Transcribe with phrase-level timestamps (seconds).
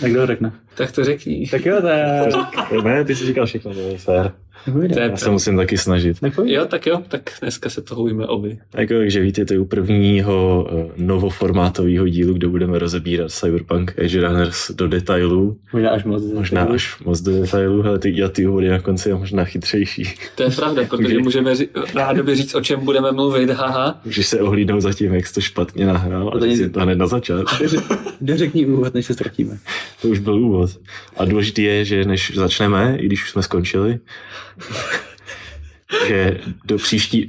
[0.00, 0.52] Tak kdo řekne?
[0.74, 1.48] Tak to řekni.
[1.50, 2.72] Tak jo, tak.
[2.84, 4.32] Ne, ty jsi říkal všechno, to je fér.
[4.64, 6.16] To je Já se musím taky snažit.
[6.44, 8.58] Jo, tak jo, tak dneska se toho ujme oby.
[8.74, 14.20] Jako, takže víte, to je u prvního uh, novoformátového dílu, kde budeme rozebírat Cyberpunk Edge
[14.20, 15.56] Runners do detailů.
[15.72, 16.22] Možná až moc.
[16.32, 20.04] Možná až moc do detailů, ale ty, ty úvody na konci je možná chytřejší.
[20.34, 24.00] To je pravda, protože můžeme ří, rádoby říct, o čem budeme mluvit, haha.
[24.04, 26.80] Můžeš se ohlídnout za tím, jak jsi to špatně nahrál, a To není- říct to
[26.80, 27.64] hned na začátku.
[28.20, 29.58] Dořekni úvod, než se ztratíme.
[30.02, 30.70] To už byl úvod.
[31.16, 33.98] A důležité je, že než začneme, i když už jsme skončili,
[36.06, 37.28] že do příští,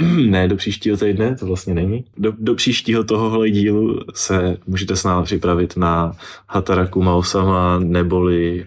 [0.26, 5.04] ne, do příštího týdne, to vlastně není, do, do příštího tohohle dílu se můžete s
[5.04, 6.12] námi připravit na
[6.48, 8.66] Hataraku Mausama neboli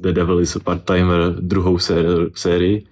[0.00, 2.84] The Devil is a Part-Timer druhou séri- sérii.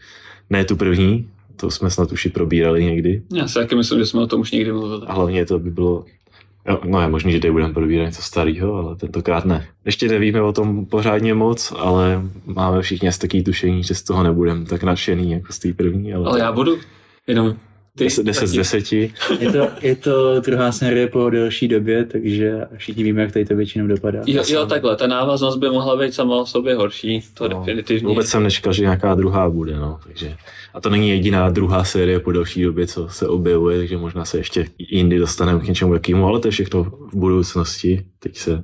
[0.51, 3.23] Ne tu první, to jsme snad už i probírali někdy.
[3.33, 5.03] Já si taky myslím, že jsme o tom už někdy mluvili.
[5.07, 6.05] A hlavně to by bylo
[6.85, 9.69] no je možný, že tady budeme probírat něco starého, ale tentokrát ne.
[9.85, 14.23] Ještě nevíme o tom pořádně moc, ale máme všichni asi takový tušení, že z toho
[14.23, 16.15] nebudeme tak nadšený jako z té první.
[16.15, 16.79] Ale, Ale já budu.
[17.27, 17.57] Jenom.
[18.05, 18.59] 10, 10 z taky.
[18.59, 18.93] 10.
[19.41, 23.57] Je to, je to druhá série po delší době, takže všichni víme, jak tady to
[23.57, 24.23] většinou dopadá.
[24.27, 28.09] Jo, jo, takhle, ta návaznost by mohla být sama o sobě horší, to No, definitivně.
[28.09, 29.99] Vůbec jsem nečekal, že nějaká druhá bude, no.
[30.07, 30.37] Takže,
[30.75, 34.39] a to není jediná druhá série po další době, co se objevuje, takže možná se
[34.39, 38.05] ještě jindy dostaneme k něčemu takovému, ale to je všechno v budoucnosti.
[38.19, 38.63] Teď se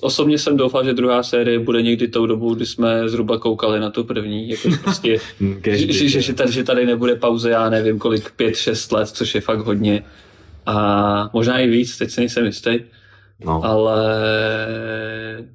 [0.00, 3.90] Osobně jsem doufal, že druhá série bude někdy tou dobu, kdy jsme zhruba koukali na
[3.90, 5.18] tu první, jako prostě,
[5.64, 9.08] že, že, že, že, tady, že tady nebude pauze, já nevím kolik, pět, šest let,
[9.08, 10.04] což je fakt hodně.
[10.66, 12.78] A možná i víc, teď si nejsem jistý,
[13.44, 14.06] no, ale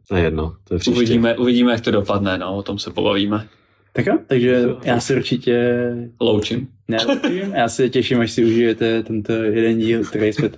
[0.07, 0.97] to je jedno, to je příště.
[0.97, 3.47] uvidíme, uvidíme, jak to dopadne, no, o tom se pobavíme.
[3.93, 5.79] Tak jo, takže já se určitě
[6.21, 6.67] Loučím.
[6.87, 7.53] neloučím.
[7.55, 10.49] Já se těším, až si užijete tento jeden díl, který, jsme,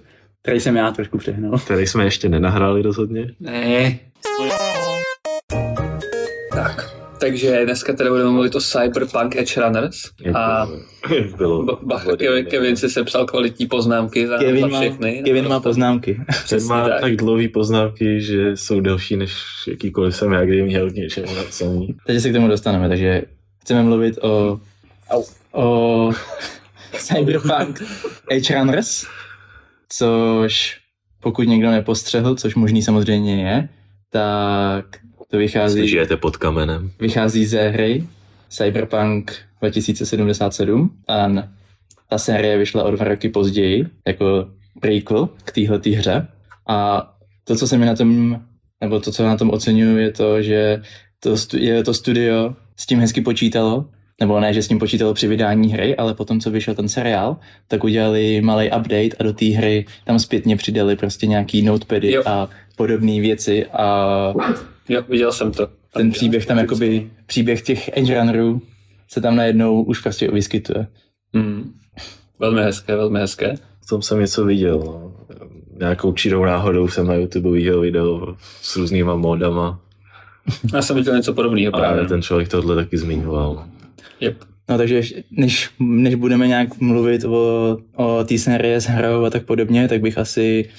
[0.44, 1.60] který jsem já trošku přehnal.
[1.60, 3.28] Který jsme ještě nenahráli rozhodně.
[3.40, 4.00] Ne.
[6.54, 9.96] Tak, takže dneska tady budeme mluvit o Cyberpunk Edge Runners.
[10.36, 10.68] A
[11.38, 11.64] bylo.
[11.64, 15.22] ba- ba- Kevin, Kevin si sepsal kvalitní poznámky za, Kevin za má, všechny.
[15.26, 16.22] Kevin má poznámky.
[16.50, 17.02] Ten má tak.
[17.02, 19.36] tak dlouhý poznámky, že jsou delší než
[19.68, 21.96] jakýkoliv jsem já kdy měl k něčemu napsaný.
[22.08, 23.22] Takže se k tomu dostaneme, takže
[23.62, 24.60] chceme mluvit o,
[25.52, 26.12] o
[26.98, 27.84] Cyberpunk
[28.32, 29.06] Edge Runners,
[29.98, 30.80] což
[31.20, 33.70] pokud někdo nepostřehl, což možný samozřejmě je,
[34.10, 34.86] tak
[35.32, 36.92] to vychází, Žijete pod kamenem.
[37.00, 38.08] vychází ze hry
[38.50, 41.28] Cyberpunk 2077 a
[42.10, 44.48] ta série vyšla o dva roky později, jako
[44.80, 46.28] prequel k téhle hře.
[46.68, 47.10] A
[47.44, 48.42] to, co se mi na tom,
[48.82, 50.82] nebo to, co na tom oceňuju, je to, že
[51.20, 53.86] to, je to studio s tím hezky počítalo,
[54.20, 57.38] nebo ne, že s tím počítalo při vydání hry, ale potom, co vyšel ten seriál,
[57.68, 62.24] tak udělali malý update a do té hry tam zpětně přidali prostě nějaký notepady Jo.
[62.26, 64.34] a podobné věci a
[64.90, 65.68] Jo, viděl jsem to.
[65.94, 68.62] ten příběh tam jakoby, příběh těch Edge Runnerů
[69.08, 70.88] se tam najednou už prostě vyskytuje.
[71.34, 71.74] Hmm.
[72.40, 73.54] Velmi hezké, velmi hezké.
[73.86, 74.80] V tom jsem něco viděl.
[74.86, 75.12] No.
[75.80, 79.80] Nějakou čirou náhodou jsem na YouTube viděl video s různýma modama.
[80.74, 82.10] Já jsem viděl něco podobného Právě právě.
[82.10, 83.66] ten člověk tohle taky zmiňoval.
[84.24, 84.38] Yep.
[84.70, 85.02] No takže
[85.32, 90.02] než, než budeme nějak mluvit o, o té série s hrou a tak podobně, tak
[90.02, 90.70] bych asi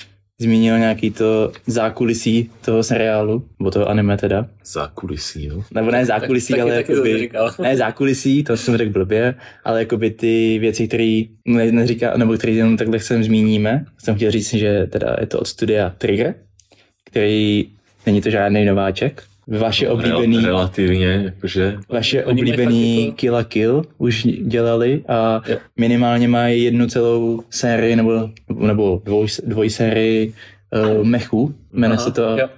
[0.40, 4.48] zmínil nějaký to zákulisí toho seriálu, nebo toho anime teda.
[4.64, 5.64] Zákulisí, no.
[5.74, 7.50] Nebo ne zákulisí, taky, ale taky jakoby, říkal.
[7.62, 9.34] ne zákulisí, to jsem řekl blbě,
[9.64, 13.84] ale jakoby ty věci, které ne, neříká, nebo které jenom takhle chcem zmíníme.
[13.98, 16.34] Jsem chtěl říct, že teda je to od studia Trigger,
[17.04, 17.70] který
[18.06, 19.22] není to žádný nováček.
[19.46, 21.78] Vaše oblíbený, Rel- relativně, jakože.
[21.88, 25.56] vaše oblíbený jako- Kill a Kill už dělali a Jo.
[25.76, 30.34] minimálně mají jednu celou sérii nebo, nebo dvoj, dvojsérii
[30.98, 31.54] uh, mechů.
[31.72, 32.48] Jmenuje se to Jo.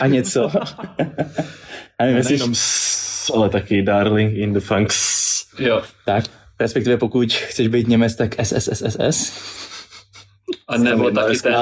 [0.00, 0.50] a něco.
[1.98, 2.38] a nevím, jestli,
[3.34, 5.24] ale taky Darling in the Funks.
[5.58, 5.82] Jo.
[6.06, 6.24] tak,
[6.60, 9.32] respektive pokud chceš být Němec, tak SSSSS.
[10.68, 11.54] A nebo taky ten,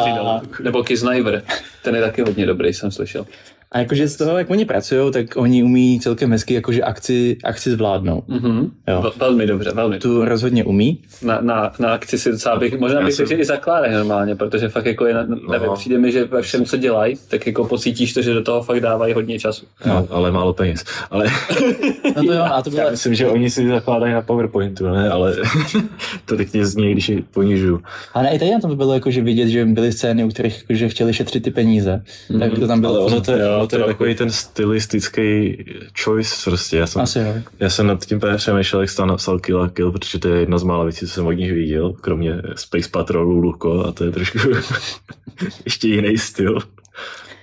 [0.62, 1.43] nebo Kisniver.
[1.82, 3.26] Ten je taky hodně dobrý, jsem slyšel.
[3.72, 7.70] A jakože z toho, jak oni pracují, tak oni umí celkem hezky jakože akci, akci
[7.70, 8.24] zvládnout.
[8.28, 8.70] Mhm.
[8.88, 9.00] Jo.
[9.02, 10.08] Vel- Velmi dobře, velmi dobře.
[10.08, 10.98] Tu rozhodně umí.
[11.22, 14.69] Na, na, na akci si docela bych, možná bych řekl, že i zakládají normálně, protože
[14.69, 15.74] fakt jako je, na- nevím, No.
[15.74, 18.80] přijde mi, že ve všem, co dělají, tak jako pocítíš to, že do toho fakt
[18.80, 19.66] dávají hodně času.
[19.86, 20.84] No, ale málo peněz.
[21.10, 21.26] Ale
[22.16, 25.10] No to jo, a to byla, já myslím, že oni si zakládají na PowerPointu, ne?
[25.10, 25.36] Ale
[26.25, 27.80] to teď mě zní, když je ponižu.
[28.14, 30.88] A ne, i tady na tom bylo jakože vidět, že byly scény, u kterých jakože
[30.88, 32.02] chtěli šetřit ty peníze.
[32.30, 32.94] Mm, tak to tam bylo.
[32.94, 35.56] Ale ono to, je, Jo, to je takový ten stylistický
[36.03, 36.76] choice prostě.
[36.76, 37.35] Já jsem, Asi jo.
[37.61, 40.41] já jsem nad tím právě přemýšlel, jak tam napsal Kill a Kill, protože to je
[40.41, 44.05] jedna z mála věcí, co jsem od nich viděl, kromě Space Patrolu Luko a to
[44.05, 44.38] je trošku
[45.64, 46.59] ještě jiný styl.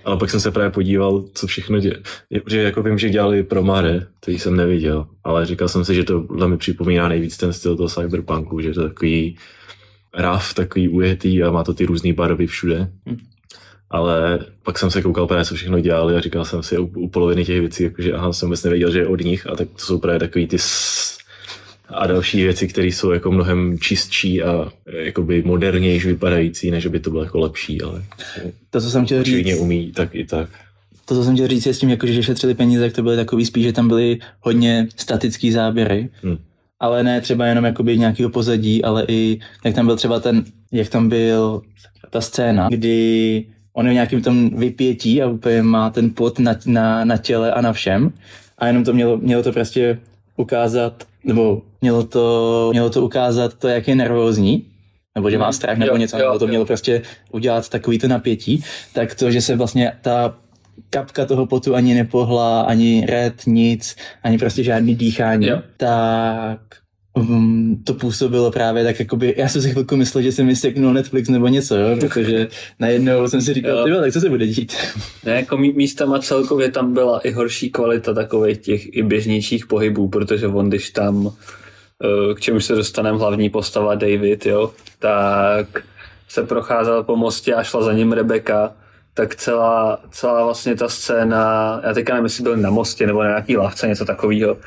[0.06, 1.96] Ale pak jsem se právě podíval, co všechno dělá.
[2.48, 6.04] Že jako vím, že dělali pro Mare, který jsem neviděl, ale říkal jsem si, že
[6.04, 9.38] to mi připomíná nejvíc ten styl toho cyberpunku, že to je takový
[10.14, 12.92] raf, takový ujetý a má to ty různé barvy všude.
[13.90, 17.10] Ale pak jsem se koukal právě, co všechno dělali a říkal jsem si u, u
[17.10, 19.80] poloviny těch věcí, jakože aha, jsem vůbec nevěděl, že je od nich a tak to
[19.80, 20.58] jsou právě takový ty
[21.90, 27.10] a další věci, které jsou jako mnohem čistší a jakoby modernější vypadající, než by to
[27.10, 28.04] bylo jako lepší, ale
[28.70, 30.50] to, co jsem chtěl říct, umí tak i tak.
[31.06, 33.16] To, co jsem chtěl říct, je s tím, jako, že šetřili peníze, tak to byly
[33.16, 36.38] takový spíš, že tam byly hodně statický záběry, hmm.
[36.80, 40.90] ale ne třeba jenom jakoby nějakého pozadí, ale i jak tam byl třeba ten, jak
[40.90, 41.62] tam byl
[42.10, 46.56] ta scéna, kdy on je v nějakým tom vypětí a úplně má ten pot na,
[46.66, 48.12] na, na těle a na všem
[48.58, 50.00] a jenom to mělo, mělo to prostě
[50.38, 54.66] ukázat nebo mělo to, mělo to ukázat to, jak je nervózní,
[55.16, 55.54] nebo že má mhm.
[55.54, 56.50] strach nebo jo, něco, jo, nebo to jo.
[56.50, 57.02] mělo prostě
[57.32, 58.64] udělat takový to napětí,
[58.94, 60.36] tak to, že se vlastně ta
[60.90, 65.62] kapka toho potu ani nepohla, ani red, nic, ani prostě žádný dýchání, jo.
[65.78, 66.60] tak
[67.14, 71.30] um, to působilo právě tak jakoby, já jsem si chvilku myslel, že jsem vyseknul Netflix
[71.30, 72.48] nebo něco, jo, protože
[72.80, 74.76] najednou jsem si říkal, ty tak co se bude dít?
[75.26, 80.48] Ne, jako místama celkově tam byla i horší kvalita takových těch i běžnějších pohybů, protože
[80.48, 81.32] on když tam,
[82.04, 85.84] eh, k čemu se dostaneme hlavní postava David, jo, tak
[86.30, 88.74] se procházel po mostě a šla za ním Rebeka,
[89.14, 93.30] tak celá, celá vlastně ta scéna, já teďka nevím, jestli byl na mostě nebo na
[93.30, 94.58] nějaký lávce, něco takového,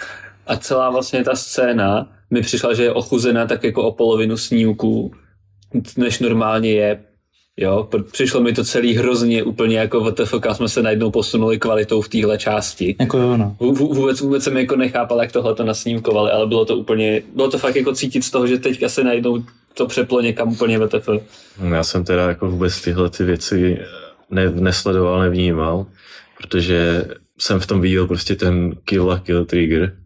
[0.46, 5.12] a celá vlastně ta scéna mi přišla, že je ochuzená tak jako o polovinu snímků,
[5.96, 7.00] než normálně je.
[7.56, 12.00] Jo, přišlo mi to celý hrozně úplně jako v TFK jsme se najednou posunuli kvalitou
[12.00, 12.96] v téhle části.
[13.00, 13.56] Jako jo, no.
[13.60, 17.58] Vůbec, vůbec jsem jako nechápal, jak tohle to nasnímkovali, ale bylo to úplně, bylo to
[17.58, 19.44] fakt jako cítit z toho, že teďka se najednou
[19.74, 21.08] to přeplo někam úplně v TF.
[21.68, 23.78] Já jsem teda jako vůbec tyhle ty věci
[24.30, 25.86] ne, nesledoval, nevnímal,
[26.38, 27.04] protože
[27.38, 29.96] jsem v tom viděl prostě ten kill a kill trigger,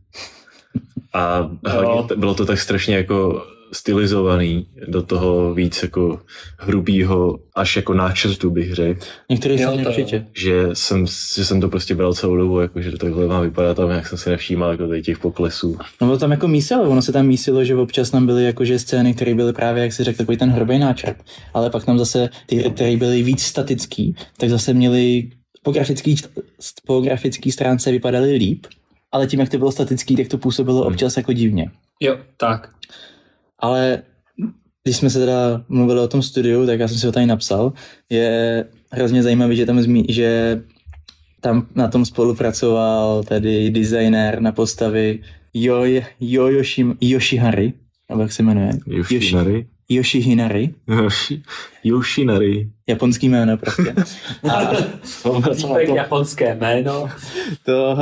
[1.17, 3.43] a hodně, bylo to tak strašně jako
[3.73, 6.21] stylizovaný do toho víc jako
[6.59, 9.01] hrubýho, až jako náčrtu bych řekl.
[9.31, 10.27] Některý jo, určitě.
[10.37, 13.77] Že jsem, že jsem to prostě bral celou dobu, jako, že to takhle má vypadat
[13.77, 15.79] tam, jak jsem si nevšímal jako tady těch poklesů.
[16.01, 19.15] No bylo tam jako mísilo, ono se tam mísilo, že občas tam byly jakože scény,
[19.15, 21.17] které byly právě, jak si řekl, takový ten hrubý náčrt,
[21.55, 25.31] ale pak tam zase ty, které byly víc statický, tak zase měli
[25.63, 26.17] po grafický,
[26.87, 28.67] po grafický stránce vypadaly líp,
[29.17, 30.93] ale tím, jak to bylo statický, tak to působilo hmm.
[30.93, 31.71] občas jako divně.
[32.01, 32.71] Jo, tak.
[33.59, 34.03] Ale
[34.85, 37.73] když jsme se teda mluvili o tom studiu, tak já jsem si ho tady napsal.
[38.11, 40.61] Je hrozně zajímavý, že tam, zmí, že
[41.41, 45.19] tam na tom spolupracoval tedy designér na postavy
[45.55, 47.73] Yoi, Yoyoshim, Yoshihari,
[48.09, 48.71] nebo jak se jmenuje?
[48.87, 49.53] Yoshinari.
[49.55, 50.75] Yoshi, Yoshihinari.
[50.89, 51.43] Yoshi,
[51.85, 52.71] Yoshinari.
[52.87, 53.95] Japonský jméno prostě.
[54.51, 54.75] A,
[55.23, 55.43] to,
[55.95, 57.09] japonské jméno.
[57.65, 57.97] To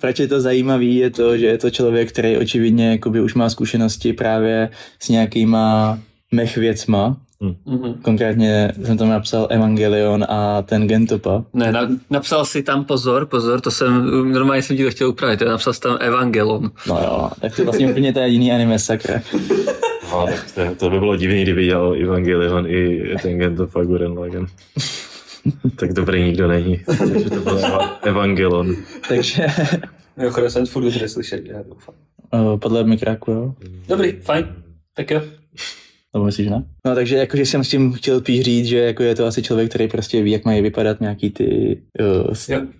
[0.00, 3.50] proč je to zajímavý, je to, že je to člověk, který očividně jakoby už má
[3.50, 4.70] zkušenosti právě
[5.00, 5.98] s nějakýma
[6.32, 7.94] mech věcma, Mm-hmm.
[8.02, 11.44] Konkrétně jsem tam napsal Evangelion a ten Gentopa.
[11.52, 15.40] Ne, na, napsal si tam pozor, pozor, to jsem, normálně jsem ti to chtěl upravit,
[15.40, 16.70] napsal jsi tam Evangelion.
[16.88, 19.20] No jo, tak to vlastně úplně to jediný anime, sakra.
[20.12, 24.46] No, tak to, to by bylo divný, kdyby dělal Evangelion i ten Gentopa Guren Lagan.
[25.76, 26.80] tak dobrý nikdo není.
[26.98, 27.60] Takže to byl
[28.02, 28.76] Evangelon.
[29.08, 29.46] Takže...
[30.16, 31.94] Mimochodem jsem furt dobře slyšet, já doufám.
[32.58, 33.54] podle mikráku, jo.
[33.88, 34.46] Dobrý, fajn.
[34.94, 35.22] Tak jo.
[36.14, 36.64] No myslíš, ne?
[36.84, 39.68] No takže jakože jsem s tím chtěl spíš říct, že jako je to asi člověk,
[39.68, 42.34] který prostě ví, jak mají vypadat nějaký ty uh,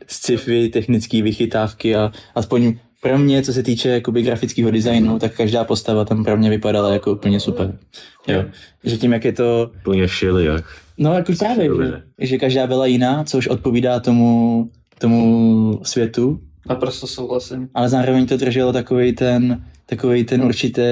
[0.06, 5.64] sci-fi, technické vychytávky a aspoň pro mě, co se týče jakoby grafického designu, tak každá
[5.64, 7.78] postava tam pro mě vypadala jako úplně super.
[8.26, 8.44] Jo.
[8.84, 9.70] Že tím, jak je to...
[9.80, 10.64] Úplně všelijak.
[10.98, 16.40] No jako právě, že, že každá byla jiná, což odpovídá tomu, tomu světu.
[16.68, 17.68] Naprosto souhlasím.
[17.74, 20.82] Ale zároveň to drželo takový ten, takový ten určitý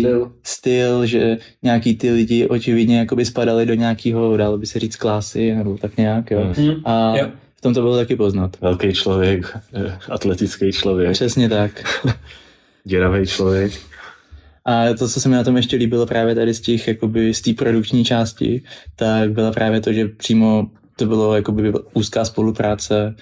[0.00, 0.32] styl.
[0.42, 5.54] styl, že nějaký ty lidi očividně jakoby spadali do nějakého, dalo by se říct, klásy,
[5.54, 6.54] nebo tak nějak, jo.
[6.58, 6.70] Mm.
[6.84, 7.28] A jo.
[7.56, 8.56] v tom to bylo taky poznat.
[8.60, 11.12] Velký člověk, eh, atletický člověk.
[11.12, 12.00] Přesně tak.
[12.84, 13.72] Děravý člověk.
[14.64, 17.40] A to, co se mi na tom ještě líbilo právě tady z těch, jakoby z
[17.40, 18.62] té produkční části,
[18.96, 20.66] tak byla právě to, že přímo
[20.96, 23.14] to bylo jakoby úzká spolupráce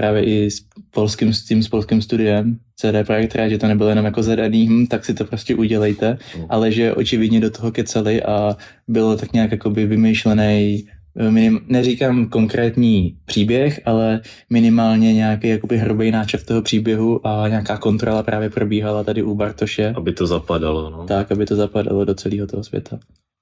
[0.00, 4.04] právě i s polským, s tím s polským studiem CD Projekt že to nebylo jenom
[4.04, 6.44] jako zadaný, hm, tak si to prostě udělejte, mm.
[6.48, 8.56] ale že očividně do toho keceli a
[8.88, 10.84] bylo tak nějak jakoby vymýšlený
[11.16, 17.78] Eh, minim, neříkám konkrétní příběh, ale minimálně nějaký jakoby hrubý náčrt toho příběhu a nějaká
[17.78, 19.92] kontrola právě probíhala tady u Bartoše.
[19.96, 21.06] Aby to zapadalo, no.
[21.06, 22.98] Tak, aby to zapadalo do celého toho světa,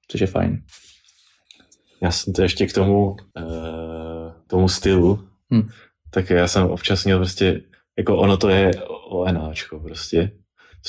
[0.08, 0.62] což je fajn.
[2.02, 3.16] Já jsem to ještě k tomu, uh,
[4.46, 5.68] tomu stylu, hmm.
[6.10, 7.60] Tak já jsem občas měl prostě,
[7.98, 8.70] jako ono to je
[9.08, 10.30] ONAčko prostě.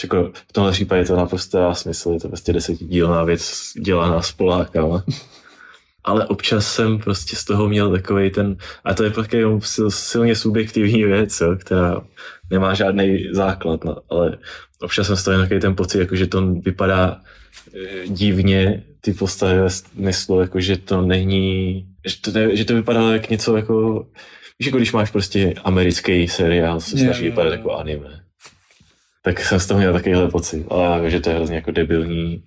[0.04, 5.04] Jako v tomhle případě to naprosto smysl, je to prostě desetidílná věc dělaná s Polákama.
[6.04, 9.46] Ale občas jsem prostě z toho měl takový ten, a to je prostě
[9.90, 12.02] silně subjektivní věc, jo, která
[12.52, 14.38] nemá žádný základ, no, ale
[14.82, 17.22] občas jsem z toho takový ten pocit, jako, že to vypadá
[17.76, 23.14] e, divně, ty postavy ve smyslu, jako, že to není, že to, že to vypadá
[23.14, 24.08] jak něco jako,
[24.60, 28.20] víš, jako když máš prostě americký seriál, se snaží vypadat jako anime.
[29.24, 32.34] Tak jsem z toho měl takovýhle pocit, ale jako, že to je hrozně jako debilní
[32.34, 32.42] e,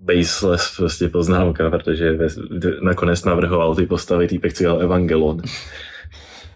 [0.00, 2.18] baseless prostě poznámka, protože
[2.82, 5.42] nakonec navrhoval ty postavy týpek, co Evangelon.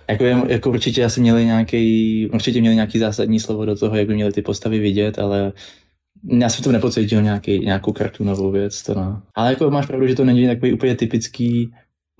[0.08, 4.14] Jako, jako určitě asi měli nějaký, určitě měli nějaký zásadní slovo do toho, jak by
[4.14, 5.52] měly ty postavy vidět, ale
[6.30, 9.23] já jsem to nepocítil nějaký, nějakou kartunovou věc, to no.
[9.35, 11.73] Ale jako máš pravdu, že to není takový úplně typický.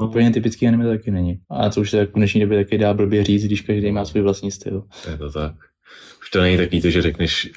[0.05, 1.39] Úplně typický anime taky není.
[1.51, 4.23] A to už se v dnešní době taky dá blbě říct, když každý má svůj
[4.23, 4.83] vlastní styl.
[5.11, 5.55] Je to tak.
[6.23, 7.51] Už to není takový to, že řekneš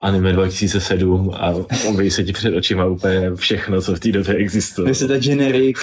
[0.00, 1.54] anime 2007 a
[1.88, 4.88] objeví se ti před očima úplně všechno, co v té době existuje.
[4.88, 5.76] Myslím, ta generic,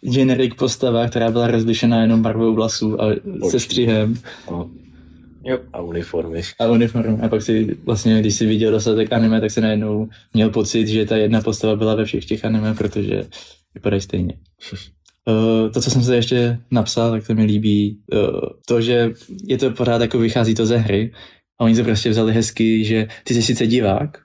[0.00, 3.50] generic postava, která byla rozlišená jenom barvou vlasů a Počkej.
[3.50, 4.14] se střihem.
[4.50, 4.70] No.
[5.46, 5.58] Jo.
[5.72, 6.42] A uniformy.
[6.60, 7.18] A uniformy.
[7.22, 11.06] A pak si vlastně, když si viděl dostatek anime, tak se najednou měl pocit, že
[11.06, 13.26] ta jedna postava byla ve všech těch anime, protože
[13.74, 14.34] vypadají stejně.
[15.26, 17.98] Uh, to, co jsem se ještě napsal, tak to mi líbí.
[18.12, 19.10] Uh, to, že
[19.46, 21.12] je to pořád jako vychází to ze hry
[21.58, 24.18] a oni to prostě vzali hezky, že ty jsi sice divák,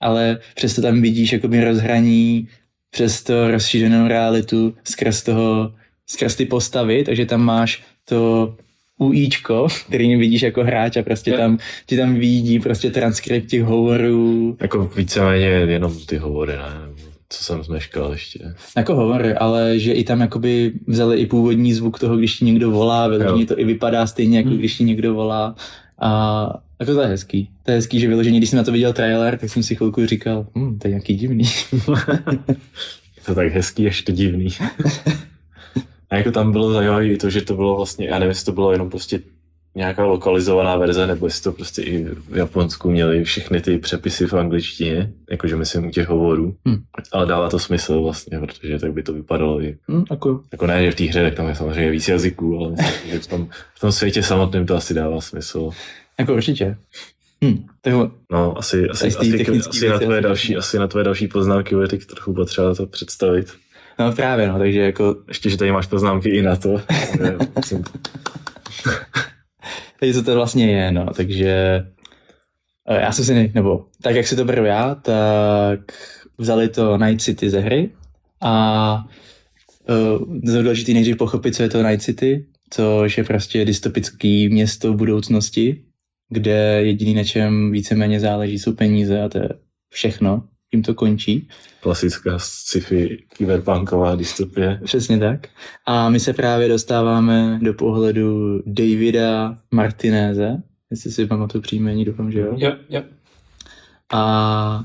[0.00, 2.48] ale přesto tam vidíš jakoby rozhraní
[2.90, 5.74] přes to rozšířenou realitu skrz toho,
[6.06, 8.54] skrz ty postavy, takže tam máš to
[8.98, 14.56] UIčko, který vidíš jako hráč a prostě tam, ti tam vidí prostě transkript těch hovorů.
[14.60, 17.03] Jako víceméně jenom ty hovory, ne?
[17.28, 18.54] Co jsem zmeškal ještě.
[18.76, 22.70] Jako hovory, ale že i tam jakoby vzali i původní zvuk toho, když ti někdo
[22.70, 24.58] volá, vyloženě to i vypadá stejně, jako hmm.
[24.58, 25.54] když ti někdo volá.
[25.98, 27.50] A jako to je hezký.
[27.62, 30.06] To je hezký, že vyloženě, když jsem na to viděl trailer, tak jsem si chvilku
[30.06, 31.44] říkal, hm, to je nějaký divný.
[33.16, 34.48] je to tak hezký, ještě divný.
[36.10, 38.52] A jako tam bylo zajímavé i to, že to bylo vlastně, já nevím, jestli to
[38.52, 39.20] bylo jenom prostě
[39.74, 44.34] nějaká lokalizovaná verze, nebo jestli to prostě i v Japonsku měli všechny ty přepisy v
[44.34, 46.82] angličtině, jakože myslím u těch hovorů, hmm.
[47.12, 49.78] ale dává to smysl vlastně, protože tak by to vypadalo i.
[49.88, 50.40] Hmm, jako.
[50.52, 53.18] jako ne, že v té hře, tak tam je samozřejmě víc jazyků, ale myslím, že
[53.18, 55.70] v tom, v tom světě samotném to asi dává smysl.
[56.18, 56.76] Jako určitě.
[57.42, 57.66] Hmm,
[58.32, 62.06] no, asi, asi, asi, asi, na tvoje další, asi na tvoje další poznámky bude teď
[62.06, 63.52] trochu potřeba to představit.
[63.98, 65.16] No právě, no, takže jako...
[65.28, 66.80] Ještě, že tady máš poznámky i na to.
[70.00, 71.84] takže to vlastně je, no, takže
[72.88, 75.80] eh, já jsem si, nebo tak jak si to beru já, tak
[76.38, 77.90] vzali to Night City ze hry
[78.40, 79.04] a
[79.88, 84.96] uh, důležité nejdřív pochopit, co je to Night City, což je prostě dystopický město v
[84.96, 85.84] budoucnosti,
[86.28, 89.48] kde jediný na čem víceméně záleží jsou peníze a to je
[89.90, 91.48] všechno tím to končí.
[91.80, 94.80] Klasická sci-fi kyberpunková dystopie.
[94.84, 95.46] Přesně tak.
[95.86, 102.40] A my se právě dostáváme do pohledu Davida Martineze, jestli si pamatuju příjmení, doufám, že
[102.40, 102.54] jo?
[102.56, 103.02] Jo, jo.
[104.12, 104.84] A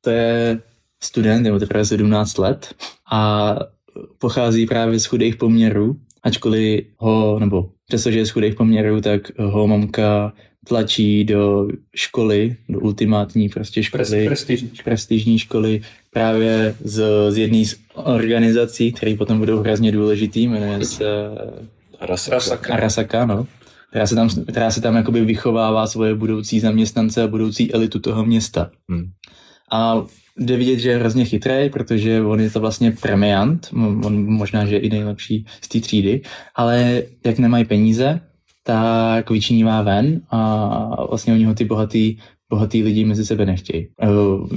[0.00, 0.60] to je
[1.02, 2.74] student, nebo teprve 17 let
[3.12, 3.54] a
[4.18, 9.66] pochází právě z chudých poměrů, ačkoliv ho, nebo přestože je z chudých poměrů, tak ho
[9.66, 10.32] mamka
[10.68, 17.76] tlačí do školy, do ultimátní prostě školy, prestižní, prestižní školy, právě z, z jedné z
[17.94, 21.04] organizací, které potom budou hrozně důležitý, jmenuje se
[22.00, 22.74] Arasaka.
[22.74, 23.46] Arasaka, no.
[23.90, 28.24] Která se tam, která se tam jakoby vychovává svoje budoucí zaměstnance a budoucí elitu toho
[28.24, 28.70] města.
[28.88, 29.10] Hmm.
[29.72, 30.04] A
[30.38, 33.68] jde vidět, že je hrozně chytrý, protože on je to vlastně premiant,
[34.04, 36.20] on možná, že je i nejlepší z té třídy,
[36.54, 38.20] ale jak nemají peníze,
[38.62, 42.16] tak vyčinívá ven a vlastně oni ho ty bohatý,
[42.50, 43.88] bohatý lidi mezi sebe nechtějí.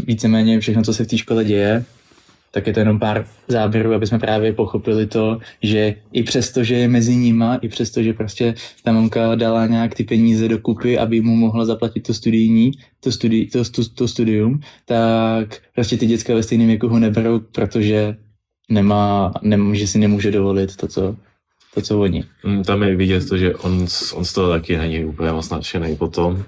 [0.07, 1.85] Víceméně všechno, co se v té škole děje,
[2.53, 6.75] tak je to jenom pár záběrů, aby jsme právě pochopili to, že i přesto, že
[6.75, 10.99] je mezi nima, i přesto, že prostě ta mamka dala nějak ty peníze do kupy,
[10.99, 16.05] aby mu mohla zaplatit to studijní, to, studi, to, to, to studium, tak prostě ty
[16.05, 18.17] děcka ve stejném věku ho neberou, protože
[18.69, 21.15] nemá, nem, že si nemůže dovolit to, co,
[21.73, 22.25] to, co oni.
[22.43, 25.95] Mm, tam je vidět to, že on, on z toho taky není úplně moc nadšený
[25.95, 26.43] potom.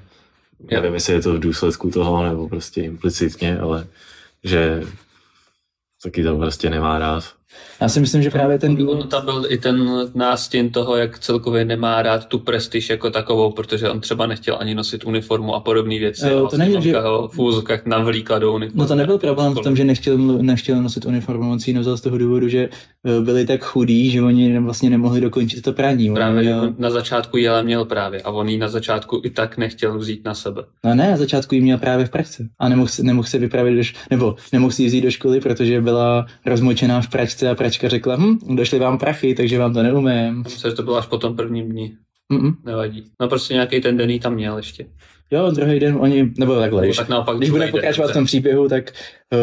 [0.71, 3.87] Já nevím, jestli je to v důsledku toho, nebo prostě implicitně, ale
[4.43, 4.83] že
[6.03, 7.34] taky to prostě nemá rád.
[7.81, 9.09] Já si myslím, že právě ten důvod...
[9.09, 13.89] Tam byl i ten nástěn toho, jak celkově nemá rád tu prestiž jako takovou, protože
[13.89, 16.27] on třeba nechtěl ani nosit uniformu a podobné věci.
[16.29, 16.99] Jo, to není, že...
[16.99, 18.79] ho v úzokách navlíkla do uniformy.
[18.81, 22.01] No to nebyl problém v tom, že nechtěl, nechtěl nosit uniformu, on si ji z
[22.01, 22.69] toho důvodu, že
[23.05, 26.13] e, byli tak chudí, že oni vlastně nemohli dokončit to praní.
[26.13, 26.73] Právě měl...
[26.77, 30.33] na začátku jela měl právě a on ji na začátku i tak nechtěl vzít na
[30.33, 30.63] sebe.
[30.83, 33.83] No ne, na začátku ji měl právě v pračce a nemohl, nemohl se vypravit, do,
[34.09, 38.15] nebo nemohl si ji vzít do školy, protože byla rozmočená v pračce a pračka řekla,
[38.15, 40.43] hm, došly vám prachy, takže vám to neumím.
[40.43, 41.91] Myslím, že to bylo až po tom prvním dni.
[42.33, 42.55] Mm-mm.
[42.65, 43.03] Nevadí.
[43.21, 44.85] No prostě nějaký ten den tam měl ještě.
[45.31, 48.69] Jo, druhý den oni, nebo takhle, nebo tak naopak když bude pokračovat v tom příběhu,
[48.69, 48.91] tak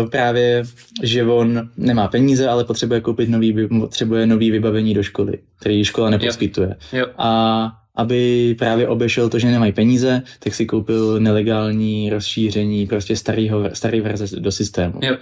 [0.02, 0.62] uh, právě,
[1.02, 6.10] že on nemá peníze, ale potřebuje koupit nový, potřebuje nový vybavení do školy, který škola
[6.10, 6.76] neposkytuje.
[6.92, 6.98] Jo.
[6.98, 7.06] Jo.
[7.18, 13.70] A aby právě obešel to, že nemají peníze, tak si koupil nelegální rozšíření prostě starýho,
[13.72, 15.00] starý verze do systému.
[15.02, 15.16] Jo.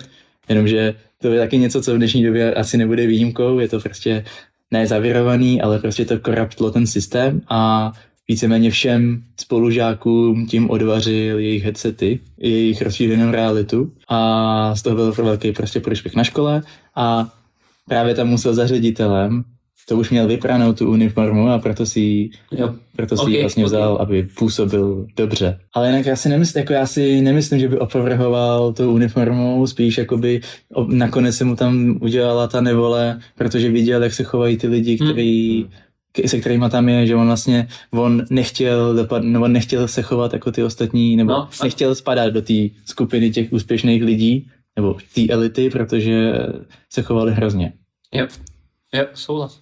[0.51, 4.25] Jenomže to je taky něco, co v dnešní době asi nebude výjimkou, je to prostě
[4.71, 7.93] nezavirovaný, ale prostě to koraptlo ten systém a
[8.29, 13.93] víceméně všem spolužákům tím odvařil jejich headsety, jejich rozšířenou realitu.
[14.09, 16.63] A z toho byl velký prostě prospěch na škole
[16.97, 17.33] a
[17.89, 19.45] právě tam musel za ředitelem
[19.89, 22.75] to už měl vypranou tu uniformu a proto si, jo.
[22.97, 24.07] proto si okay, vlastně vzal, okay.
[24.07, 25.61] aby působil dobře.
[25.75, 29.99] Ale jinak já si nemyslím, jako já si nemyslím, že by opovrhoval tou uniformou, spíš
[29.99, 30.41] jakoby
[30.89, 35.11] nakonec se mu tam udělala ta nevole, protože viděl, jak se chovají ty lidi, hmm.
[35.11, 35.63] který,
[36.19, 36.29] hmm.
[36.29, 40.53] se kterými tam je, že on vlastně, on nechtěl, dopad, nebo nechtěl se chovat jako
[40.53, 44.47] ty ostatní, nebo no, nechtěl spadat do té skupiny těch úspěšných lidí,
[44.77, 46.33] nebo té elity, protože
[46.91, 47.73] se chovali hrozně.
[48.15, 48.27] Jo,
[48.95, 49.61] jo, souhlas.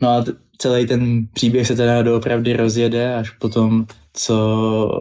[0.00, 0.24] No a
[0.58, 5.00] celý ten příběh se teda doopravdy rozjede až potom, co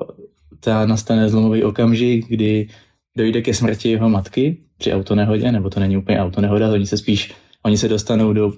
[0.59, 2.69] ta nastane zlomový okamžik, kdy
[3.17, 7.33] dojde ke smrti jeho matky při autonehodě, nebo to není úplně autonehoda, oni se spíš,
[7.63, 8.53] oni se dostanou do,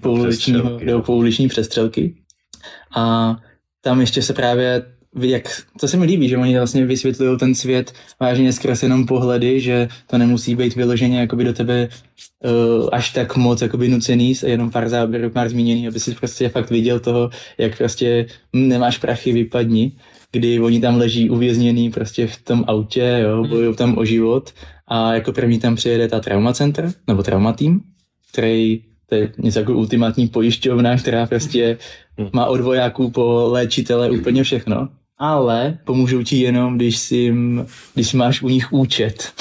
[0.00, 2.14] pouličního, do pouliční přestřelky.
[2.96, 3.36] A
[3.80, 4.82] tam ještě se právě
[5.20, 9.60] jak, to se mi líbí, že oni vlastně vysvětlují ten svět vážně skrz jenom pohledy,
[9.60, 11.88] že to nemusí být vyloženě jakoby do tebe
[12.44, 16.70] uh, až tak moc jakoby nucený, jenom pár záběrů, pár zmíněný, aby si prostě fakt
[16.70, 19.92] viděl toho, jak prostě nemáš prachy, vypadni,
[20.32, 23.50] kdy oni tam leží uvězněný prostě v tom autě, jo, hmm.
[23.50, 24.50] bojují tam o život
[24.88, 27.80] a jako první tam přijede ta trauma center, nebo trauma team,
[28.32, 31.78] který to je něco jako ultimátní pojišťovna, která prostě
[32.18, 32.28] hmm.
[32.32, 34.88] má od vojáků po léčitele úplně všechno
[35.22, 37.34] ale pomůžou ti jenom, když, si,
[37.94, 39.32] když máš u nich účet.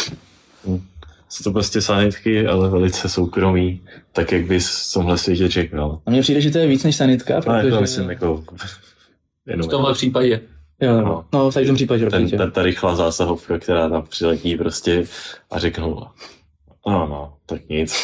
[1.29, 6.01] Jsou to prostě sanitky, ale velice soukromí, tak jak bys v tomhle světě čekal.
[6.05, 7.49] A mně přijde, že to je víc než sanitka, protože...
[7.49, 8.43] Ale to myslím jako...
[9.45, 10.41] v tomhle případě.
[10.81, 15.03] Jo, no, no v tom případě ten, ten, ta rychlá zásahovka, která tam přiletí prostě
[15.51, 16.01] a řeknou,
[16.87, 17.95] no, no, tak nic.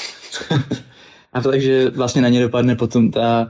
[1.33, 3.49] a takže vlastně na ně dopadne potom ta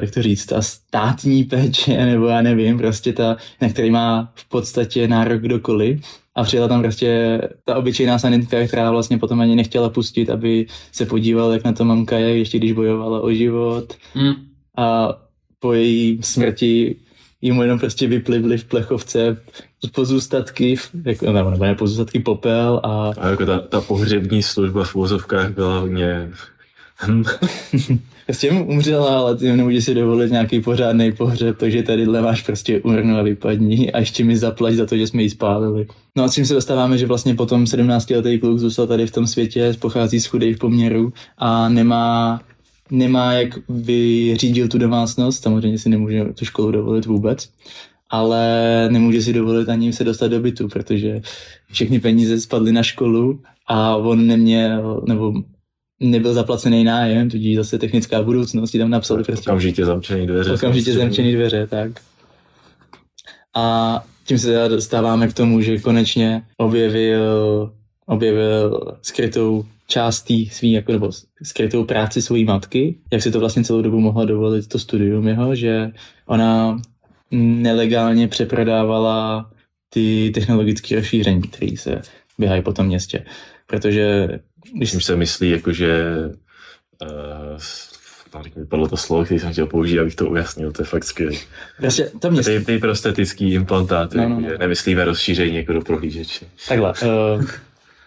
[0.00, 4.48] jak to říct, ta státní péče, nebo já nevím, prostě ta, na který má v
[4.48, 6.00] podstatě nárok kdokoliv.
[6.34, 11.06] A přijela tam prostě ta obyčejná sanitka, která vlastně potom ani nechtěla pustit, aby se
[11.06, 13.94] podíval, jak na to mamka je, ještě když bojovala o život.
[14.14, 14.32] Mm.
[14.76, 15.08] A
[15.58, 16.96] po její smrti
[17.40, 19.36] jim jenom prostě vyplivly v plechovce
[19.92, 23.12] pozůstatky, jako, nebo, nebo ne pozůstatky popel a...
[23.18, 26.30] A jako ta, ta pohřební služba v vozovkách byla hodně...
[28.26, 32.80] Prostě mu umřela, ale ty nemůžeš si dovolit nějaký pořádný pohřeb, takže tady máš prostě
[32.80, 35.86] urnu a vypadní a ještě mi zaplať za to, že jsme ji spálili.
[36.16, 39.26] No a s tím se dostáváme, že vlastně potom 17-letý kluk zůstal tady v tom
[39.26, 42.40] světě, pochází z chudých poměrů a nemá
[42.90, 47.48] nemá, jak by řídil tu domácnost, samozřejmě si nemůže tu školu dovolit vůbec,
[48.10, 51.20] ale nemůže si dovolit ani se dostat do bytu, protože
[51.72, 55.32] všechny peníze spadly na školu a on neměl, nebo
[56.00, 59.50] nebyl zaplacený nájem, tudíž zase technická budoucnost, tam napsali prostě.
[59.50, 60.52] Okamžitě zamčený dveře.
[60.52, 61.90] Okamžitě zamčený dveře, tak.
[63.56, 67.72] A tím se teda dostáváme k tomu, že konečně objevil,
[68.06, 71.10] objevil skrytou částí svý, jako, nebo
[71.42, 75.54] skrytou práci své matky, jak si to vlastně celou dobu mohla dovolit to studium jeho,
[75.54, 75.90] že
[76.26, 76.80] ona
[77.30, 79.50] nelegálně přeprodávala
[79.92, 82.00] ty technologické rozšíření, které se
[82.38, 83.24] běhají po tom městě.
[83.66, 84.28] Protože
[84.74, 86.04] když se myslí, jako že
[87.02, 87.58] uh,
[88.56, 91.36] vypadlo to slovo, který jsem chtěl použít, abych to ujasnil, to je fakt skvělé.
[91.78, 92.42] Prostě to mě...
[92.42, 94.48] Ty, ty prostetický implantáty, no, no, no.
[94.58, 96.46] nemyslíme rozšíření jako do prohlížeče.
[96.68, 96.92] Takhle,
[97.36, 97.44] uh,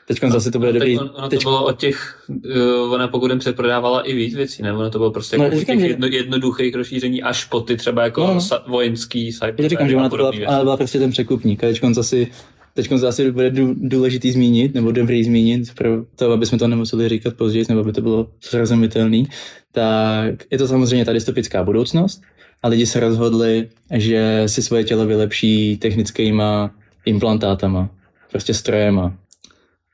[0.08, 1.00] Teď zase to bude no, dobrý.
[1.00, 1.44] On, ono teď...
[1.44, 4.74] to bylo od těch, uh, ona pokud jim přeprodávala i víc věcí, ne?
[4.74, 8.04] Ono to bylo prostě no, jako říkám, těch jedno, jednoduchých rozšíření až po ty třeba
[8.04, 8.42] jako no, no.
[8.42, 9.56] Sa, vojenský cyber.
[9.62, 11.63] Já říkám, že ona to byla, ale byla prostě ten překupník.
[11.63, 12.32] A teď asi
[12.73, 17.09] teď to asi bude důležitý zmínit, nebo dobrý zmínit, pro to, aby jsme to nemuseli
[17.09, 19.23] říkat později, nebo aby to bylo srozumitelné,
[19.71, 22.21] tak je to samozřejmě ta dystopická budoucnost
[22.63, 26.71] a lidi se rozhodli, že si svoje tělo vylepší technickýma
[27.05, 27.89] implantátama,
[28.31, 29.13] prostě strojema.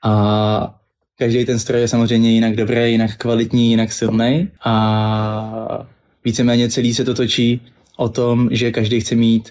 [0.04, 0.76] A
[1.18, 5.88] každý ten stroj je samozřejmě jinak dobrý, jinak kvalitní, jinak silný a
[6.26, 7.62] víceméně celý se to točí
[7.98, 9.50] o tom, že každý chce mít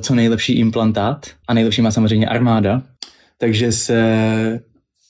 [0.00, 2.82] co nejlepší implantát a nejlepší má samozřejmě armáda,
[3.38, 4.60] takže se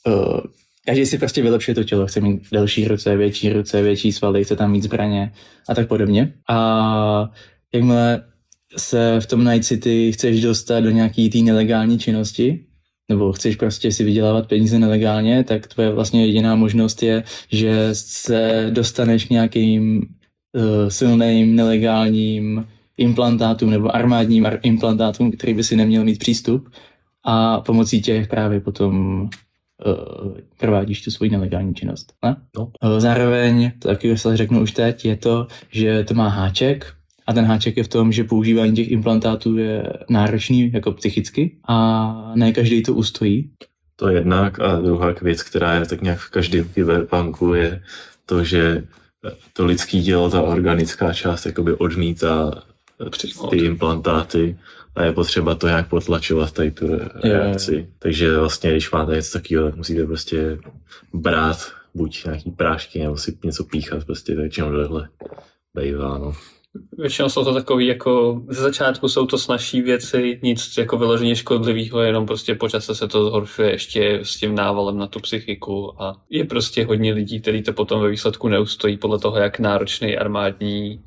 [0.06, 0.40] uh,
[0.86, 4.56] každý si prostě vylepšuje to tělo, chce mít delší ruce, větší ruce, větší svaly, chce
[4.56, 5.32] tam mít zbraně
[5.68, 6.32] a tak podobně.
[6.48, 7.30] A
[7.74, 8.22] jakmile
[8.76, 12.64] se v tom Night City chceš dostat do nějaký té nelegální činnosti,
[13.08, 18.70] nebo chceš prostě si vydělávat peníze nelegálně, tak tvoje vlastně jediná možnost je, že se
[18.70, 22.66] dostaneš k nějakým uh, silným nelegálním
[23.00, 26.68] implantátům nebo armádním implantátům, který by si neměl mít přístup
[27.24, 32.12] a pomocí těch právě potom uh, provádíš tu svoji nelegální činnost.
[32.24, 32.36] Ne?
[32.56, 32.64] No.
[32.64, 36.94] Uh, zároveň, to taky se řeknu už teď, je to, že to má háček,
[37.26, 42.32] a ten háček je v tom, že používání těch implantátů je náročný jako psychicky a
[42.34, 43.50] ne každý to ustojí.
[43.96, 47.82] To je jednak a druhá věc, která je tak nějak v každém kyberpunku, je
[48.26, 48.84] to, že
[49.52, 52.62] to lidský tělo, ta organická část jakoby odmítá
[53.50, 54.58] ty implantáty
[54.94, 56.86] a je potřeba to nějak potlačovat tady tu
[57.22, 57.74] reakci.
[57.74, 57.86] Je.
[57.98, 60.58] Takže vlastně, když máte něco takového, tak musíte prostě
[61.14, 65.08] brát buď nějaký prášky nebo si něco píchat, prostě většinou tohle
[65.74, 66.32] bývá, no.
[66.98, 72.00] Většinou jsou to takový jako, ze začátku jsou to snažší věci, nic jako vyloženě škodlivého,
[72.00, 76.44] jenom prostě počase se to zhoršuje ještě s tím návalem na tu psychiku a je
[76.44, 81.00] prostě hodně lidí, kteří to potom ve výsledku neustojí podle toho, jak náročný armádní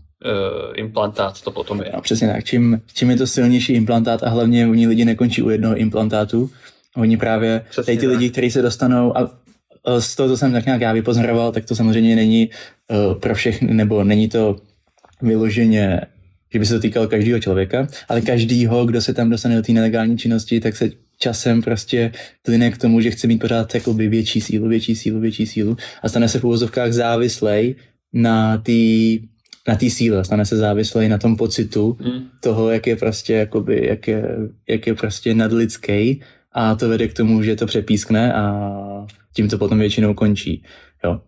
[0.76, 1.92] implantát to potom je.
[1.94, 2.44] No, přesně tak.
[2.44, 6.50] Čím, čím je to silnější implantát a hlavně oni lidi nekončí u jednoho implantátu,
[6.96, 8.16] oni právě, přesně tady ty tak.
[8.16, 9.32] lidi, kteří se dostanou a
[10.00, 12.50] z toho, co jsem tak nějak já vypozoroval, tak to samozřejmě není
[12.90, 14.56] uh, pro všechny, nebo není to
[15.22, 16.02] vyloženě,
[16.54, 19.72] že by se to týkalo každého člověka, ale každýho, kdo se tam dostane do té
[19.72, 24.42] nelegální činnosti, tak se časem prostě plyne k tomu, že chce mít pořád jakoby větší
[24.42, 27.76] sílu, větší sílu, větší sílu a stane se v úvozovkách závislej
[28.14, 28.72] na té
[29.68, 32.24] na té síle, stane se závislej na tom pocitu mm.
[32.40, 34.38] toho, jak je prostě, jakoby, jak je,
[34.70, 36.22] jak je prostě nadlidský
[36.52, 38.72] a to vede k tomu, že to přepískne a
[39.34, 40.64] tím to potom většinou končí.
[41.04, 41.22] Jo.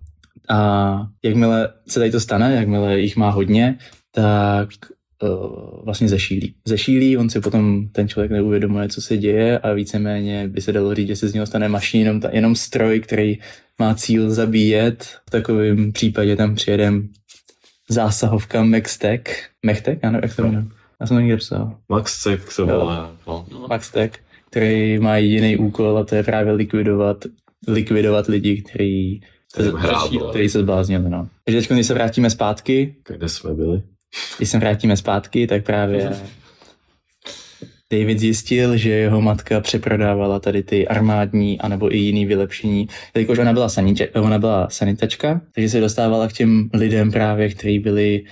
[0.49, 3.77] A jakmile se tady to stane, jakmile jich má hodně,
[4.11, 4.69] tak
[5.23, 6.55] uh, vlastně zešílí.
[6.65, 10.95] Zešílí, on si potom ten člověk neuvědomuje, co se děje a víceméně by se dalo
[10.95, 13.37] říct, že se z něho stane mašina, jenom, ta, jenom stroj, který
[13.79, 15.03] má cíl zabíjet.
[15.27, 17.09] V takovém případě tam přijedem
[17.89, 19.49] zásahovka Maxtech.
[19.65, 19.99] Mechtek?
[20.03, 20.65] Já nevím, jak to jmenuje.
[21.01, 21.77] Já jsem to někde psal.
[21.89, 23.15] Maxtech to volá.
[23.27, 23.45] No.
[23.69, 24.11] Maxtech,
[24.49, 27.25] který má jediný úkol a to je právě likvidovat,
[27.67, 29.21] likvidovat lidi, kteří
[30.29, 31.27] který se zbláznil, no.
[31.45, 32.95] Takže teď, když se vrátíme zpátky...
[33.07, 33.81] Kde jsme byli?
[34.37, 36.11] Když se vrátíme zpátky, tak právě
[37.91, 43.53] David zjistil, že jeho matka přeprodávala tady ty armádní anebo i jiný vylepšení, jelikož ona
[43.53, 48.23] byla, sanitě, ona byla sanitačka, takže se dostávala k těm lidem právě, kteří byli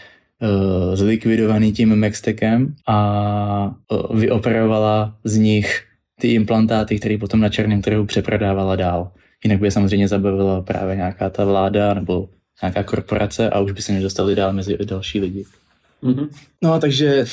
[0.42, 5.84] uh, zlikvidovaný tím Maxtekem a uh, vyoperovala z nich
[6.20, 9.12] ty implantáty, které potom na černém trhu přeprodávala dál.
[9.44, 12.30] Jinak by je samozřejmě zabavila právě nějaká ta vláda nebo
[12.62, 15.46] nějaká korporace a už by se nedostali dál mezi další lidi.
[16.04, 16.28] Mm-hmm.
[16.62, 17.26] No takže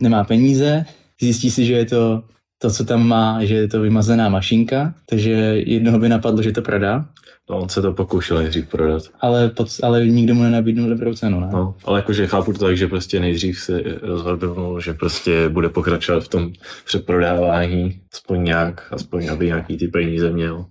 [0.00, 0.84] nemá peníze,
[1.20, 2.22] zjistí si, že je to
[2.58, 5.30] to, co tam má, že je to vymazená mašinka, takže
[5.66, 7.06] jednoho by napadlo, že to prodá.
[7.50, 9.02] No, on se to pokoušel nejdřív prodat.
[9.20, 11.48] Ale, pod, ale nikdo mu nenabídnul dobrou cenu, ne?
[11.52, 16.24] No, ale jakože chápu to tak, že prostě nejdřív se rozhodl, že prostě bude pokračovat
[16.24, 16.52] v tom
[16.84, 20.66] přeprodávání, aspoň nějak, aspoň aby nějaký ty peníze měl.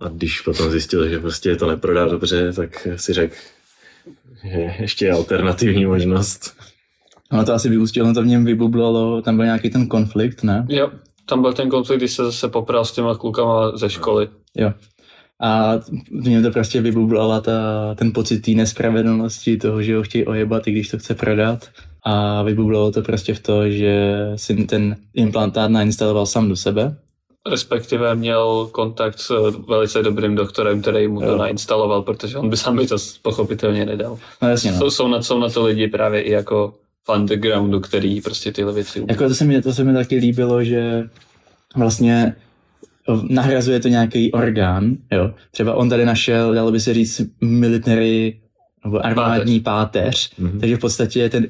[0.00, 3.34] A když potom zjistil, že prostě to neprodá dobře, tak si řekl,
[4.44, 6.56] že ještě je alternativní možnost.
[7.32, 10.66] Ono to asi vyústilo, to v něm vybublalo, tam byl nějaký ten konflikt, ne?
[10.68, 10.90] Jo,
[11.26, 14.28] tam byl ten konflikt, když se zase popral s těma klukama ze školy.
[14.56, 14.72] Jo.
[15.40, 15.76] A
[16.20, 20.68] v něm to prostě vybublala ta, ten pocit té nespravedlnosti, toho, že ho chtějí ojebat,
[20.68, 21.68] i když to chce prodat.
[22.04, 26.96] A vybublalo to prostě v to, že si ten implantát nainstaloval sám do sebe
[27.50, 31.36] respektive měl kontakt s velice dobrým doktorem, který mu to jo.
[31.36, 34.18] nainstaloval, protože on by sám by to pochopitelně nedal.
[34.42, 34.78] No jasně, no.
[34.78, 36.74] Jsou, jsou, na, jsou na to lidi právě i jako
[37.16, 39.06] undergroundu, který prostě tyhle věci umí.
[39.10, 41.08] Jako to se mi, to se mi taky líbilo, že
[41.76, 42.34] vlastně
[43.28, 45.34] nahrazuje to nějaký orgán, jo.
[45.50, 48.40] Třeba on tady našel, dalo by se říct, military
[48.84, 50.60] nebo armádní páteř, páteř mm-hmm.
[50.60, 51.46] takže v podstatě ten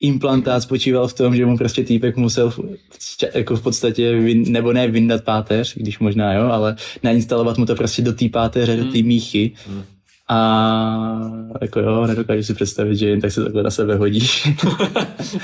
[0.00, 2.60] implantát spočíval v tom, že mu prostě týpek musel v,
[3.34, 7.74] jako v podstatě, vyn, nebo ne vyndat páteř, když možná jo, ale nainstalovat mu to
[7.74, 9.08] prostě do té páteře, do té hmm.
[9.08, 9.52] míchy.
[9.66, 9.82] Hmm.
[10.32, 14.48] A jako jo, nedokážu si představit, že jen tak se takhle na sebe hodíš.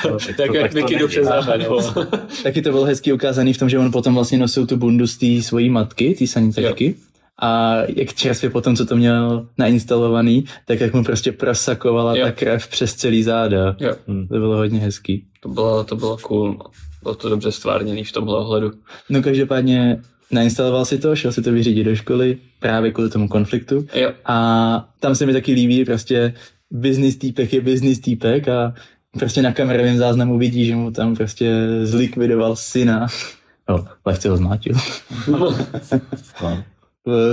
[0.04, 1.08] no, tak, tak jak Mickey do
[2.42, 5.16] Taky to bylo hezky ukázaný v tom, že on potom vlastně nosil tu bundu z
[5.16, 6.86] té svojí matky, té sanitačky.
[6.86, 7.08] Jo
[7.40, 12.26] a jak čerstvě potom, co to měl nainstalovaný, tak jak mu prostě prosakovala jo.
[12.26, 13.76] ta krev přes celý záda.
[13.80, 13.94] Jo.
[14.08, 15.24] Hmm, to bylo hodně hezký.
[15.40, 16.58] To bylo, to bylo cool.
[17.02, 18.72] Bylo to dobře stvárněný v tomhle ohledu.
[19.10, 20.00] No každopádně
[20.32, 23.86] nainstaloval si to, šel si to vyřídit do školy právě kvůli tomu konfliktu.
[23.94, 24.12] Jo.
[24.24, 26.34] A tam se mi taky líbí prostě
[26.70, 28.74] business týpek je business týpek a
[29.18, 33.06] prostě na kamerovém záznamu vidí, že mu tam prostě zlikvidoval syna.
[33.68, 34.74] No, lehce ho zmátil.
[36.42, 36.64] no.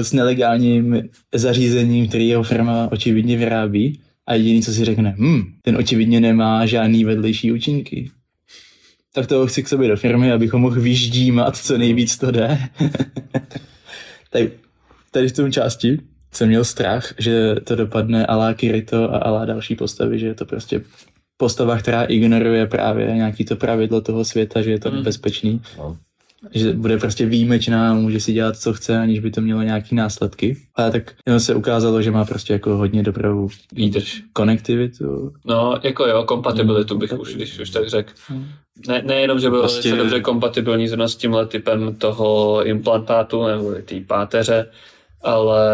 [0.02, 5.78] s nelegálním zařízením, který jeho firma očividně vyrábí a jediný, co si řekne, hm, ten
[5.78, 8.12] očividně nemá žádný vedlejší účinky.
[9.16, 12.60] Tak toho chci k sobě do firmy, abych ho mohl vyždímat, co nejvíc to jde.
[14.30, 14.52] tady,
[15.12, 16.00] tady v tom části
[16.32, 20.46] jsem měl strach, že to dopadne alá Kirito a alá další postavy, že je to
[20.46, 20.82] prostě
[21.38, 24.96] postava, která ignoruje právě nějaký to pravidlo toho světa, že je to mm.
[24.96, 25.62] nebezpečný.
[25.78, 25.98] No
[26.52, 30.58] že bude prostě výjimečná, může si dělat, co chce, aniž by to mělo nějaký následky.
[30.76, 34.24] Ale tak jenom se ukázalo, že má prostě jako hodně dobrou výdrž.
[34.34, 35.34] Konektivitu.
[35.46, 38.14] No, jako jo, kompatibilitu bych už, když už tak řekl.
[38.28, 38.48] Hmm.
[38.88, 39.96] Ne, nejenom, že byl prostě...
[39.96, 44.66] dobře kompatibilní zrovna s tímhle typem toho implantátu nebo té páteře,
[45.24, 45.72] ale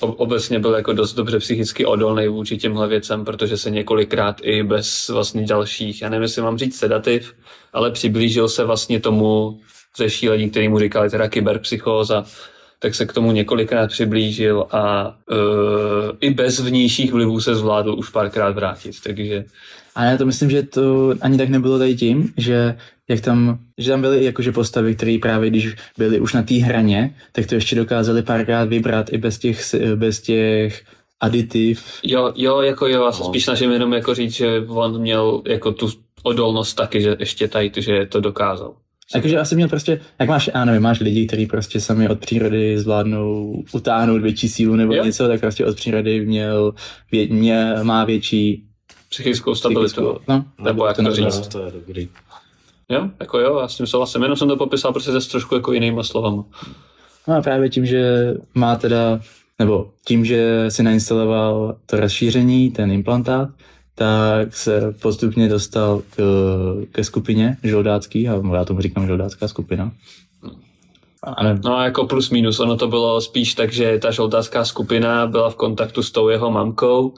[0.00, 5.08] obecně byl jako dost dobře psychicky odolný vůči těmhle věcem, protože se několikrát i bez
[5.08, 7.34] vlastně dalších, já nevím, jestli mám říct sedativ,
[7.72, 9.60] ale přiblížil se vlastně tomu
[9.98, 12.24] zešílení, který mu říkali teda kyberpsychóza,
[12.78, 15.36] tak se k tomu několikrát přiblížil a uh,
[16.20, 19.44] i bez vnějších vlivů se zvládl už párkrát vrátit, takže...
[19.94, 22.76] A já to myslím, že to ani tak nebylo tady tím, že
[23.08, 27.14] jak tam, že tam byly jakože postavy, které právě když byly už na té hraně,
[27.32, 30.84] tak to ještě dokázali párkrát vybrat i bez těch, bez těch
[31.20, 31.84] aditiv.
[32.02, 33.28] Jo, jo, jako jo, já se no.
[33.28, 35.88] spíš snažím jenom jako říct, že on měl jako tu
[36.22, 38.74] odolnost taky, že ještě tady, že to dokázal.
[39.12, 42.78] Takže asi měl prostě, jak máš, já nevím, máš lidi, kteří prostě sami od přírody
[42.78, 45.04] zvládnou utáhnout větší sílu nebo jo.
[45.04, 46.74] něco, tak prostě od přírody měl,
[47.12, 48.64] vě, mě, má větší
[49.10, 49.94] psychickou stabilitu.
[49.94, 51.48] Psychickou, no, nebo jak to říct.
[51.48, 52.08] To je dobrý.
[52.88, 55.72] Jo, jako jo, já s tím souhlasím, jenom jsem to popsal prostě ze trošku jako
[55.72, 56.44] jinýma slovama.
[57.28, 59.20] No a právě tím, že má teda,
[59.58, 63.48] nebo tím, že si nainstaloval to rozšíření, ten implantát,
[63.94, 66.22] tak se postupně dostal k,
[66.92, 69.92] ke skupině žoldácký, a já tomu říkám žoldácká skupina.
[71.22, 71.58] Ale...
[71.64, 75.54] No jako plus minus, ono to bylo spíš tak, že ta žoldácká skupina byla v
[75.54, 77.14] kontaktu s tou jeho mamkou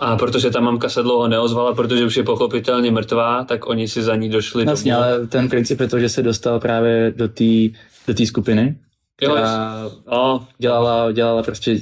[0.00, 4.02] a protože ta mamka se dlouho neozvala, protože už je pochopitelně mrtvá, tak oni si
[4.02, 4.64] za ní došli.
[4.64, 5.04] Vlastně, domů.
[5.04, 7.44] ale ten princip je to, že se dostal právě do té
[8.06, 8.76] do tý skupiny,
[9.16, 10.46] která jo, no.
[10.58, 11.80] dělala, dělala prostě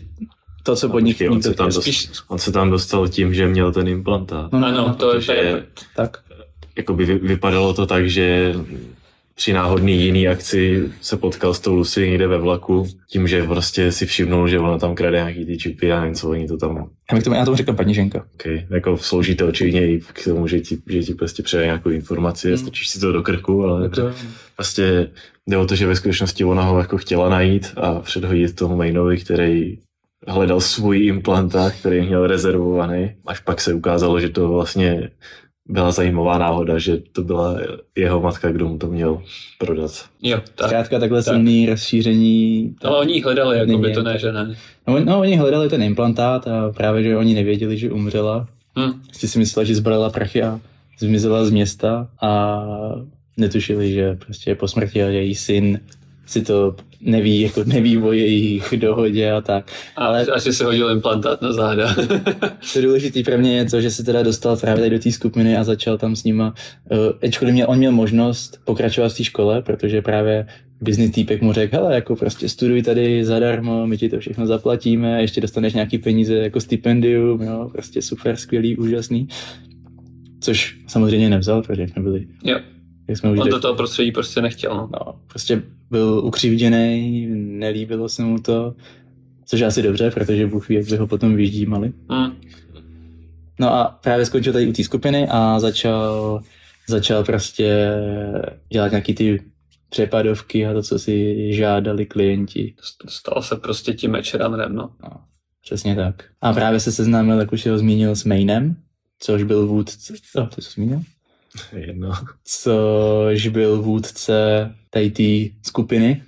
[0.65, 2.09] to, co po nich on, se tam spíš...
[2.29, 4.53] on se tam dostal tím, že měl ten implantát.
[4.53, 6.17] No, ano, no, to je tak.
[6.77, 8.55] Jakoby vypadalo to tak, že
[9.35, 13.93] při náhodný jiný akci se potkal s tou Lucy někde ve vlaku, tím, že prostě
[13.93, 16.91] si všimnul, že ona tam krade nějaký ty čipy a něco, oni to tam...
[17.13, 18.27] Já, tomu, já tomu říkám paní ženka.
[18.35, 18.67] Okay.
[18.71, 22.49] Jako slouží to určitě i k tomu, že ti, že ti prostě přeje nějakou informaci
[22.49, 22.55] hmm.
[22.55, 24.13] a stačíš si to do krku, ale to...
[24.57, 25.11] prostě
[25.47, 29.19] jde o to, že ve skutečnosti ona ho jako chtěla najít a předhodit tomu mainovi,
[29.19, 29.79] který
[30.27, 35.11] hledal svůj implantát, který měl rezervovaný, až pak se ukázalo, že to vlastně
[35.69, 37.59] byla zajímavá náhoda, že to byla
[37.97, 39.23] jeho matka, kdo mu to měl
[39.59, 39.91] prodat.
[40.23, 40.67] Jo, tak.
[40.69, 41.35] Zkrátka takhle tak.
[41.35, 42.75] silný rozšíření.
[42.85, 44.57] No, oni hledali, jako by to ne, že ne.
[44.87, 48.49] No, no, oni hledali ten implantát a právě, že oni nevěděli, že umřela.
[48.77, 48.93] Hmm.
[49.03, 50.61] Prostě si myslela, že zbrala prachy a
[50.99, 52.61] zmizela z města a
[53.37, 55.81] netušili, že prostě po smrti její syn
[56.27, 59.73] si to neví, jako neví o jejich dohodě a tak.
[59.97, 61.95] Ale asi se hodil implantát na záda.
[62.73, 65.57] to důležité pro mě je to, že se teda dostal právě tady do té skupiny
[65.57, 66.55] a začal tam s nima,
[66.91, 70.47] uh, ačkoliv mě, on měl možnost pokračovat v té škole, protože právě
[70.81, 75.21] business týpek mu řekl, hele, jako prostě studuj tady zadarmo, my ti to všechno zaplatíme,
[75.21, 79.29] ještě dostaneš nějaký peníze jako stipendium, jo, prostě super, skvělý, úžasný.
[80.41, 82.59] Což samozřejmě nevzal, protože jsme byli jo.
[83.09, 84.77] Jak jsme On do toho prostředí prostě nechtěl.
[84.77, 84.89] No.
[84.93, 85.63] no prostě
[85.95, 88.75] byl ukřivděný, nelíbilo se mu to,
[89.45, 91.93] což je asi dobře, protože Bůh ví, jak by ho potom vyždímali.
[92.11, 92.33] Hmm.
[93.61, 96.41] No a právě skončil tady u té skupiny a začal,
[96.89, 97.91] začal prostě
[98.69, 99.43] dělat nějaký ty
[99.89, 102.75] přepadovky a to, co si žádali klienti.
[103.09, 104.91] Stal se prostě tím mečeranem, no.
[105.03, 105.11] no.
[105.63, 106.25] Přesně tak.
[106.41, 108.77] A právě se seznámil, jak už ho zmínil, s Mainem,
[109.19, 111.01] což byl vůdce, oh, to jsi zmínil?
[111.77, 112.13] Jedno.
[112.45, 116.23] Což byl vůdce tady té skupiny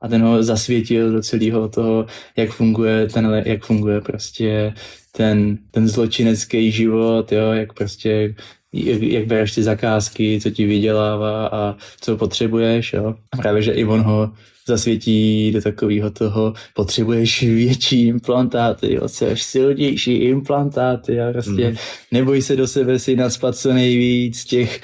[0.00, 4.74] a ten ho zasvětil do celého toho, jak funguje ten, jak funguje prostě
[5.12, 8.34] ten, ten zločinecký život, jo, jak prostě
[8.72, 13.14] jak, jak bereš ty zakázky, co ti vydělává a co potřebuješ, jo.
[13.36, 14.32] Právě, že i on ho
[14.66, 21.76] zasvětí do takového toho, potřebuješ větší implantáty, jo, chceš silnější implantáty a prostě mm.
[22.12, 24.80] neboj se do sebe si nadspat co nejvíc těch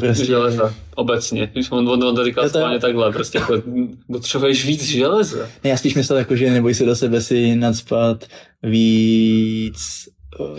[0.00, 0.24] Prostě...
[0.24, 1.50] Železa, obecně.
[1.52, 2.78] Když on, on, on to říkal to...
[2.80, 3.62] takhle, prostě jako,
[4.12, 5.38] potřebuješ víc železa.
[5.64, 8.24] Ne, já spíš myslel, jako, že neboj se do sebe si nadspat
[8.62, 10.08] víc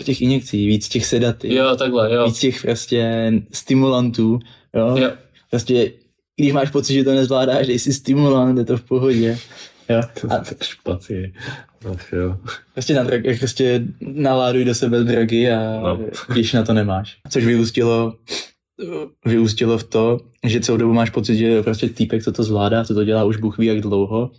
[0.04, 1.52] těch injekcí, víc těch sedativ.
[1.52, 2.24] Jo, takhle, jo.
[2.26, 4.38] Víc těch prostě stimulantů,
[4.74, 4.96] jo.
[4.96, 5.10] jo.
[5.50, 5.92] Prostě,
[6.40, 9.38] když máš pocit, že to nezvládáš, dej si stimulant, je to v pohodě.
[9.88, 10.02] Jo.
[10.30, 10.42] A...
[10.62, 11.32] Špatně.
[11.92, 12.36] Ach jo.
[12.74, 13.04] Prostě, na,
[13.38, 16.00] prostě naláduj do sebe drogy a no.
[16.28, 17.16] když na to nemáš.
[17.28, 18.14] Což vyústilo
[19.24, 22.94] vyústilo v to, že celou dobu máš pocit, že prostě týpek, co to zvládá, co
[22.94, 24.30] to dělá už Bůh ví jak dlouho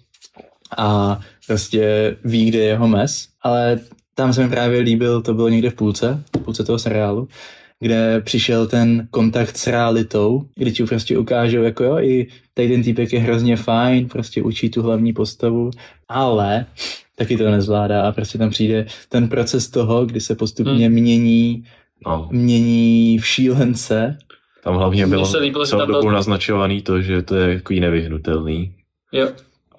[0.78, 3.80] a prostě ví, kde je jeho mes, ale
[4.16, 7.28] tam se mi právě líbil, to bylo někde v půlce, v půlce toho seriálu,
[7.82, 12.84] kde přišel ten kontakt s realitou, kdy ti prostě ukážou, jako jo, i tady ten
[12.84, 15.72] týpek je hrozně fajn, prostě učí tu hlavní postavu,
[16.10, 16.66] ale
[17.16, 20.96] taky to nezvládá a prostě tam přijde ten proces toho, kdy se postupně hmm.
[20.96, 21.64] mění,
[22.08, 22.30] no.
[22.32, 24.18] mění v šílence.
[24.64, 25.26] Tam hlavně bylo
[25.66, 26.12] celou dobu byl...
[26.12, 28.74] naznačovaný to, že to je jako nevyhnutelný.
[29.12, 29.28] Jo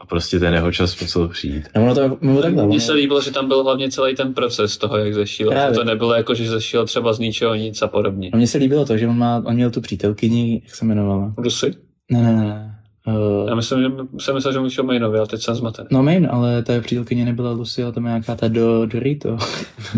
[0.03, 1.69] a prostě ten jeho čas musel přijít.
[1.77, 4.77] No, ono to, no, takhle, Mně se líbilo, že tam byl hlavně celý ten proces
[4.77, 5.51] toho, jak zešil.
[5.51, 5.79] Právě.
[5.79, 8.31] To nebylo jako, že zešil třeba z ničeho nic a podobně.
[8.33, 11.35] A mně se líbilo to, že on, má, on měl tu přítelkyni, jak se jmenovala?
[11.37, 11.75] Rusy?
[12.11, 12.72] Ne, ne, ne.
[13.07, 13.89] Uh, Já myslím, že
[14.19, 15.87] jsem myslel, že mluvíš o Mainovi, ale teď jsem zmaten.
[15.91, 19.37] No Main, ale ta přítelkyně nebyla Lucy, ale to má nějaká ta do, Dorito.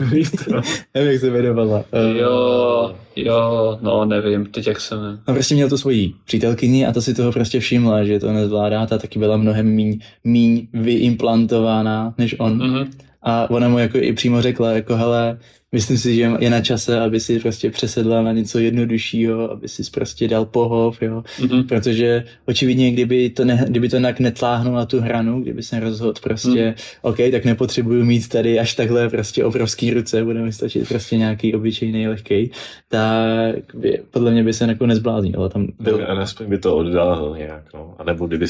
[0.94, 1.76] nevím, jak se jmenovala.
[1.76, 5.20] Uh, jo, jo, no nevím, teď jak jsem...
[5.28, 8.86] No prostě měl tu svoji přítelkyni a to si toho prostě všimla, že to nezvládá,
[8.86, 12.58] ta taky byla mnohem míň, míň vyimplantovaná než on.
[12.58, 12.86] Mm-hmm.
[13.22, 15.38] A ona mu jako i přímo řekla, jako hele,
[15.74, 19.82] myslím si, že je na čase, aby si prostě přesedla na něco jednoduššího, aby si
[19.90, 21.24] prostě dal pohov, jo.
[21.38, 21.66] Mm-hmm.
[21.66, 26.20] Protože očividně, kdyby to, ne, kdyby to nějak netláhnul na tu hranu, kdyby se rozhodl
[26.22, 26.74] prostě, mm.
[27.02, 31.54] OK, tak nepotřebuju mít tady až takhle prostě obrovský ruce, bude mi stačit prostě nějaký
[31.54, 32.50] obyčejný lehký,
[32.88, 35.40] tak by, podle mě by se jako nezbláznil.
[35.40, 36.06] Ale tam byl...
[36.08, 37.94] A aspoň by to oddál nějak, no.
[37.98, 38.46] A nebo kdyby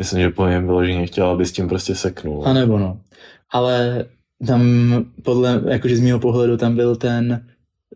[0.00, 2.42] Myslím, že po něm vyloženě chtěl, aby s tím prostě seknul.
[2.46, 3.00] A nebo no.
[3.50, 4.04] Ale
[4.46, 4.90] tam
[5.22, 7.44] podle, jakože z mého pohledu tam byl ten,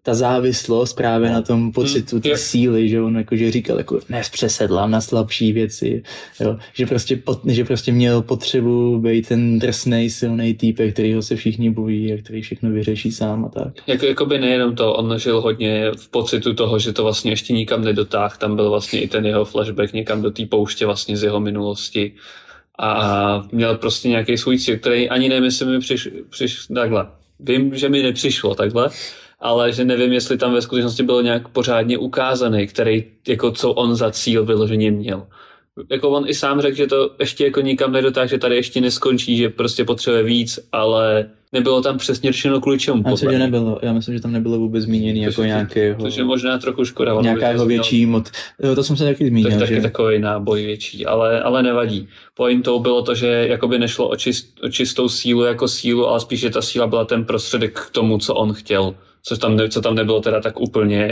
[0.02, 5.00] ta závislost právě na tom pocitu té síly, že on jakože říkal jako přesedlám na
[5.00, 6.02] slabší věci,
[6.40, 6.56] jo?
[6.74, 11.70] Že, prostě pot, že prostě měl potřebu být ten drsný, silný týpek, kterýho se všichni
[11.70, 13.72] bojí a který všechno vyřeší sám a tak.
[13.86, 17.84] Jako, jakoby nejenom to, on žil hodně v pocitu toho, že to vlastně ještě nikam
[17.84, 21.40] nedotáh, tam byl vlastně i ten jeho flashback někam do té pouště vlastně z jeho
[21.40, 22.12] minulosti
[22.78, 27.06] a měl prostě nějaký svůj cíl, který ani nevím, jestli mi přišlo, přiš, takhle.
[27.40, 28.90] Vím, že mi nepřišlo takhle,
[29.40, 33.96] ale že nevím, jestli tam ve skutečnosti bylo nějak pořádně ukázaný, který, jako co on
[33.96, 35.26] za cíl vyloženě měl
[35.90, 39.36] jako on i sám řekl, že to ještě jako nikam nedotáh, že tady ještě neskončí,
[39.36, 43.02] že prostě potřebuje víc, ale nebylo tam přesně řečeno kvůli čemu.
[43.04, 43.78] Já myslím, že nebylo.
[43.82, 47.20] Já myslím, že tam nebylo vůbec zmíněný jako nějaký To je možná trochu škoda.
[47.20, 48.28] Nějaká jeho větší mod.
[48.74, 49.50] To jsem se taky zmínil.
[49.50, 49.80] To je taky že...
[49.80, 52.08] takový náboj větší, ale, ale nevadí.
[52.34, 56.40] Pointou bylo to, že jakoby nešlo o, čist, o čistou sílu jako sílu, ale spíš,
[56.40, 58.94] že ta síla byla ten prostředek k tomu, co on chtěl.
[59.22, 61.10] Co tam, ne, co tam nebylo teda tak úplně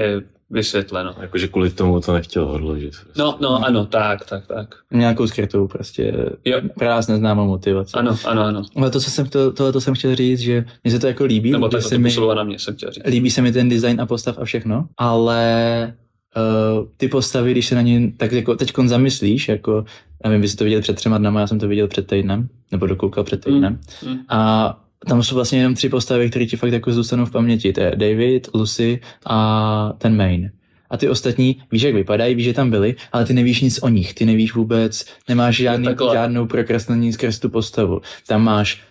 [0.53, 1.15] vysvětleno.
[1.21, 2.93] Jakože kvůli tomu to nechtěl odložit.
[3.17, 4.75] No, no, ano, tak, tak, tak.
[4.91, 6.61] Nějakou skrytou prostě jo.
[6.79, 7.93] práz neznámou motivaci.
[7.95, 8.63] Ano, ano, ano.
[8.77, 11.25] Ale to, co jsem, to, tohle to jsem chtěl říct, že mě se to jako
[11.25, 11.51] líbí.
[11.51, 13.05] Nebo tak se mi, na mě jsem chtěl říct.
[13.07, 15.95] Líbí se mi ten design a postav a všechno, ale
[16.37, 19.85] uh, ty postavy, když se na ně tak jako teď zamyslíš, jako,
[20.25, 22.49] já vím, vy jste to viděli před třema dnama, já jsem to viděl před týdnem,
[22.73, 23.81] nebo dokoukal před týdnem.
[24.07, 24.19] Mm, mm.
[24.29, 27.73] A tam jsou vlastně jenom tři postavy, které ti fakt jako zůstanou v paměti.
[27.73, 30.51] To je David, Lucy a ten Main.
[30.91, 33.89] A ty ostatní, víš, jak vypadají, víš, že tam byli, ale ty nevíš nic o
[33.89, 38.01] nich, ty nevíš vůbec, nemáš žádný, žádnou prokrasnení skrz tu postavu.
[38.27, 38.83] Tam máš,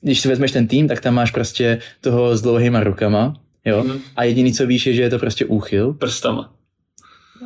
[0.00, 4.00] když si vezmeš ten tým, tak tam máš prostě toho s dlouhýma rukama, jo, mm.
[4.16, 5.92] a jediný, co víš, je, že je to prostě úchyl.
[5.92, 6.52] Prstama.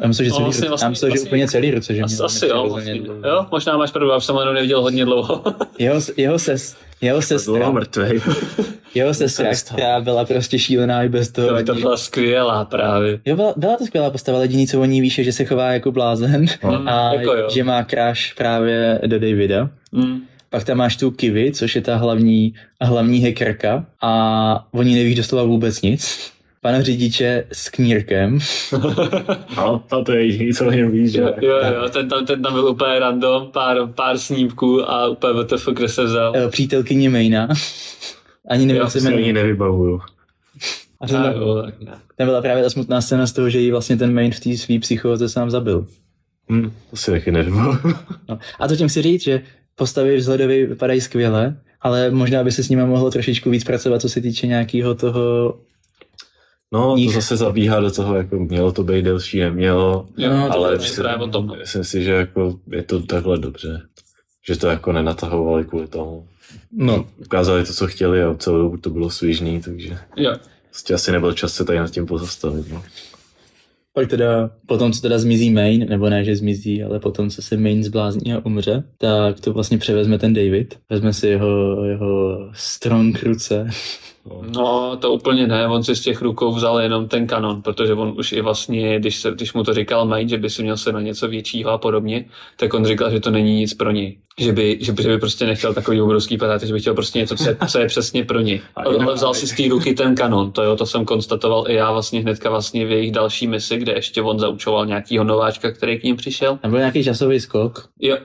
[0.02, 1.94] Já myslím, že, celý, no, vlastně, vlastně, já myslím, vlastně, že úplně celý ruce.
[1.94, 5.44] Že asi, asi jo, vlastně, jo, možná máš pravdu, já jsem ho neviděl hodně dlouho.
[5.78, 7.72] jeho, jeho, ses, jeho sestra,
[8.94, 11.48] jeho sestra, která byla prostě šílená i bez toho.
[11.48, 13.20] To, to byla skvělá právě.
[13.25, 15.72] Jo, byla, byla to skvělá postava, jediný, co o ní víš, je, že se chová
[15.72, 19.70] jako blázen mm, a jako že má kráš právě do Davida.
[19.92, 20.20] Mm.
[20.50, 25.14] Pak tam máš tu Kivy, což je ta hlavní, hlavní hackerka a o ní nevíš
[25.14, 26.33] doslova vůbec nic.
[26.61, 28.38] Pana řidiče s knírkem.
[29.56, 31.21] no, a to je jediný, co něm víš, že?
[31.21, 35.42] Jo, jo, jo, ten tam, ten tam byl úplně random, pár, pár snímků a úplně
[35.42, 36.35] WTF, kde se vzal.
[36.50, 37.48] Přítelkyně Maina.
[38.48, 39.25] Ani nevím, jak se jmenuje.
[39.25, 40.00] Ani nevybavuju.
[41.00, 41.92] A ten, a jo, tak ne.
[42.17, 44.56] ten byla právě ta smutná scéna z toho, že jí vlastně ten main v té
[44.56, 45.87] svý psychoze sám zabil.
[46.48, 47.94] Hmm, to si taky nevybavuju.
[48.29, 48.38] no.
[48.61, 49.42] A to tím chci říct, že
[49.75, 54.08] postavy vzhledově vypadají skvěle, ale možná by se s nimi mohlo trošičku víc pracovat, co
[54.08, 55.54] se týče nějakého toho
[56.73, 60.83] No, to zase zabíhá do toho, jako mělo to být delší, nemělo, no, ale to
[60.83, 61.58] myslím, o tom.
[61.58, 63.83] myslím si, že jako je to takhle dobře,
[64.46, 66.27] že to jako nenatahovali kvůli tomu.
[66.73, 67.06] No.
[67.18, 70.37] Ukázali to, co chtěli a celou dobu to bylo svížný, takže jo.
[70.71, 72.73] Vlastně asi nebyl čas se tady nad tím pozastavit.
[72.73, 72.83] No.
[73.92, 77.56] Pak teda, potom co teda zmizí main, nebo ne, že zmizí, ale potom co se
[77.56, 80.79] main zblázní a umře, tak to vlastně převezme ten David.
[80.90, 83.71] Vezme si jeho, jeho strong ruce
[84.56, 88.14] No, to úplně ne, on si z těch rukou vzal jenom ten kanon, protože on
[88.18, 90.92] už i vlastně, když, se, když mu to říkal Mike, že by si měl se
[90.92, 92.24] na něco většího a podobně,
[92.56, 94.18] tak on říkal, že to není nic pro něj.
[94.38, 97.18] Že by, že by, že by prostě nechtěl takový obrovský patát, že by chtěl prostě
[97.18, 98.60] něco, co je, co je přesně pro něj.
[98.76, 101.92] Ale vzal si z té ruky ten kanon, to jo, to jsem konstatoval i já
[101.92, 106.04] vlastně hnedka vlastně v jejich další misi, kde ještě on zaučoval nějakýho nováčka, který k
[106.04, 106.58] ním přišel.
[106.62, 107.88] Tam byl nějaký časový skok.
[108.00, 108.16] Jo,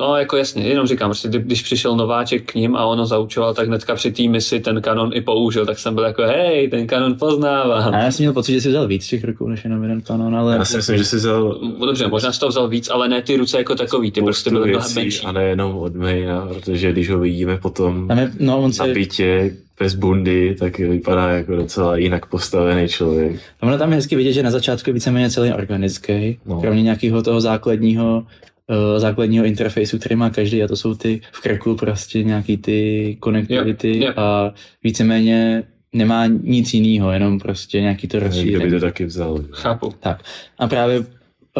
[0.00, 3.68] No, jako jasně, jenom říkám, prostě když přišel nováček k ním a ono zaučoval, tak
[3.68, 7.16] hnedka při té misi ten kanon i použil, tak jsem byl jako, hej, ten kanon
[7.18, 7.84] poznává.
[7.84, 10.36] A já jsem měl pocit, že si vzal víc těch rukou, než jenom jeden kanon,
[10.36, 10.56] ale...
[10.56, 11.58] Já si myslím, že si vzal...
[11.78, 14.50] No, dobře, možná si to vzal víc, ale ne ty ruce jako takový, ty prostě
[14.50, 15.26] byly mnohem menší.
[15.26, 18.86] A ne jenom od Mayna, protože když ho vidíme potom je, no, on se...
[18.86, 23.40] na bytě, bez bundy, tak vypadá jako docela jinak postavený člověk.
[23.62, 26.60] Ono tam je hezky vidět, že na začátku je víceméně celý organický, no.
[26.60, 28.24] kromě nějakého toho základního
[28.68, 33.16] uh, základního interfejsu, který má každý a to jsou ty v krku prostě nějaký ty
[33.20, 34.18] konektivity yep, yep.
[34.18, 35.62] a víceméně
[35.92, 38.54] nemá nic jiného, jenom prostě nějaký to rozšíření.
[38.54, 39.44] Kdo by to taky vzal.
[39.50, 39.94] Chápu.
[40.00, 40.22] Tak.
[40.58, 41.04] A právě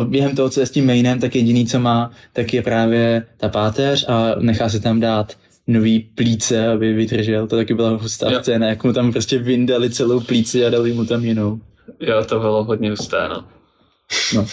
[0.05, 3.49] během toho, co je s tím mainem, tak jediný, co má, tak je právě ta
[3.49, 5.37] páteř a nechá se tam dát
[5.67, 7.47] nový plíce, aby vydržel.
[7.47, 11.05] To taky byla hustá scéna, jak mu tam prostě vyndali celou plíci a dali mu
[11.05, 11.61] tam jinou.
[12.01, 13.45] Jo, to bylo hodně husté, no.
[14.35, 14.47] no.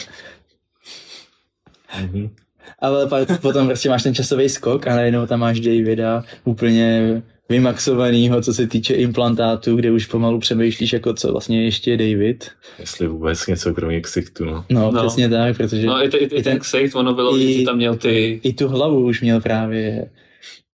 [2.82, 7.22] Ale pak, potom prostě máš ten časový skok a najednou tam máš Davida úplně
[7.52, 12.50] vymaxovanýho, co se týče implantátu, kde už pomalu přemýšlíš, jako co vlastně ještě je David.
[12.80, 14.66] Jestli vůbec něco kromě ksichtu, no.
[14.70, 15.02] No, no.
[15.02, 15.88] přesně tak, protože...
[15.88, 18.40] No i, i, i ten ksicht, ono bylo, i, že tam měl ty...
[18.44, 20.10] I tu hlavu už měl právě,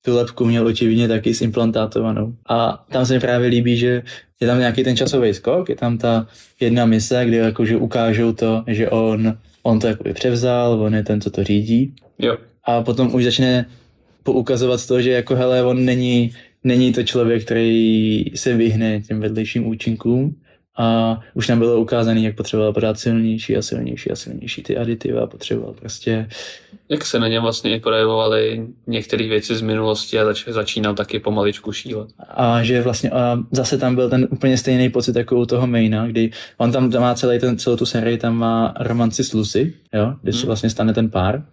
[0.05, 2.33] tu lepku měl očividně taky s implantátovanou.
[2.49, 4.03] A tam se mi právě líbí, že
[4.39, 6.27] je tam nějaký ten časový skok, je tam ta
[6.59, 9.37] jedna mise, kde jakože ukážou to, že on
[9.67, 11.93] on to jakoby převzal, on je ten, co to řídí.
[12.19, 12.37] Jo.
[12.63, 13.65] A potom už začne
[14.23, 16.31] poukazovat z toho, že jako hele, on není,
[16.63, 20.35] není to člověk, který se vyhne těm vedlejším účinkům,
[20.79, 25.27] a už nám bylo ukázané, jak potřeboval podat silnější a silnější a silnější ty aditiva,
[25.27, 26.29] potřeboval prostě...
[26.89, 31.71] Jak se na něm vlastně projevovaly některé věci z minulosti a zač- začínal taky pomaličku
[31.71, 32.07] šílet.
[32.29, 36.07] A že vlastně a zase tam byl ten úplně stejný pocit jako u toho Maina,
[36.07, 40.13] kdy on tam má celý ten, celou tu sérii, tam má romanci s Lucy, jo,
[40.21, 40.41] kde hmm.
[40.41, 41.43] se vlastně stane ten pár.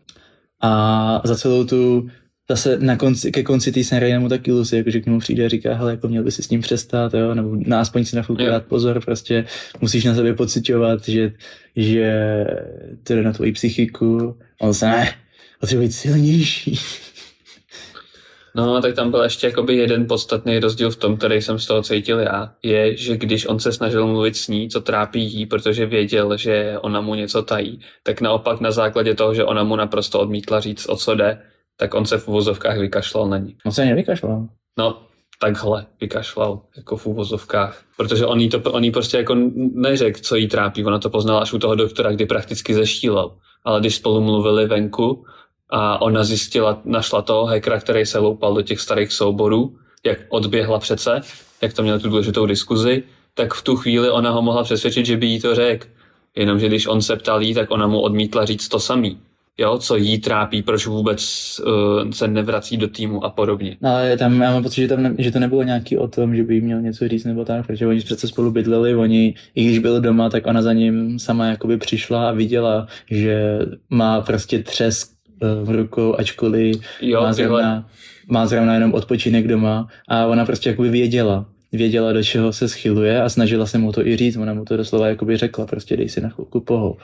[0.62, 2.08] A za celou tu
[2.50, 5.48] zase na konci, ke konci té série mu taky Lucy, jakože k němu přijde a
[5.48, 8.22] říká, hele, jako měl by si s ním přestat, jo, nebo na aspoň si na
[8.22, 9.44] chvilku dát pozor, prostě
[9.80, 11.32] musíš na sebe pocitovat, že,
[11.76, 12.44] že
[13.02, 14.36] to jde na tvoji psychiku.
[14.60, 15.14] On se ne,
[15.64, 16.78] potřebuje být silnější.
[18.56, 21.82] No, tak tam byl ještě jakoby jeden podstatný rozdíl v tom, který jsem z toho
[21.82, 25.86] cítil já, je, že když on se snažil mluvit s ní, co trápí jí, protože
[25.86, 30.20] věděl, že ona mu něco tají, tak naopak na základě toho, že ona mu naprosto
[30.20, 31.42] odmítla říct, o co jde,
[31.76, 33.56] tak on se v uvozovkách vykašlal na ní.
[33.66, 34.48] On se nevykašlal.
[34.78, 35.02] No,
[35.40, 37.82] takhle vykašlal, jako v uvozovkách.
[37.96, 39.36] Protože on jí, to, on jí prostě jako
[39.74, 40.84] neřekl, co jí trápí.
[40.84, 43.36] Ona to poznala až u toho doktora, kdy prakticky zeštílel.
[43.64, 45.24] Ale když spolu mluvili venku
[45.70, 50.78] a ona zjistila, našla toho hackera, který se loupal do těch starých souborů, jak odběhla
[50.78, 51.20] přece,
[51.62, 53.02] jak to měl tu důležitou diskuzi,
[53.34, 55.86] tak v tu chvíli ona ho mohla přesvědčit, že by jí to řekl.
[56.36, 59.18] Jenomže když on se ptal jí, tak ona mu odmítla říct to samý
[59.58, 61.20] jo, co jí trápí, proč vůbec
[61.66, 63.76] uh, se nevrací do týmu a podobně.
[63.80, 66.36] No, ale tam, já mám pocit, že, tam ne, že to nebylo nějaký o tom,
[66.36, 69.64] že by jí měl něco říct nebo tak, protože oni přece spolu bydleli, oni, i
[69.64, 73.58] když byl doma, tak ona za ním sama jakoby přišla a viděla, že
[73.90, 75.13] má prostě třesk
[75.64, 77.88] v rukou, ačkoliv jo, má, zrovna,
[78.28, 83.22] má zrovna jenom odpočinek doma a ona prostě jakoby věděla, věděla, do čeho se schyluje
[83.22, 84.36] a snažila se mu to i říct.
[84.36, 86.98] Ona mu to doslova jakoby řekla, prostě dej si na chvilku pohov.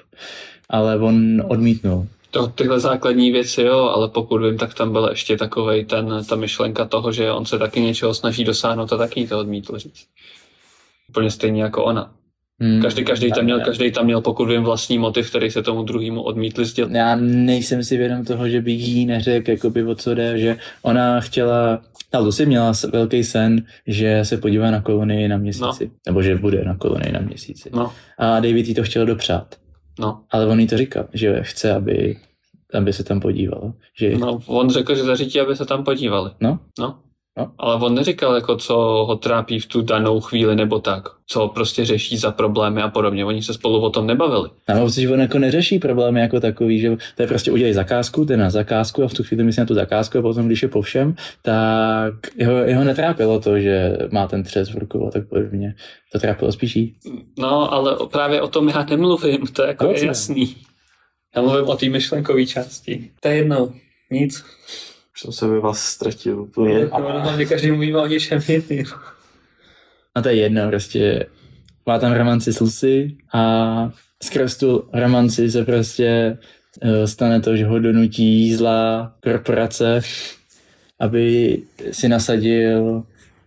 [0.69, 2.07] Ale on odmítnul.
[2.31, 6.37] To, tyhle základní věci, jo, ale pokud vím, tak tam byl ještě takovej ten, ta
[6.37, 10.07] myšlenka toho, že on se taky něčeho snaží dosáhnout a taky to odmítl říct.
[11.09, 12.13] úplně stejně jako ona.
[12.63, 15.83] Hmm, každý, každý, tam měl, každý tam měl, pokud vím, vlastní motiv, který se tomu
[15.83, 16.95] druhému odmítli sdělit.
[16.95, 21.21] Já nejsem si vědom toho, že bych jí neřekl, jakoby o co jde, že ona
[21.21, 21.83] chtěla,
[22.13, 25.91] ale Lucy měla velký sen, že se podívá na kolonii na měsíci, no.
[26.07, 27.71] nebo že bude na kolonii na měsíci.
[27.73, 27.93] No.
[28.19, 29.55] A David jí to chtěl dopřát.
[29.99, 30.21] No.
[30.31, 32.17] Ale on jí to říkal, že chce, aby,
[32.75, 33.73] aby se tam podíval.
[33.99, 34.19] Že...
[34.19, 36.31] No, on řekl, že zařítí, aby se tam podívali.
[36.41, 36.59] No.
[36.79, 36.99] No.
[37.39, 37.53] No.
[37.59, 38.75] Ale on neříkal, jako, co
[39.09, 43.25] ho trápí v tu danou chvíli nebo tak, co prostě řeší za problémy a podobně.
[43.25, 44.49] Oni se spolu o tom nebavili.
[44.69, 48.25] Já mám že on jako neřeší problémy jako takový, že to je prostě udělej zakázku,
[48.25, 50.69] ten na zakázku a v tu chvíli myslí na tu zakázku a potom, když je
[50.69, 55.29] po všem, tak jeho, jeho netrápilo to, že má ten třes v rukou a tak
[55.29, 55.75] podobně.
[56.13, 56.95] To trápilo spíš jí.
[57.39, 60.57] No, ale právě o tom já nemluvím, to je jako je jasný.
[61.37, 63.11] Já mluvím o té myšlenkové části.
[63.21, 63.73] To je jedno,
[64.11, 64.45] nic.
[65.15, 66.85] Už jsem se ve vás ztratil úplně.
[66.85, 68.87] No, hlavně každý mluví o něčem jiným.
[70.15, 71.27] A to je jedno, prostě
[71.87, 73.93] má tam romanci s Lucy a
[74.23, 76.39] skrz tu romanci se prostě
[76.85, 80.01] uh, stane to, že ho donutí zlá korporace,
[81.01, 81.59] aby
[81.91, 83.03] si nasadil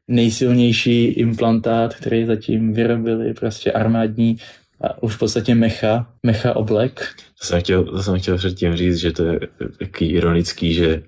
[0.08, 4.38] nejsilnější implantát, který zatím vyrobili, prostě armádní
[4.82, 7.08] a už v podstatě mecha, mecha oblek.
[7.40, 9.40] To jsem chtěl, to jsem chtěl předtím říct, že to je
[9.80, 11.04] takový ironický, že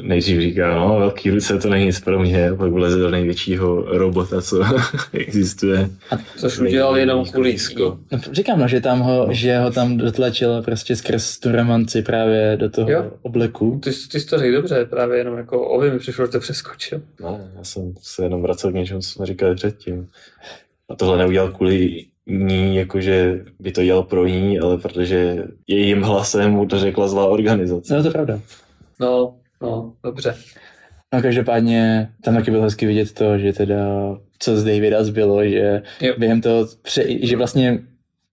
[0.00, 4.42] nejdřív říká, no, velký ruce to není nic pro mě, pak vleze do největšíího robota,
[4.42, 4.62] co
[5.12, 5.90] existuje.
[6.10, 7.98] A což udělal jenom kvůli no,
[8.32, 12.70] Říkám, no, že, tam ho, že ho tam dotlačil prostě skrz tu romanci právě do
[12.70, 13.10] toho jo.
[13.22, 13.80] obleku.
[13.82, 17.02] Ty, ty jsi to řekl dobře, právě jenom jako ovi mi přišlo, že to přeskočil.
[17.20, 20.08] No, já jsem se jenom vracel k něčemu, co jsme říkali předtím.
[20.88, 26.50] A tohle neudělal kvůli ní, jakože by to dělal pro ní, ale protože jejím hlasem
[26.50, 27.94] mu to řekla zlá organizace.
[27.94, 28.40] No, to je pravda.
[29.00, 30.34] No, No, dobře.
[31.14, 33.76] No každopádně tam taky bylo hezky vidět to, že teda
[34.38, 36.14] co z Davida zbylo, že jo.
[36.18, 37.78] během toho, pře- že vlastně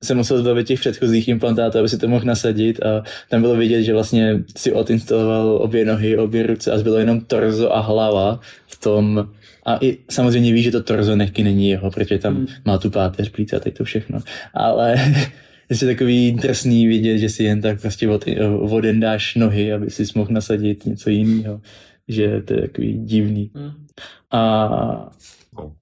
[0.04, 3.84] se musel zbavit těch předchozích implantátů, aby si to mohl nasadit a tam bylo vidět,
[3.84, 8.80] že vlastně si odinstaloval obě nohy, obě ruce a zbylo jenom torzo a hlava v
[8.80, 9.30] tom
[9.66, 12.48] a i samozřejmě ví, že to torzo nechky není jeho, protože tam hmm.
[12.66, 14.20] má tu páteř, plíce a teď to všechno.
[14.54, 14.96] Ale
[15.70, 18.26] je takový drsný vidět, že si jen tak prostě od,
[18.62, 21.62] voden dáš nohy, aby si mohl nasadit něco jiného.
[22.08, 23.52] Že to je takový divný.
[23.56, 23.72] Hmm.
[24.32, 25.12] A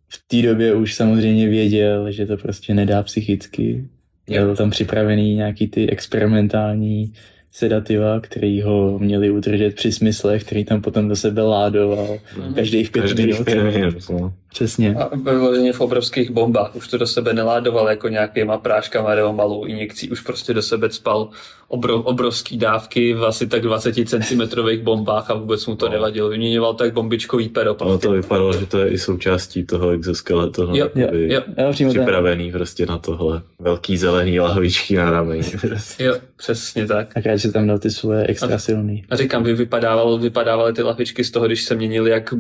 [0.08, 3.88] v té době už samozřejmě věděl, že to prostě nedá psychicky.
[4.28, 7.14] Měl tam připravený nějaký ty experimentální
[7.52, 12.54] sedativa, který ho měli udržet při smyslech, který tam potom do sebe ládoval mm.
[12.54, 13.46] každých pět Každý minut.
[13.46, 14.34] Pět minut no.
[14.54, 14.96] Přesně.
[14.96, 16.76] A vyloženě v obrovských bombách.
[16.76, 20.10] Už to do sebe neládoval jako nějakýma práškama nebo malou injekcí.
[20.10, 21.30] Už prostě do sebe spal
[21.68, 24.42] obro, obrovský dávky v asi tak 20 cm
[24.84, 25.92] bombách a vůbec mu to no.
[25.92, 26.30] nevadilo.
[26.30, 27.76] Vyměňoval tak bombičkový pero.
[27.76, 27.92] Prostě.
[27.92, 30.62] No to vypadalo, že to je i součástí toho exoskeletu.
[30.62, 31.42] Jo, jo, jo.
[31.90, 33.42] připravený prostě na tohle.
[33.60, 35.44] Velký zelený lahvičky na rameni.
[36.00, 37.08] jo, přesně tak.
[37.18, 39.06] A si tam dal ty svoje extra silný.
[39.10, 42.34] A říkám, vy vypadával, vypadávaly ty lahvičky z toho, když se měnili jak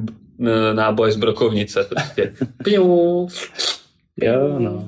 [0.73, 1.83] náboj z brokovnice.
[1.89, 2.33] Prostě.
[4.21, 4.87] jo, no.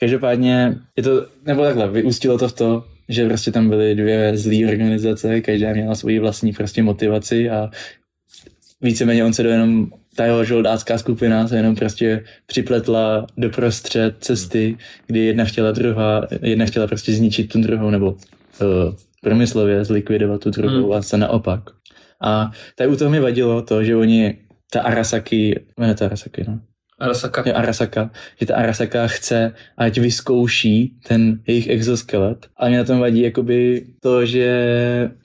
[0.00, 4.68] Každopádně je to, nebo takhle, vyústilo to v to, že prostě tam byly dvě zlé
[4.68, 7.70] organizace, každá měla svoji vlastní prostě motivaci a
[8.80, 14.16] víceméně on se do jenom ta jeho žoldácká skupina se jenom prostě připletla do prostřed
[14.20, 20.40] cesty, kdy jedna chtěla druhá, jedna chtěla prostě zničit tu druhou, nebo uh, promyslově zlikvidovat
[20.40, 20.92] tu druhou hmm.
[20.92, 21.60] a se naopak.
[22.20, 24.38] A tady u toho mi vadilo to, že oni,
[24.74, 26.60] ta Arasaki, ne to Arasaki, no,
[26.98, 27.42] Arasaka.
[27.46, 28.10] Je Arasaka,
[28.40, 32.46] že ta Arasaka chce, ať vyzkouší ten jejich exoskelet.
[32.56, 34.50] A mě na tom vadí jakoby to, že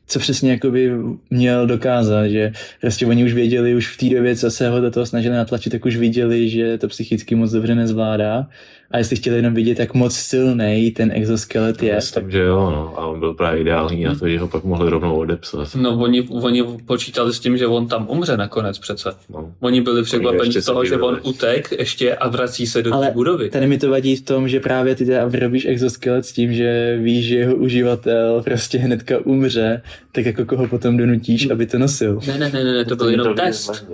[0.07, 0.91] co přesně jakoby
[1.29, 4.91] měl dokázat, že prostě oni už věděli, už v té době, co se ho do
[4.91, 8.47] toho snažili natlačit, tak už viděli, že to psychicky moc dobře nezvládá
[8.91, 11.95] a jestli chtěli jenom vidět, jak moc silný ten exoskelet je.
[11.95, 12.31] Myslím, tak...
[12.31, 12.93] že jo, no.
[12.99, 15.75] a on byl právě ideální na to, že ho pak mohli rovnou odepsat.
[15.75, 19.13] No, oni, oni počítali s tím, že on tam umře nakonec přece.
[19.29, 19.53] No.
[19.59, 23.49] Oni byli překvapeni z toho, že on utek ještě a vrací se do té budovy.
[23.49, 26.97] Tady mi to vadí v tom, že právě ty teda vyrobíš exoskelet s tím, že
[27.01, 29.81] víš, že jeho uživatel prostě hnedka umře,
[30.11, 32.19] tak jako koho potom donutíš, aby to nosil.
[32.27, 33.85] Ne, ne, ne, ne, to byl jenom test.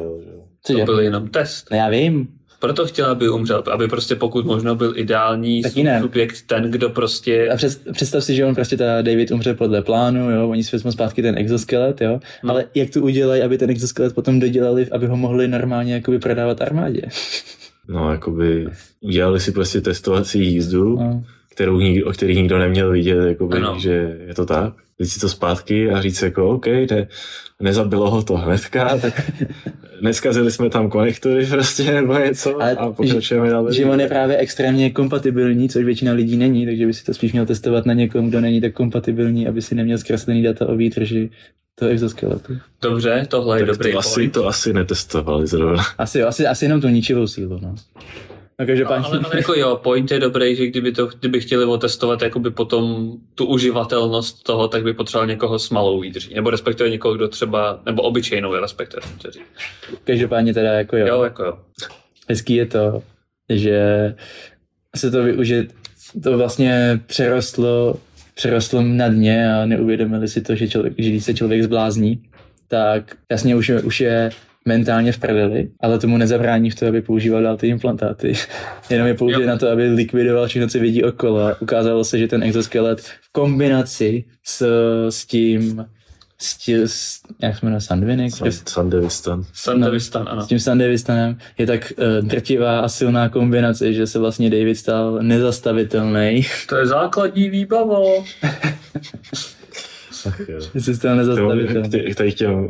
[0.68, 1.68] To byl jenom test.
[1.72, 2.28] No já vím,
[2.66, 5.64] proto chtěla, aby umřel, aby prostě pokud možno byl ideální
[6.02, 7.50] subjekt, ten, kdo prostě...
[7.50, 10.76] A před, představ si, že on prostě ta David umře podle plánu, jo, oni si
[10.76, 12.52] vezmou zpátky ten exoskelet, jo, hmm.
[12.52, 16.62] ale jak to udělají, aby ten exoskelet potom dodělali, aby ho mohli normálně jakoby prodávat
[16.62, 17.02] armádě?
[17.88, 18.68] No, jakoby
[19.02, 21.24] udělali si prostě testovací jízdu, no
[21.56, 24.74] kterou nikdo, o který nikdo neměl vidět, jakoby, že je to tak.
[24.98, 27.08] Teď si to zpátky a říct jako, OK, ne,
[27.62, 29.32] nezabilo ho to hnedka, tak
[30.02, 33.72] neskazili jsme tam konektory prostě nebo něco Ale a pokračujeme dál.
[33.72, 37.32] Že on je právě extrémně kompatibilní, což většina lidí není, takže by si to spíš
[37.32, 41.30] měl testovat na někom, kdo není tak kompatibilní, aby si neměl zkreslený data o výtrži
[41.80, 42.58] toho exoskeletu.
[42.82, 45.84] Dobře, tohle je tak dobrý to asi, to asi netestovali zrovna.
[45.98, 47.76] Asi, asi, asi jenom tu ničivou sílu, no.
[48.60, 49.06] No, každopádně...
[49.08, 53.14] ale, ale, jako jo, point je dobrý, že kdyby, to, kdyby chtěli otestovat jakoby potom
[53.36, 56.34] tu uživatelnost toho, tak by potřeboval někoho s malou výdrží.
[56.34, 59.02] Nebo respektive někoho, kdo třeba, nebo obyčejnou respektive.
[60.04, 61.08] Každopádně teda jako jo.
[61.08, 61.60] Jo, jako jo.
[62.30, 63.04] Hezký je to,
[63.50, 64.16] že
[64.96, 65.74] se to využít,
[66.24, 67.96] to vlastně přerostlo,
[68.36, 72.24] přerostlo na dně a neuvědomili si to, že, člověk, že když se člověk zblázní,
[72.68, 74.30] tak jasně už, už je
[74.68, 78.34] mentálně v prdeli, ale tomu nezabrání v to, aby používal dál ty implantáty.
[78.90, 81.56] Jenom je použije na to, aby likvidoval všechno, co vidí okolo.
[81.60, 84.68] Ukázalo se, že ten exoskelet v kombinaci s,
[85.10, 85.86] s tím
[86.38, 88.34] s, tím, s, jak jsme na Sandvinek?
[88.68, 89.46] Sandevistan.
[89.54, 90.42] Sandevistan, ano.
[90.44, 95.20] S tím Sandevistanem je tak uh, drtivá a silná kombinace, že se vlastně David stal
[95.22, 96.46] nezastavitelný.
[96.70, 98.26] To je základní výbavo.
[100.74, 102.14] Že se stal nezastavitelný.
[102.16, 102.70] Tady těm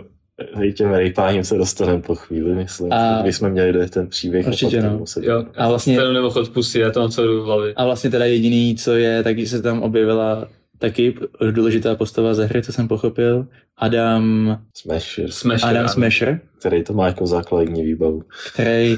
[0.53, 2.93] Hej, těm rejpáním se dostaneme po chvíli, myslím.
[2.93, 3.21] A...
[3.21, 4.47] Když jsme měli do ten příběh.
[4.47, 5.03] Určitě no.
[5.21, 5.97] Jo, a vlastně...
[5.97, 7.73] Ten nemohl odpustit, já to mám co v hlavě.
[7.75, 11.15] A vlastně teda jediný, co je, tak se tam objevila taky
[11.51, 13.47] důležitá postava ze hry, co jsem pochopil.
[13.77, 14.57] Adam...
[14.73, 15.31] Smasher.
[15.31, 16.39] Smasher Adam Smasher.
[16.59, 18.23] Který to má jako základní výbavu.
[18.53, 18.97] Který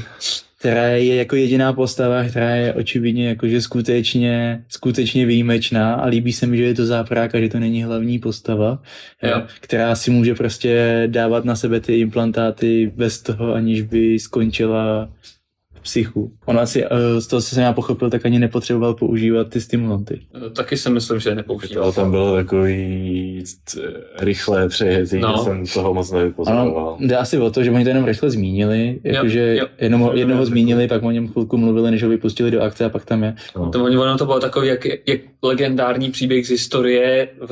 [0.60, 6.48] která je jako jediná postava, která je očividně jakože skutečně, skutečně výjimečná a líbí se
[6.48, 8.82] mi, že je to záprák a že to není hlavní postava,
[9.24, 9.44] jo.
[9.60, 15.10] která si může prostě dávat na sebe ty implantáty bez toho, aniž by skončila
[15.88, 16.32] psychu.
[16.46, 20.22] On asi, uh, z toho, co jsem já pochopil, tak ani nepotřeboval používat ty stimulanty.
[20.48, 21.84] Eh, taky si myslím, že nepoužíval.
[21.84, 23.44] Ale tam bylo takový
[24.20, 25.38] rychlé přejezí, no.
[25.38, 26.68] jsem toho moc nevypozoroval.
[26.68, 30.88] Ano, jde asi o to, že oni to jenom rychle zmínili, jakože jednoho, jednoho zmínili,
[30.88, 33.36] pak o něm chvilku mluvili, než ho vypustili do akce a pak tam je.
[33.56, 33.70] No.
[33.70, 37.52] To, ono to bylo takový, jak, jak legendární příběh z historie v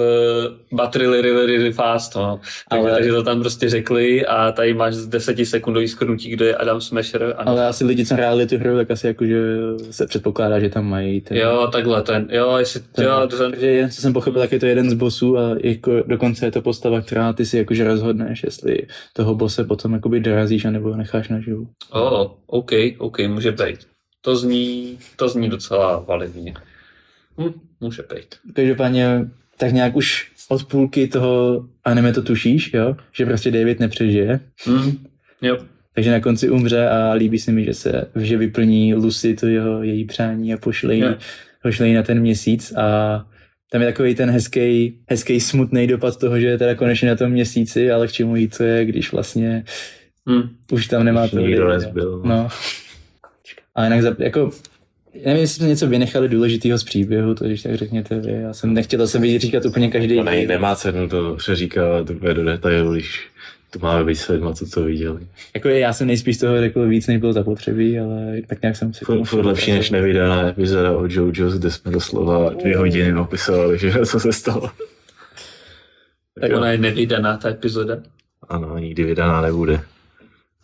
[0.71, 2.15] Battery Really, really Fast.
[2.15, 2.39] No.
[2.67, 2.91] Ale...
[2.91, 7.36] Takže to tam prostě řekli a tady máš z desetisekundový skrnutí, kdo je Adam Smasher.
[7.38, 9.38] A Ale asi lidi, co hráli tu hru, tak asi jakože
[9.91, 11.38] se předpokládá, že tam mají ten...
[11.38, 13.51] Jo, takhle, ten, jo, jestli, ten, jo, ten...
[13.51, 16.51] Takže jen co jsem pochopil, tak je to jeden z bossů a jako dokonce je
[16.51, 21.30] to postava, která ty si jakože rozhodneš, jestli toho bose potom jakoby dorazíš anebo necháš
[21.30, 21.67] naživu.
[21.91, 23.80] Oh, OK, OK, může být.
[24.21, 26.53] To zní, to zní docela validně.
[27.41, 28.36] Hm, může být.
[28.53, 32.95] Každopádně tak nějak už od půlky toho anime to tušíš, jo?
[33.11, 34.39] Že prostě David nepřežije.
[34.67, 35.05] Mm,
[35.41, 35.57] jo.
[35.95, 39.83] Takže na konci umře a líbí se mi, že se že vyplní Lucy to jeho
[39.83, 41.03] její přání a pošle jí,
[41.63, 43.25] pošle jí na ten měsíc a
[43.71, 47.31] tam je takový ten hezký, hezký smutný dopad toho, že je teda konečně na tom
[47.31, 49.63] měsíci, ale k čemu jí to je, když vlastně
[50.27, 50.49] hmm.
[50.71, 51.39] už tam nemá to.
[51.39, 52.21] Nikdo nezbyl.
[52.25, 52.47] No.
[53.75, 54.51] A jinak jako
[55.25, 58.31] nevím, jestli jsme něco vynechali důležitého z příběhu, to když tak řekněte vy.
[58.31, 60.21] Já jsem nechtěl zase říkat úplně každý.
[60.21, 63.27] Ne, nemá cenu to přeříkat úplně do detailu, když
[63.80, 65.28] to máme být s lidma, co to viděli.
[65.55, 69.05] Jako já jsem nejspíš toho řekl víc, než bylo zapotřebí, ale tak nějak jsem si...
[69.05, 74.19] Furt lepší než nevydaná epizoda o JoJo's, kde jsme doslova dvě hodiny opisovali, že co
[74.19, 74.71] se stalo.
[76.41, 77.97] Tak ona je nevydaná, ta epizoda?
[78.49, 79.82] Ano, nikdy vydaná nebude.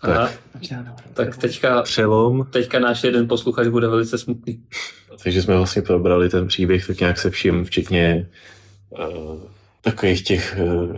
[0.01, 0.29] Aha.
[0.69, 2.47] Tak, tak teďka, Přelom.
[2.51, 4.63] teďka náš jeden posluchač bude velice smutný.
[5.23, 8.29] Takže jsme vlastně probrali ten příběh tak nějak se vším, včetně
[8.89, 9.39] uh,
[9.81, 10.95] takových těch uh,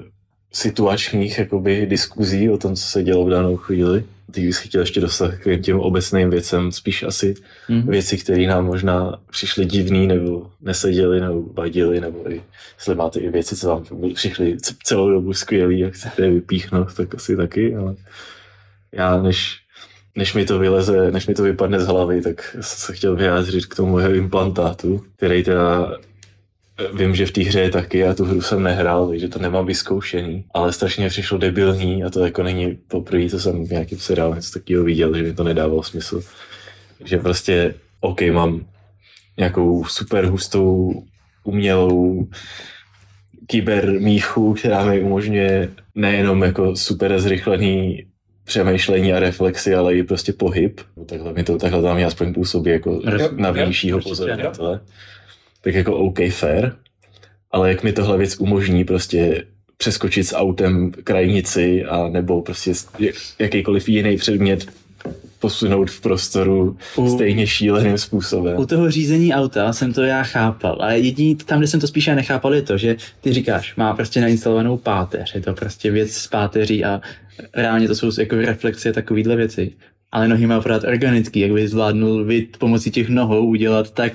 [0.54, 4.04] situačních jakoby, diskuzí o tom, co se dělo v danou chvíli.
[4.32, 7.34] Teď bych chtěl ještě dostat k těm obecným věcem, spíš asi
[7.70, 7.90] mm-hmm.
[7.90, 12.44] věci, které nám možná přišly divný, nebo neseděly, nebo vadily, nebo i,
[12.76, 13.84] jestli máte i věci, co vám
[14.14, 17.96] přišly celou dobu skvělý, jak chcete je vypíchnout, tak asi taky, ale
[18.92, 19.60] já než,
[20.16, 23.76] než mi to vyleze, než mi to vypadne z hlavy, tak se chtěl vyjádřit k
[23.76, 25.98] tomu jeho implantátu, který teda
[26.94, 29.66] Vím, že v té hře je taky, já tu hru jsem nehrál, takže to nemám
[29.66, 34.34] vyzkoušený, ale strašně přišlo debilní a to jako není poprvé, co jsem v nějakým seriálu
[34.36, 36.22] něco takového viděl, že mi to nedávalo smysl.
[37.06, 38.66] Že prostě, OK, mám
[39.38, 40.94] nějakou super hustou
[41.44, 42.28] umělou
[43.48, 48.06] kybermíchu, která mi umožňuje nejenom jako super zrychlený
[48.44, 50.82] přemýšlení a reflexy, ale i prostě pohyb.
[51.06, 53.02] Takhle mi to takhle tam aspoň působí jako
[53.36, 54.80] na vnějšího pozoratele
[55.64, 56.72] tak jako OK, fair,
[57.52, 59.44] ale jak mi tohle věc umožní prostě
[59.78, 62.72] přeskočit s autem krajnici a nebo prostě
[63.40, 64.66] jakýkoliv jiný předmět
[65.40, 68.60] posunout v prostoru u, stejně šíleným způsobem.
[68.60, 72.16] U toho řízení auta jsem to já chápal, ale jediný tam, kde jsem to spíše
[72.16, 76.28] nechápal, je to, že ty říkáš, má prostě nainstalovanou páteř, je to prostě věc z
[76.28, 77.02] páteří a
[77.54, 79.72] reálně to jsou jako reflexie takovýhle věci.
[80.12, 84.14] Ale nohy má pořád organický, jak by zvládnul vy pomocí těch nohou udělat tak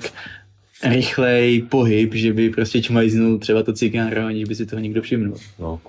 [0.83, 5.37] rychlej pohyb, že by prostě čmajznul třeba to cigáro, aniž by si toho někdo všimnul.
[5.59, 5.79] No.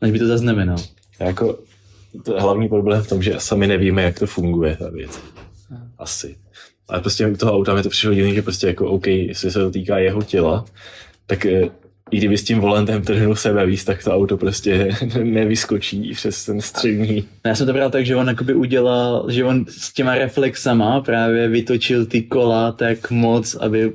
[0.00, 0.76] Aniž by to zaznamenal.
[1.20, 1.58] Jako,
[2.24, 5.20] to je hlavní problém v tom, že sami nevíme, jak to funguje, ta věc.
[5.98, 6.36] Asi.
[6.88, 9.58] Ale prostě u toho auta mi to přišlo divný, že prostě jako OK, jestli se
[9.58, 10.64] to týká jeho těla,
[11.26, 11.70] tak eh,
[12.10, 16.60] i kdyby s tím volantem trhnul sebe víc, tak to auto prostě nevyskočí přes ten
[16.60, 17.24] střední.
[17.46, 21.48] Já jsem to bral tak, že on jakoby udělal, že on s těma reflexama právě
[21.48, 23.92] vytočil ty kola tak moc, aby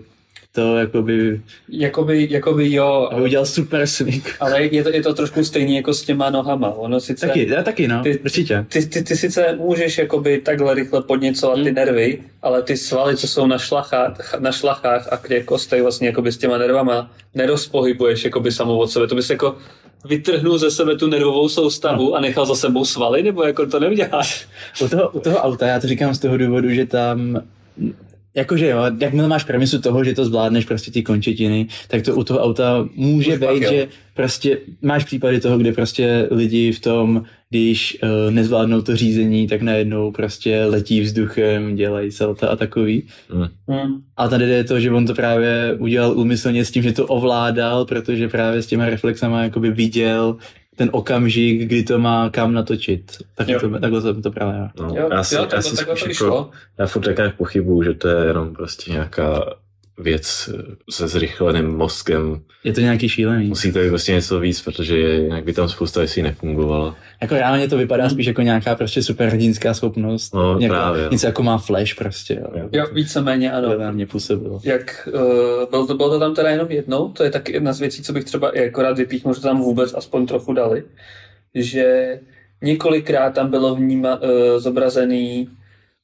[0.59, 1.41] to jakoby...
[1.69, 3.09] Jakoby, jakoby jo.
[3.11, 4.35] Aby udělal super swing.
[4.39, 6.69] Ale je to, je to trošku stejný jako s těma nohama.
[6.69, 8.65] Ono sice, taky, já taky, no, ty, určitě.
[8.69, 11.65] Ty, ty, ty, sice můžeš jakoby takhle rychle podněcovat hmm.
[11.65, 16.07] ty nervy, ale ty svaly, co jsou na šlachách, na šlachách a kde kostej vlastně
[16.07, 19.07] jakoby s těma nervama, nerozpohybuješ jakoby samou od sebe.
[19.07, 19.55] To bys jako
[20.05, 22.13] vytrhnul ze sebe tu nervovou soustavu no.
[22.13, 24.47] a nechal za sebou svaly, nebo jako to neuděláš?
[24.81, 27.41] U toho, u toho auta, já to říkám z toho důvodu, že tam
[28.35, 32.23] Jakože jo, jakmile máš premisu toho, že to zvládneš prostě ty končetiny, tak to u
[32.23, 37.23] toho auta může Už být, že prostě máš případy toho, kde prostě lidi v tom,
[37.49, 43.07] když uh, nezvládnou to řízení, tak najednou prostě letí vzduchem, dělají salta a takový.
[43.33, 44.01] Mm.
[44.17, 47.85] A tady je to, že on to právě udělal úmyslně s tím, že to ovládal,
[47.85, 50.37] protože právě s těma reflexama jakoby viděl,
[50.79, 53.11] ten okamžik, kdy to má kam natočit.
[53.35, 54.71] Tak to, takhle jsem to právě já.
[54.79, 58.07] No, jo, já si, jo, já si spíš jako, já furt tak pochybuju, že to
[58.07, 59.53] je jenom prostě nějaká
[59.99, 60.49] věc
[60.89, 62.41] se zrychleným mozkem.
[62.63, 63.47] Je to nějaký šílený.
[63.47, 66.95] Musí to být prostě něco víc, protože jinak by tam spousta věcí nefungovala.
[67.21, 70.33] Jako reálně to vypadá spíš jako nějaká prostě superhrdinská schopnost.
[70.33, 71.07] No, Nějaká, právě.
[71.11, 72.41] Něco jako má Flash prostě.
[72.55, 73.77] Jo, jo víceméně ano.
[73.77, 74.59] To mě působilo.
[74.63, 77.79] Jak, uh, bylo, to, bylo to tam teda jenom jednou, to je taky jedna z
[77.79, 80.83] věcí, co bych třeba i jako rád vypíchnul, že tam vůbec aspoň trochu dali,
[81.55, 82.19] že
[82.63, 85.49] několikrát tam bylo vníma, uh, zobrazený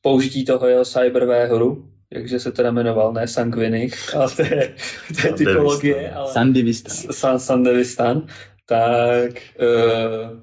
[0.01, 1.49] použití toho jeho cyberware
[2.11, 4.75] jakže se teda jmenoval, ne Sanguinik, ale to je,
[5.21, 6.11] to je typologie.
[6.11, 7.13] Ale Sandivistan.
[7.13, 8.27] San, Sandivistan.
[8.67, 9.31] Tak
[9.61, 10.39] uh,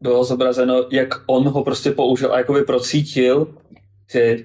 [0.00, 3.54] bylo zobrazeno, jak on ho prostě použil a jakoby procítil,
[4.10, 4.36] že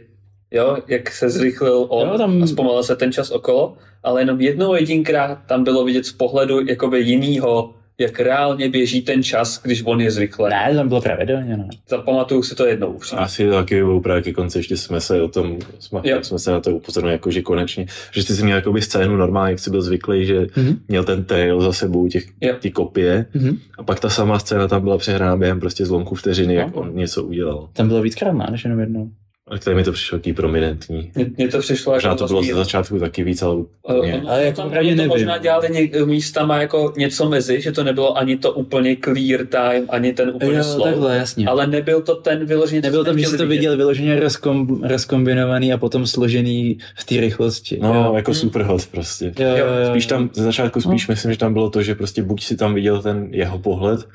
[0.52, 2.44] jo, jak se zrychlil on jo, tam...
[2.44, 6.66] a zpomalil se ten čas okolo, ale jenom jednou jedinkrát tam bylo vidět z pohledu
[6.68, 10.50] jakoby jinýho jak reálně běží ten čas, když on je zrychle.
[10.50, 11.68] Ne, tam bylo pravidelně, ne.
[11.90, 13.14] Zapamatuju si to jednou už.
[13.18, 16.52] Asi to taky bylo právě ke konci, ještě jsme se o tom, jsme, jsme se
[16.52, 19.82] na to upozornili, jako že konečně, že jsi měl jakoby scénu normálně, jak jsi byl
[19.82, 20.78] zvyklý, že mm-hmm.
[20.88, 22.24] měl ten tail za sebou těch,
[22.60, 23.58] ty kopie mm-hmm.
[23.78, 26.62] a pak ta sama scéna tam byla přehrána během prostě zlomku vteřiny, no.
[26.62, 27.70] jak on něco udělal.
[27.74, 29.12] Tam bylo víckrát, než jenom jednou.
[29.48, 31.12] A tady mi to přišlo taký prominentní.
[31.38, 34.24] Mně to přišlo jako to bylo ze začátku taky víc, ale úplně.
[34.28, 34.98] Ale jako tam, nevím.
[34.98, 39.46] To možná dělali ně, místama jako něco mezi, že to nebylo ani to úplně clear
[39.46, 40.88] time, ani ten úplně jo, slow.
[40.88, 41.48] Takhle, jasně.
[41.48, 42.82] Ale nebyl to ten vyložený.
[42.82, 47.80] Nebyl tam, že jsi to viděl vyloženě rozkom, rozkombinovaný a potom složený v té rychlosti.
[47.82, 48.14] No, jo.
[48.16, 48.40] jako hmm.
[48.40, 49.26] super hot prostě.
[49.40, 51.12] Jo, jo, jo, spíš tam, ze začátku spíš no.
[51.12, 54.08] myslím, že tam bylo to, že prostě buď si tam viděl ten jeho pohled,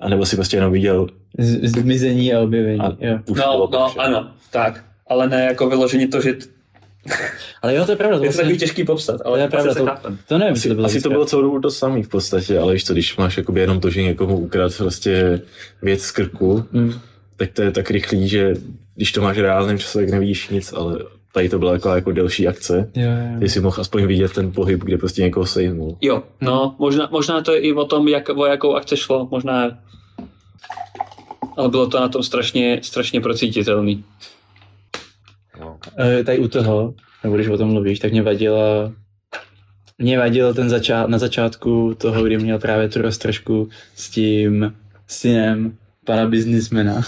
[0.00, 1.06] anebo si prostě jenom viděl
[1.38, 2.80] zmizení a objevení.
[2.80, 3.18] A jo.
[3.28, 6.34] no, no, ano, tak ale ne jako vyložení to, že
[7.62, 8.18] ale jo, to je pravda.
[8.18, 9.74] To je to takový těžký popsat, ale to je pravda.
[9.74, 12.58] To, to nevím, asi, to bylo, asi to bylo celou dobu to samý v podstatě,
[12.58, 15.42] ale co, když máš jakoby jenom to, že někomu ukrad prostě
[15.82, 16.92] věc z krku, mm.
[17.36, 18.54] tak to je tak rychlý, že
[18.94, 20.98] když to máš reálném čase, tak nevidíš nic, ale
[21.32, 22.90] tady to byla jako, jako delší akce.
[22.94, 23.40] Jo, jo.
[23.40, 25.96] Ty si mohl aspoň vidět ten pohyb, kde prostě někoho sejmul.
[26.00, 29.78] Jo, no, možná, možná to je i o tom, jak, o jakou akce šlo, možná
[31.56, 34.04] ale bylo to na tom strašně, strašně procítitelný.
[35.98, 38.92] E, tady u toho, nebo když o tom mluvíš, tak mě vadila
[40.00, 44.74] mě vadil ten začát, na začátku toho, kdy měl právě tu roztržku s tím
[45.06, 47.02] synem pana biznismena,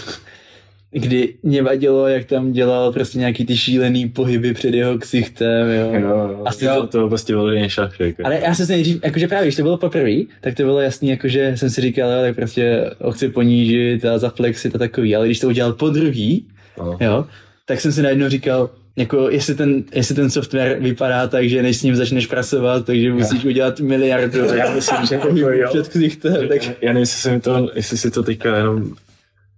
[0.93, 5.91] kdy mě vadilo, jak tam dělal prostě nějaký ty šílený pohyby před jeho ksichtem, jo.
[5.93, 6.41] jo, jo.
[6.45, 8.21] Asi jo, to, to prostě bylo šach, jako.
[8.25, 11.09] Ale já jsem si nejdřív, jakože právě, když to bylo poprvé, tak to bylo jasný,
[11.09, 15.25] jakože jsem si říkal, jo, tak prostě ho chci ponížit a zaflexit a takový, ale
[15.25, 16.45] když to udělal po druhý,
[16.77, 16.97] no.
[17.01, 17.25] jo,
[17.65, 21.77] tak jsem si najednou říkal, jako jestli ten, jestli ten software vypadá tak, že než
[21.77, 24.45] s ním začneš pracovat, takže musíš udělat miliardu.
[24.55, 25.69] Já myslím, že jako jo.
[25.69, 26.61] Před ksichtem, tak...
[26.81, 28.93] Já nevím, jestli, to, jestli si to teďka jenom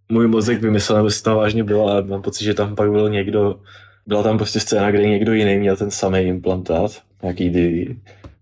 [0.09, 3.09] můj mozek vymyslel, nebo si tam vážně bylo, ale mám pocit, že tam pak byl
[3.09, 3.59] někdo,
[4.07, 6.91] byla tam prostě scéna, kde někdo jiný měl ten samý implantát,
[7.23, 7.95] nějaký ty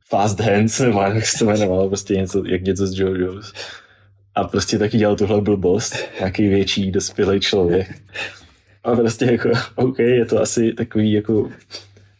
[0.09, 3.53] Fast Hands, nebo jak se to jmenovalo, prostě něco, jak něco z JoJo's.
[4.35, 7.87] A prostě taky dělal tuhle blbost, nějaký větší, dospělý člověk.
[8.83, 11.49] A prostě jako, OK, je to asi takový jako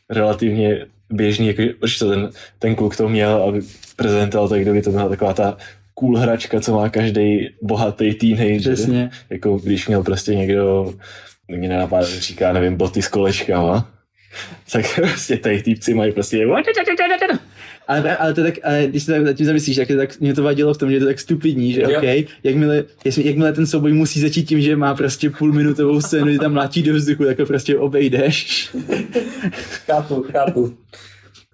[0.09, 2.29] relativně běžný, jako, že to ten,
[2.59, 3.53] ten kluk to měl a
[3.95, 5.57] prezentoval to, kdyby to byla taková ta
[5.93, 8.73] cool hračka, co má každý bohatý teenager.
[8.73, 9.11] Přesně.
[9.29, 10.93] Jako když měl prostě někdo,
[11.47, 13.91] mě nenapadá, říká, nevím, boty s kolečkama,
[14.71, 16.37] tak prostě tady týpci mají prostě
[17.87, 20.73] ale, ale to tak, ale když se tak tím zamyslíš, tak, tak mě to vadilo
[20.73, 21.89] v tom, že je to tak stupidní, že jo.
[21.97, 22.83] OK, jakmile,
[23.17, 26.93] jakmile ten souboj musí začít tím, že má prostě půlminutovou scénu, kdy tam mlátí do
[26.93, 28.69] vzduchu, tak ho prostě obejdeš.
[29.85, 30.77] chápu, chápu.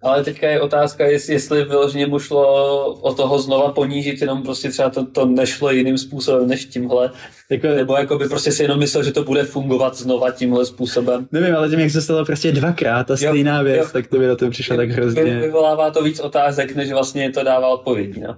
[0.01, 4.69] Ale teďka je otázka, jestli, jestli vyloženě mu šlo o toho znova ponížit, jenom prostě
[4.69, 7.11] třeba to, to nešlo jiným způsobem než tímhle.
[7.49, 11.27] Jako, nebo jako by prostě si jenom myslel, že to bude fungovat znova tímhle způsobem.
[11.31, 13.89] Nevím, ale tím, jak se stalo prostě dvakrát ta stejná jo, věc, jo.
[13.93, 15.23] tak to by na to přišlo tak hrozně.
[15.23, 18.35] Vy, vyvolává to víc otázek, než vlastně to dává odpovědi, no.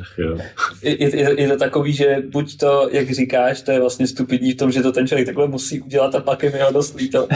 [0.00, 0.38] Ach jo.
[0.82, 4.56] Je, je, je, to takový, že buď to, jak říkáš, to je vlastně stupidní v
[4.56, 7.28] tom, že to ten člověk takhle musí udělat a pak je mi ho dost líto.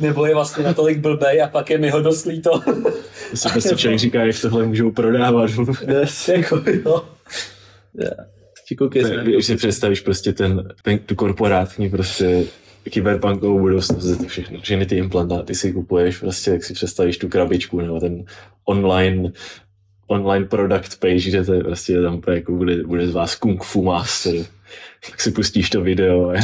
[0.00, 2.60] Nebo je vlastně natolik blbej a pak je mi ho dost líto.
[3.30, 5.50] To si prostě člověk říká, jak tohle můžou prodávat.
[5.88, 7.04] Yes, jako, jo.
[7.94, 8.32] Yeah.
[9.22, 12.44] Když si představíš prostě ten, ten tu korporátní prostě
[12.90, 17.80] kyberpunkovou budoucnost, to všechno, všechny ty implantáty si kupuješ, prostě jak si představíš tu krabičku
[17.80, 18.24] nebo ten
[18.64, 19.32] online
[20.12, 23.82] online product page, kde to je prostě tam jako bude, bude z vás kung fu
[23.82, 24.34] master.
[25.10, 26.34] Tak si pustíš to video a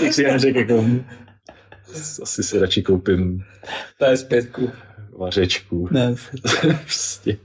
[0.00, 0.84] tak si já řekl jako
[2.22, 3.44] asi si radši koupím
[4.00, 4.70] PS5.
[5.18, 5.88] Vařečku.
[5.90, 6.14] Ne.
[6.84, 7.36] prostě.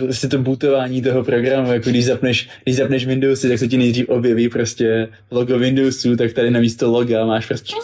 [0.00, 4.08] Prostě to bootování toho programu, jako když zapneš, když zapneš Windowsy, tak se ti nejdřív
[4.08, 7.74] objeví prostě logo Windowsu, tak tady na místo loga máš prostě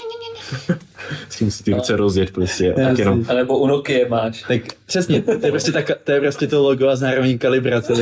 [1.28, 2.72] s tím si ty ruce rozjet prostě.
[2.72, 3.24] A tak jenom.
[3.28, 4.42] A nebo u Nokia máš.
[4.42, 7.92] Tak přesně, to je prostě, tak, to, je prostě to logo a zároveň kalibrace.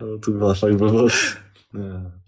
[0.00, 1.44] no, to byla fakt blbost.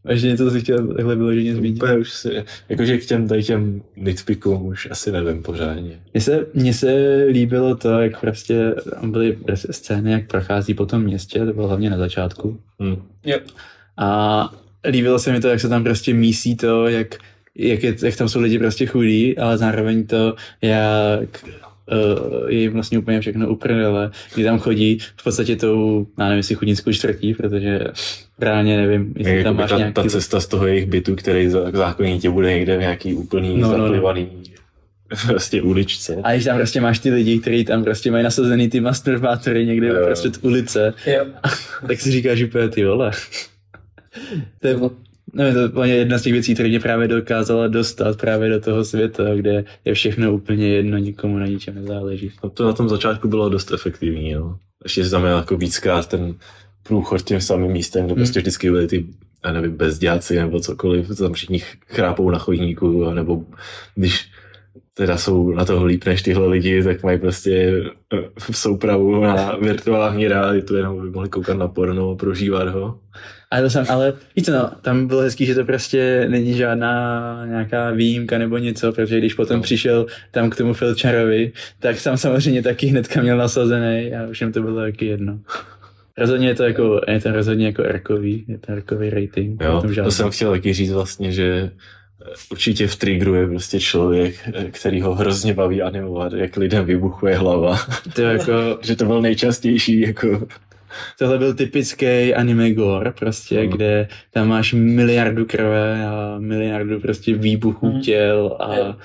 [0.09, 1.83] Ještě něco, co jsi chtěl takhle vyloženě zmínit?
[1.83, 6.01] Úplně už si, jakože k těm, tady těm nitpickům už asi nevím pořádně.
[6.15, 11.03] Mně se, mně se líbilo to, jak prostě byly prostě scény, jak prochází po tom
[11.03, 12.61] městě, to bylo hlavně na začátku.
[12.81, 13.03] Hmm.
[13.25, 13.47] Yep.
[13.97, 14.51] A
[14.91, 17.15] líbilo se mi to, jak se tam prostě mísí to, jak
[17.59, 21.45] jak, je, jak tam jsou lidi prostě chudí, ale zároveň to, jak
[21.93, 26.37] uh, je jim vlastně úplně všechno uprdele, kdy tam chodí v podstatě tou, já nevím,
[26.37, 27.81] jestli chudnickou čtvrtí, protože
[28.39, 29.95] reálně nevím, jestli tam máš ta, nějaký...
[29.95, 34.29] Ta cesta z toho jejich bytu, který zákonitě bude někde v nějaký úplný no, zaplivaný
[34.33, 34.47] no, no
[35.27, 36.17] prostě uličce.
[36.23, 39.87] A když tam prostě máš ty lidi, kteří tam prostě mají nasazený ty masturbátory někde
[39.87, 40.07] jo.
[40.07, 41.27] prostě ulice, jo.
[41.87, 43.11] tak si říkáš úplně ty vole.
[44.61, 44.77] to je,
[45.37, 48.85] No, to je jedna z těch věcí, které mě právě dokázala dostat právě do toho
[48.85, 52.31] světa, kde je všechno úplně jedno, nikomu na ničem nezáleží.
[52.45, 54.59] No to na tom začátku bylo dost efektivní, no.
[54.85, 56.35] Ještě se tam je jako víckrát ten
[56.83, 58.23] průchod tím samým místem, kde hmm.
[58.23, 59.07] prostě vždycky byly ty
[59.45, 63.45] já nevím, bezděláci nebo cokoliv, tam všichni chrápou na chodníku, nebo
[63.95, 64.31] když
[64.95, 67.83] teda jsou na toho líp než tyhle lidi, tak mají prostě
[68.39, 73.01] v eh, soupravu na virtuální realitu, jenom by mohli koukat na porno a prožívat ho.
[73.51, 77.91] Ale, to jsem, ale víš no, tam bylo hezký, že to prostě není žádná nějaká
[77.91, 79.63] výjimka nebo něco, protože když potom no.
[79.63, 84.53] přišel tam k tomu Filčarovi, tak jsem samozřejmě taky hnedka měl nasazený a už jim
[84.53, 85.41] to bylo taky jedno.
[86.19, 89.63] Rozhodně je to jako, je to rozhodně jako erkový, je to erkový rating.
[89.63, 91.71] Jo, to jsem chtěl taky říct vlastně, že
[92.51, 94.35] určitě v Triggeru je prostě člověk,
[94.71, 97.79] který ho hrozně baví animovat, jak lidem vybuchuje hlava.
[98.15, 98.79] To jako...
[98.83, 100.47] že to byl nejčastější jako
[101.19, 103.71] Tohle byl typický anime gore, prostě, mm.
[103.71, 108.01] kde tam máš miliardu krve a miliardu prostě výbuchů mm.
[108.01, 108.99] těl a yeah.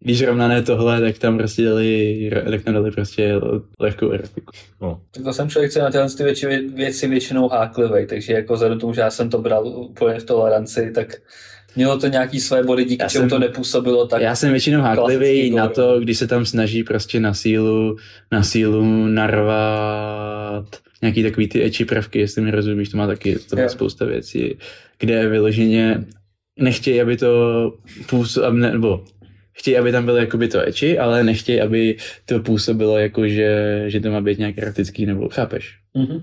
[0.00, 3.34] když rovna ne tohle, tak tam prostě dali, tak tam dali prostě
[3.80, 4.52] lehkou erotiku.
[4.80, 5.00] No.
[5.10, 8.78] Tak to jsem člověk, co na tyhle ty věci, věci většinou háklivý, takže jako vzhledem
[8.78, 11.16] tomu, že já jsem to bral úplně v toleranci, tak
[11.76, 14.22] Mělo to nějaký své body, díky já čemu jsem, to nepůsobilo tak.
[14.22, 17.96] Já jsem většinou háklivý na to, když se tam snaží prostě na sílu,
[18.32, 23.56] na sílu narvat nějaký takový ty eči prvky, jestli mi rozumíš, to má taky to
[23.56, 24.56] má spousta věcí,
[24.98, 26.04] kde vyloženě
[26.58, 27.28] nechtějí, aby to
[28.06, 29.04] působ, nebo
[29.52, 34.00] chtějí, aby tam bylo jakoby to eči, ale nechtějí, aby to působilo jako, že, že
[34.00, 35.78] to má být nějak erotický, nebo chápeš?
[35.96, 36.22] Mm-hmm.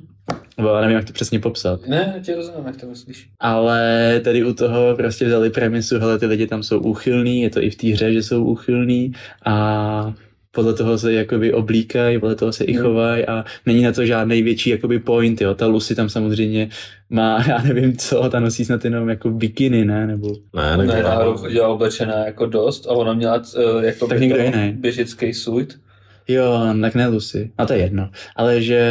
[0.58, 1.88] Nebo nevím, jak to přesně popsat.
[1.88, 3.30] Ne, tě rozumím, jak to myslíš.
[3.40, 7.62] Ale tady u toho prostě vzali premisu, hele, ty lidi tam jsou úchylní, je to
[7.62, 9.12] i v té hře, že jsou úchylní
[9.46, 10.14] a
[10.52, 14.42] podle toho se jakoby oblíkají, podle toho se i chovají a není na to žádný
[14.42, 15.56] větší jakoby point, jo.
[15.56, 16.70] Ta Lucy tam samozřejmě
[17.10, 20.08] má, já nevím co, ta nosí snad jenom jako bikiny, ne?
[20.08, 20.28] Nebo...
[20.56, 24.74] Ne, ne, ne oblečená jako dost a ona měla uh, jako tak někdo jiný.
[24.78, 25.80] běžický suit.
[26.28, 27.52] Jo, tak ne Lucy.
[27.58, 28.10] A to je jedno.
[28.36, 28.82] Ale že...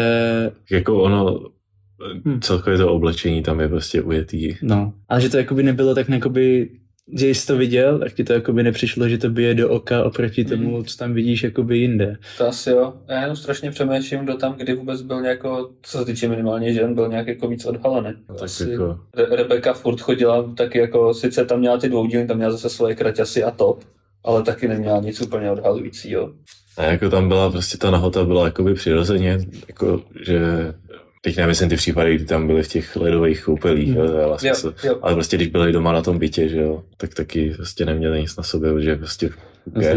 [0.71, 1.41] Jako ono,
[2.25, 2.41] hmm.
[2.41, 4.55] celkově to oblečení tam je prostě ujetý.
[4.63, 6.69] No, ale že to jakoby nebylo tak jakoby
[7.13, 10.43] že jsi to viděl, tak ti to jakoby nepřišlo, že to bije do oka oproti
[10.43, 10.51] hmm.
[10.51, 12.17] tomu, co tam vidíš jakoby jinde.
[12.39, 12.95] To asi jo.
[13.09, 16.95] Já jenom strašně přemýšlím, kdo tam kdy vůbec byl nějako, co se týče minimálně žen,
[16.95, 18.15] byl nějak jako víc odhalený.
[18.29, 19.01] No, tak asi jako...
[19.17, 22.95] Re- Rebecca furt chodila taky jako, sice tam měla ty dvoudílny, tam měla zase svoje
[22.95, 23.85] kraťasy a top,
[24.25, 26.33] ale taky neměla nic úplně odhalujícího.
[26.77, 30.41] A jako tam byla prostě ta nahota byla jakoby přirozeně, jako, že
[31.23, 34.01] teď nemyslím ty případy, kdy tam byly v těch ledových koupelích, mm.
[34.01, 34.99] ale, jo, jo.
[35.03, 38.37] ale prostě když byli doma na tom bytě, že jo, tak taky prostě neměli nic
[38.37, 39.31] na sobě, že prostě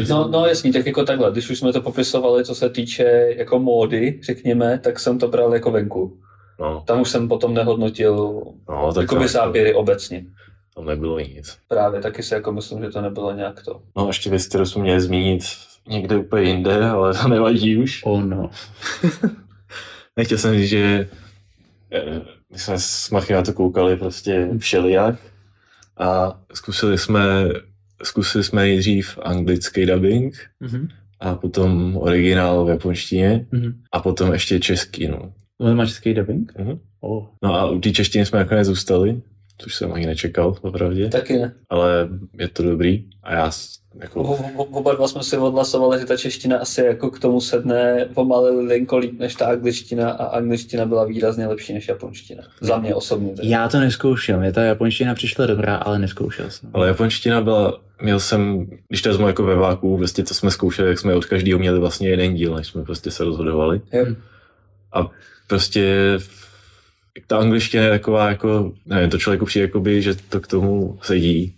[0.09, 3.59] No, no jasný, tak jako takhle, když už jsme to popisovali, co se týče jako
[3.59, 6.17] módy, řekněme, tak jsem to bral jako venku.
[6.59, 6.83] No.
[6.87, 10.25] Tam už jsem potom nehodnotil no, tak jakoby záběry obecně.
[10.75, 11.57] Tam nebylo nic.
[11.67, 13.81] Právě, taky si jako myslím, že to nebylo nějak to.
[13.97, 15.41] No ještě věc, kterou jsme měli zmínit
[15.89, 18.01] někde úplně jinde, ale to nevadí už.
[18.03, 18.49] Oh no.
[20.17, 21.09] Nechtěl jsem říct, že
[21.91, 22.21] eh,
[22.51, 25.15] my jsme s Machy na to koukali prostě všelijak
[25.97, 27.21] a zkusili jsme,
[28.03, 30.87] zkusili jsme nejdřív anglický dubbing mm-hmm.
[31.19, 33.73] a potom originál v japonštině mm-hmm.
[33.91, 35.33] a potom ještě český, no.
[35.59, 36.53] No, má český dubbing?
[36.53, 36.79] Mm-hmm.
[36.99, 37.25] Oh.
[37.43, 39.21] No a u té češtiny jsme nakonec zůstali,
[39.61, 41.09] což jsem ani nečekal, opravdu.
[41.09, 41.53] Taky ne.
[41.69, 43.51] Ale je to dobrý a já
[44.01, 44.21] jako...
[44.55, 48.97] Oba dva jsme si odhlasovali, že ta čeština asi jako k tomu sedne pomalu linko
[48.97, 52.43] líp než ta angličtina a angličtina byla výrazně lepší než japonština.
[52.61, 53.33] Za mě osobně.
[53.33, 53.49] Tedy.
[53.49, 56.69] Já to neskoušel, mě ta japonština přišla dobrá, ale neskoušel jsem.
[56.73, 60.89] Ale japonština byla, měl jsem, když to vezmu jako ve váku, vlastně to jsme zkoušeli,
[60.89, 63.81] jak jsme od každého měli vlastně jeden díl, než jsme prostě se rozhodovali.
[63.93, 64.17] Yep.
[64.93, 65.09] A
[65.47, 66.17] prostě
[67.27, 71.55] ta angličtina je taková jako, nevím, to člověku přijde jakoby, že to k tomu sedí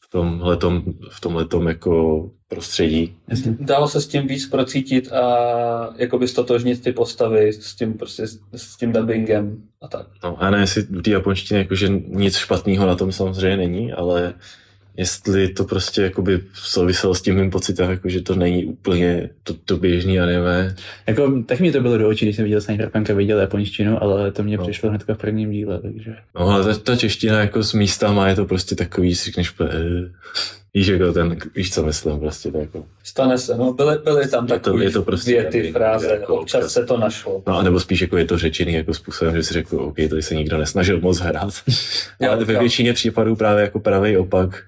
[0.00, 3.14] v tomhletom, v tomhletom jako prostředí.
[3.28, 3.56] Jasně.
[3.60, 8.26] Dalo se s tím víc procítit a jakoby stotožnit ty postavy s tím, prostě,
[8.56, 10.06] s tím dubbingem a tak.
[10.24, 14.34] No a ne, jestli v té japonštině jakože nic špatného na tom samozřejmě není, ale
[14.96, 19.54] jestli to prostě jakoby souviselo s tím mým pocitem, jako, že to není úplně to,
[19.64, 20.74] to běžný anime.
[21.06, 24.42] Jako, tak mi to bylo do očí, když jsem viděl Sniperpunka, viděl japonštinu, ale to
[24.42, 24.64] mě no.
[24.64, 26.16] přišlo hned v prvním díle, takže...
[26.34, 29.54] No ale ta, ta čeština jako s místama je to prostě takový, si řekneš,
[30.74, 32.84] víš, jako ten, víš, co myslím, prostě to jako...
[33.04, 36.72] Stane se, no, byly, byly tam takové je to prostě věty, fráze, jako občas, občas
[36.72, 37.42] se to našlo.
[37.46, 40.34] No, nebo spíš jako je to řečený jako způsobem, že si řekl, OK, tady se
[40.34, 41.54] nikdo nesnažil moc hrát.
[42.30, 44.64] ale ve většině případů právě jako pravý opak,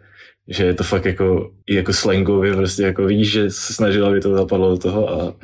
[0.49, 4.21] že je to fakt jako, i jako slangově, prostě jako víš, že se snažila, aby
[4.21, 5.35] to zapadlo do toho a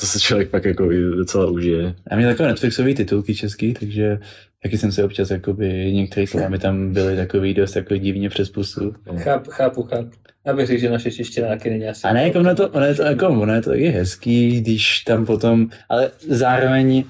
[0.00, 1.94] to se člověk pak jako docela užije.
[2.10, 4.18] Já měl takové Netflixové titulky český, takže
[4.62, 8.50] taky jsem si občas jakoby některé slova mi tam byly takový dost jako divně přes
[8.50, 8.94] pusu.
[9.16, 10.10] Chápu, chápu, chápu.
[10.46, 12.08] Já bych řekl, že naše čeština taky není asi.
[12.08, 15.00] A ne, jako ono, to, ono je to, jako, ono je to taky hezký, když
[15.00, 17.04] tam potom, ale zároveň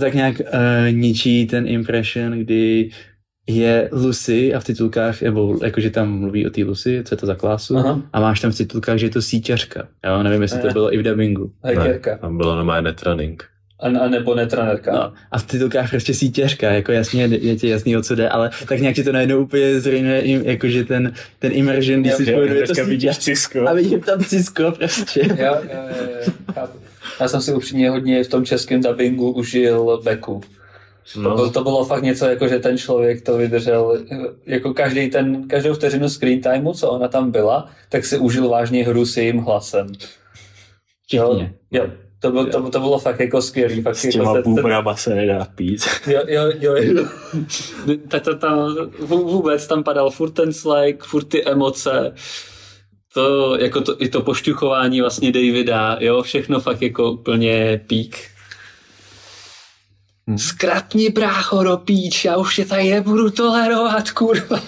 [0.00, 0.46] tak nějak uh,
[0.90, 2.90] ničí ten impression, kdy
[3.56, 7.26] je Lucy a v titulkách, nebo jakože tam mluví o té Lucy, co je to
[7.26, 8.02] za klásu, Aha.
[8.12, 9.88] a máš tam v titulkách, že je to síťařka.
[10.06, 11.52] Jo, nevím, jestli to bylo i v dubbingu.
[11.64, 12.18] Hackerka.
[12.18, 13.44] Tam bylo normálně netrunning.
[13.80, 14.92] A, a nebo netranerka.
[14.92, 18.50] No, a v titulkách prostě sítěřka, jako jasně, je ti jasný, o co jde, ale
[18.68, 22.74] tak nějak ti to najednou úplně zřejmě, jakože ten, ten immersion, když si spojuje to
[23.18, 23.68] Cisco.
[23.68, 25.20] A vidím tam Cisco prostě.
[25.28, 26.68] jo, jo, jo, jo.
[27.20, 30.40] Já jsem si upřímně hodně v tom českém dubbingu užil Beku.
[31.16, 31.30] No.
[31.30, 33.98] To, bylo, to bylo fakt něco, jako že ten člověk to vydržel,
[34.46, 38.84] jako každý ten, každou vteřinu screen timeu, co ona tam byla, tak si užil vážně
[38.84, 39.86] hru s jejím hlasem.
[41.12, 41.86] Jo, jo,
[42.20, 43.82] to, bylo, to, to bylo fakt jako skvělý.
[43.82, 45.84] Fakt s těma jako bůbrama se nedá pít.
[46.06, 46.74] Jo, jo, jo.
[46.76, 47.04] jo.
[48.08, 48.68] ta, ta, ta,
[49.06, 52.14] vůbec tam padal furt ten slag, furt ty emoce.
[53.14, 58.29] To, jako to, i to pošťuchování vlastně Davida, jo, všechno fakt jako úplně pík.
[60.30, 60.38] Hmm.
[60.38, 64.60] Zkratni brácho do píč, já už tě tady nebudu tolerovat, kurva.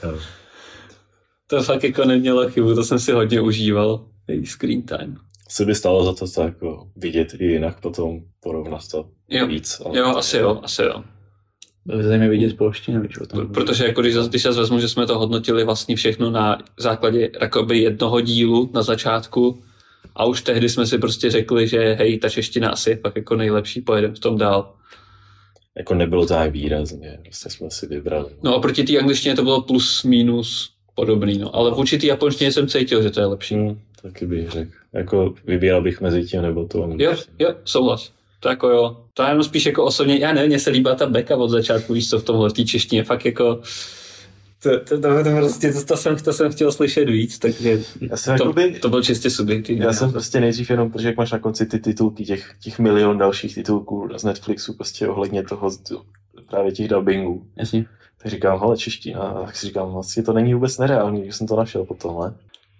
[1.46, 5.16] to fakt jako nemělo chybu, to jsem si hodně užíval, její screen time.
[5.48, 9.46] Co by stalo za to, to jako vidět i jinak potom, porovnat to jo.
[9.46, 9.82] víc.
[9.84, 9.98] Ale...
[9.98, 11.04] Jo, asi jo, asi jo.
[11.86, 15.06] Bylo zajímavé vidět polštinu, když o tom Protože jako když, když se vezmu, že jsme
[15.06, 19.62] to hodnotili vlastně všechno na základě jakoby jednoho dílu na začátku,
[20.16, 23.36] a už tehdy jsme si prostě řekli, že hej, ta čeština asi je fakt jako
[23.36, 24.74] nejlepší, pojedeme v tom dál.
[25.76, 28.30] Jako nebylo tak výrazně, prostě jsme si vybrali.
[28.42, 31.56] No a proti té angličtině to bylo plus minus podobný, no.
[31.56, 33.54] Ale v určitý japonštině jsem cítil, že to je lepší.
[33.54, 34.70] Hmm, taky bych řekl.
[34.92, 38.12] Jako vybíral bych mezi tím nebo to Jo, jo, souhlas.
[38.40, 38.96] To jako jo.
[39.14, 41.94] To je jenom spíš jako osobně, já nevím, mně se líbá ta beka od začátku,
[41.94, 43.60] víš co, v tomhle té češtině, fakt jako
[44.64, 48.16] To, to, to, to, prostě, to, to, jsem, to jsem chtěl slyšet víc, takže Já
[48.16, 49.82] jsem to, jakoby, to byl čistě subjektivní.
[49.82, 53.18] já jsem prostě nejdřív jenom, protože jak máš na konci ty titulky, těch, těch milion
[53.18, 55.70] dalších titulků z Netflixu, prostě ohledně toho,
[56.50, 57.46] právě těch dubbingů.
[57.56, 57.86] Jasně.
[58.22, 61.46] Tak říkám, hele, čeština, a tak si říkám, vlastně to není vůbec nereálný, že jsem
[61.46, 62.34] to našel potom, ne?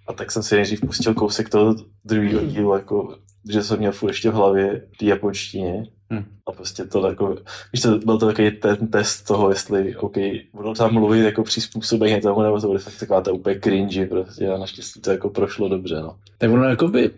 [0.09, 1.75] A tak jsem si nejdřív pustil kousek toho
[2.05, 3.19] druhého dílu, jako,
[3.51, 5.87] že jsem měl furt ještě v hlavě v té japonštině.
[6.11, 6.25] Hmm.
[6.47, 7.37] A prostě to jako,
[7.73, 10.17] víš to, byl to takový ten test toho, jestli, OK,
[10.53, 14.49] budou tam mluvit jako přizpůsobeně tomu, nebo to bude fakt taková ta úplně cringe, prostě
[14.49, 16.17] a naštěstí to jako prošlo dobře, no.
[16.39, 17.11] Tak ono jakoby,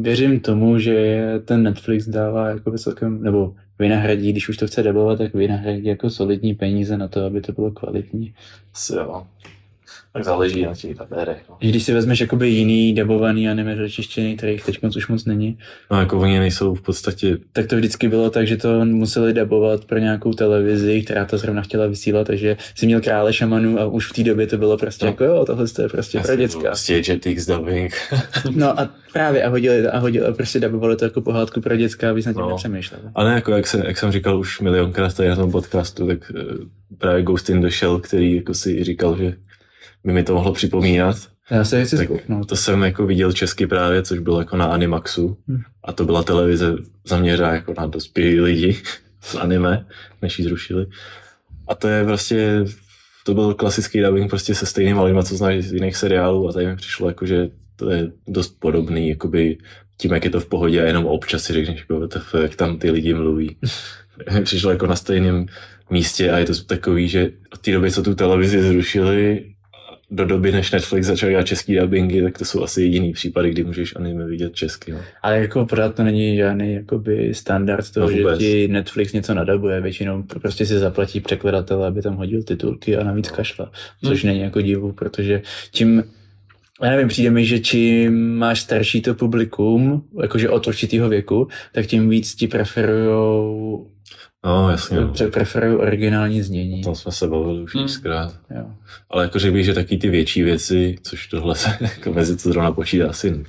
[0.00, 5.18] věřím tomu, že ten Netflix dává jako celkem, nebo vynahradí, když už to chce debovat,
[5.18, 8.34] tak vynahradí jako solidní peníze na to, aby to bylo kvalitní.
[8.74, 9.26] Asi jo.
[10.14, 11.56] Tak záleží na těch tabérech, no.
[11.60, 15.24] I Když si vezmeš jakoby jiný debovaný anime do češtiny, kterých teď moc už moc
[15.24, 15.58] není,
[15.90, 19.84] No jako oni nejsou v podstatě, tak to vždycky bylo tak, že to museli debovat
[19.84, 24.10] pro nějakou televizi, která to zrovna chtěla vysílat, takže si měl krále šamanů a už
[24.10, 25.10] v té době to bylo prostě No.
[25.10, 26.60] jako jo, tohle to je prostě pro děcka.
[26.60, 27.94] prostě Jetix dubbing.
[28.56, 32.10] No a právě a hodili, a hodili, a prostě dabovali to jako pohádku pro děcka,
[32.10, 32.48] aby se nad tím No.
[32.48, 33.02] nepřemýšleli.
[33.14, 36.32] A ne, jako jak, se, jak jsem říkal už milionkrát tady na tom podcastu, tak
[36.36, 36.42] eh,
[36.98, 39.34] právě Ghost in the Shell, který jako si říkal, že
[40.04, 41.16] by mi to mohlo připomínat.
[41.50, 42.48] Já se chci Tak zkouknout.
[42.48, 45.36] To jsem jako viděl česky právě, což bylo jako na Animaxu.
[45.48, 45.62] Hm.
[45.84, 48.82] A to byla televize zaměřená jako na dospělý lidi
[49.20, 49.86] z anime,
[50.22, 50.86] než ji zrušili.
[51.68, 52.64] A to je prostě,
[53.24, 56.66] to byl klasický dubbing prostě se stejnýma lidma, co znáš z jiných seriálů a tady
[56.66, 59.58] mi přišlo jako, že to je dost podobný, jakoby
[59.96, 62.08] tím, jak je to v pohodě a jenom občas si řekneš, jako,
[62.42, 63.56] jak tam ty lidi mluví.
[64.44, 65.46] přišlo jako na stejném
[65.90, 69.53] místě a je to takový, že od té doby, co tu televizi zrušili,
[70.14, 73.64] do doby, než Netflix začal dělat český dubbingy, tak to jsou asi jediný případy, kdy
[73.64, 74.92] můžeš anime vidět česky.
[74.92, 74.98] No.
[75.22, 79.80] Ale jako pořád to není žádný jakoby standard toho, No že ti Netflix něco nadabuje.
[79.80, 83.70] Většinou prostě si zaplatí překladatele, aby tam hodil titulky a navíc kašla.
[84.04, 86.04] Což není jako divu, protože tím
[86.82, 91.86] já nevím, přijde mi, že čím máš starší to publikum, jakože od určitého věku, tak
[91.86, 93.86] tím víc ti preferujou,
[94.44, 95.00] No, jasně.
[95.00, 95.12] No.
[95.12, 96.80] pre- preferují originální znění.
[96.80, 97.86] O tom jsme se bavili už Hmm.
[97.86, 98.34] xkrát.
[98.56, 98.66] Jo.
[99.10, 102.42] Ale jako řekl bych, že taky ty větší věci, což tohle se jako mezi to
[102.50, 103.44] zrovna počítá asi,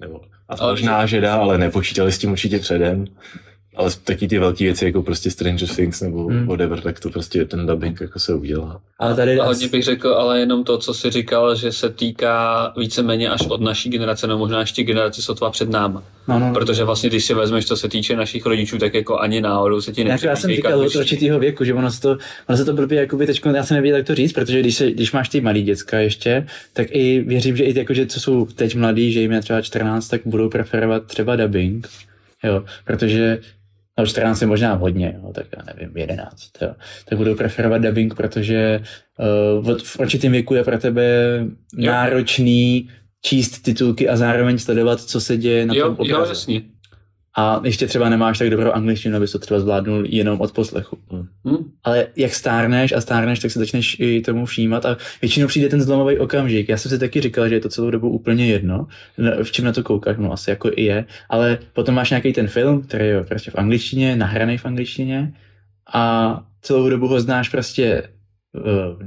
[0.00, 3.04] nebo a to možná, že dá, ale nepočítali s tím určitě předem.
[3.76, 6.46] Ale taky ty velké věci, jako prostě Stranger Things nebo Hmm.
[6.46, 8.80] whatever, tak to prostě ten dubbing jako se udělá.
[8.98, 12.72] Ale tady A hodně bych řekl, ale jenom to, co jsi říkal, že se týká
[12.76, 16.02] víceméně až od naší generace, no možná ještě generace sotva před náma.
[16.28, 16.54] no, no, no.
[16.54, 19.92] Protože vlastně, když si vezmeš, co se týče našich rodičů, tak jako ani náhodou se
[19.92, 22.16] ti Jako já jsem říkal od určitého věku, že ono se to,
[22.48, 24.90] ono se to blbě, jakoby teď, já jsem nevěděl, jak to říct, protože když, se,
[24.90, 28.20] když máš ty malý děcka ještě, tak i věřím, že i ty, jako, že co
[28.20, 31.88] jsou teď mladí, že jim je třeba 14, tak budou preferovat třeba dubbing,
[32.44, 33.38] jo, protože
[34.02, 36.32] no 14 je možná hodně, jo, tak já nevím, 11,
[36.62, 36.74] jo,
[37.08, 38.80] tak budou preferovat dubbing, protože
[39.60, 41.04] uh, v, určitém věku je pro tebe
[41.76, 42.88] náročný
[43.24, 46.30] číst titulky a zároveň sledovat, co se děje na tom Jo, jo, obraze.
[46.30, 46.62] jasně.
[47.36, 50.98] A ještě třeba nemáš tak dobrou angličtinu, abys to třeba zvládnul jenom od poslechu.
[51.12, 51.70] Hm?
[51.84, 55.82] Ale jak stárneš a stárneš, tak se začneš i tomu všímat a většinou přijde ten
[55.82, 56.68] zlomový okamžik.
[56.68, 58.86] Já jsem si taky říkal, že je to celou dobu úplně jedno,
[59.42, 62.48] v čem na to koukáš, no asi jako i je, ale potom máš nějaký ten
[62.48, 65.32] film, který je prostě v angličtině, nahraný v angličtině
[65.92, 68.02] a celou dobu ho znáš prostě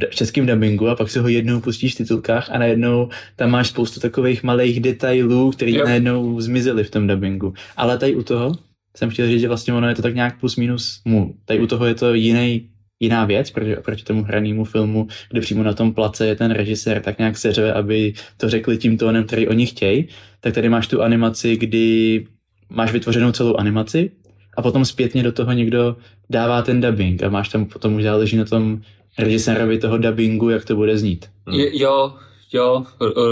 [0.10, 3.68] v českém dubbingu a pak si ho jednou pustíš v titulkách a najednou tam máš
[3.68, 5.86] spoustu takových malých detailů, které Jo.
[5.86, 7.54] najednou zmizely v tom dubbingu.
[7.78, 8.56] Ale tady u toho
[8.98, 11.36] jsem chtěl říct, že vlastně ono je to tak nějak plus minus mu.
[11.46, 12.70] Tady u toho je to jiný,
[13.00, 17.02] jiná věc, protože oproti tomu hranému filmu, kde přímo na tom place je ten režisér
[17.02, 20.08] tak nějak seřve, aby to řekli tím tónem, který oni chtějí,
[20.40, 22.26] tak tady máš tu animaci, kdy
[22.70, 24.12] máš vytvořenou celou animaci
[24.58, 25.96] a potom zpětně do toho někdo
[26.30, 28.82] dává ten dubbing a máš tam potom už záleží na tom
[29.18, 31.26] režisérovi toho dubbingu, jak to bude znít.
[31.46, 31.60] Hmm.
[31.60, 32.14] Jo,
[32.56, 32.84] jo,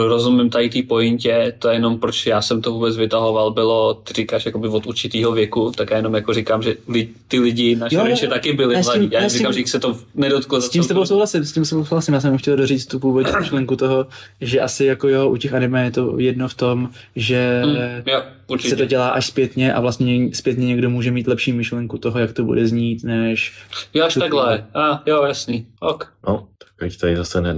[0.08, 4.14] rozumím tady té pointě, to je jenom proč já jsem to vůbec vytahoval, bylo, ty
[4.14, 7.96] říkáš jakoby od určitého věku, tak já jenom jako říkám, že li, ty lidi, naše
[7.96, 9.80] Jo, rodiče taky byli Já tím- mladí, já já s říkám, tím- že jich se
[9.80, 10.62] to nedotklo.
[10.62, 12.14] S tím s celou tebou souhlasím, s tím souhlasím.
[12.14, 14.08] Já jsem chtěl doříct tu původní myšlenku toho,
[14.42, 18.20] že asi jako jo, u těch anime je to jedno v tom, že Hm, jo,
[18.20, 18.76] se určitě.
[18.76, 22.44] to dělá až zpětně a vlastně zpětně někdo může mít lepší myšlenku toho, jak to
[22.44, 23.54] bude znít, než...
[23.94, 24.66] Jo, až takhle.
[24.74, 25.66] A, jo, jasný.
[25.80, 26.08] Ok.
[26.28, 27.54] No, tak ať tady zase ne,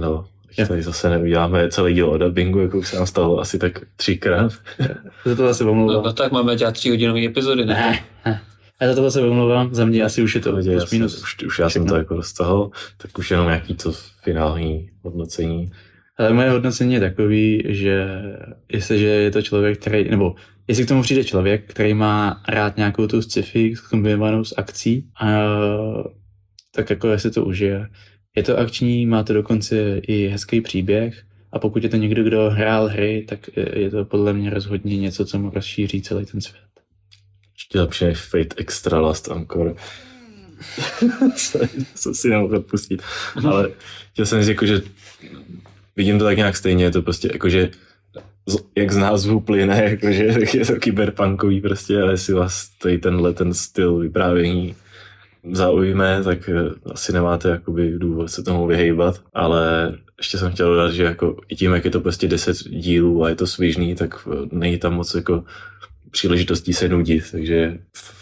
[0.58, 0.62] no.
[0.62, 3.78] Ať tady zase neuděláme celý díl o dubbingu, jako už se nám stalo asi tak
[3.96, 4.52] třikrát.
[5.24, 6.04] Za to zase No, omlouvám.
[6.04, 7.98] no, tak máme dělat tři hodinové epizody, ne?
[8.26, 8.40] Ne.
[8.80, 11.22] Já za to zase omlouvám, za mě asi už je to já plus jsem- minus.
[11.22, 11.94] Už, už já jsem všechno.
[11.94, 13.92] to jako roztahl, tak už jenom nějaký to
[14.22, 15.70] finální hodnocení.
[16.18, 18.08] Ale moje hodnocení je takový, že
[18.72, 20.34] jestliže je to člověk, který, nebo
[20.68, 25.26] jestli k tomu přijde člověk, který má rád nějakou tu sci-fi kombinovanou s akcí, a,
[26.74, 27.86] tak jako jestli to užije.
[28.36, 31.22] Je to akční, má to dokonce i hezký příběh
[31.52, 35.24] a pokud je to někdo, kdo hrál hry, tak je to podle mě rozhodně něco,
[35.24, 36.62] co mu rozšíří celý ten svět.
[37.54, 39.74] Ještě lepší než Fate Extra Last Encore.
[41.94, 43.02] jsem si nemohl pustit.
[43.48, 43.70] Ale
[44.12, 44.82] chtěl jsem říct, jako, že
[45.96, 47.70] vidím to tak nějak stejně, je to prostě jakože
[48.76, 53.54] jak z názvu plyne, jakože je to kyberpunkový prostě, ale jestli vás tady tenhle ten
[53.54, 54.74] styl vyprávění
[55.52, 60.92] zaujme, tak eh, asi nemáte jakoby důvod se tomu vyhejbat, ale ještě jsem chtěl dodat,
[60.92, 64.28] že jako i tím, jak je to prostě 10 dílů a je to svižný, tak
[64.32, 65.44] eh, není tam moc jako
[66.10, 67.78] příležitostí se nudit, takže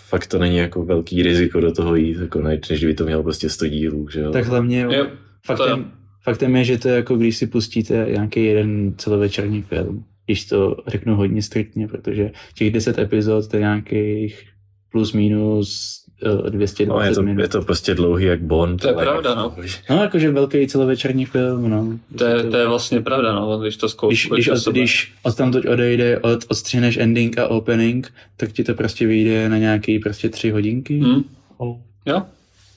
[0.09, 3.48] fakt to není jako velký riziko do toho jít, jako než by to mělo prostě
[3.48, 4.32] 100 dílů, že jo.
[4.32, 5.06] Tak hlavně jo,
[5.46, 5.92] faktem,
[6.22, 10.76] faktem je, že to je jako když si pustíte nějaký jeden celovečerní film, když to
[10.86, 14.42] řeknu hodně striktně, protože těch 10 epizod to je nějakých
[14.90, 16.03] plus minus
[16.49, 17.43] 220 no, je to, minut.
[17.43, 18.81] Je to prostě dlouhý jak Bond.
[18.81, 19.57] To je pravda, no.
[19.91, 21.99] No, jakože velký celovečerní film, no.
[22.19, 24.31] To je, to je vlastně pravda, no, když to zkoušíš.
[24.32, 28.65] Když, když, od, když od tam teď odejde, od, odstříneš ending a opening, tak ti
[28.65, 30.99] to prostě vyjde na nějaký prostě tři hodinky.
[30.99, 31.24] Hmm.
[31.57, 31.77] Oh.
[32.07, 32.23] Jo,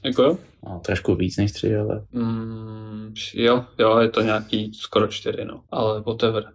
[0.04, 0.38] jako jo.
[0.66, 2.02] No, trošku víc než tři, ale...
[2.12, 6.46] Mm, jo, jo, je to nějaký skoro čtyři, no, ale whatever.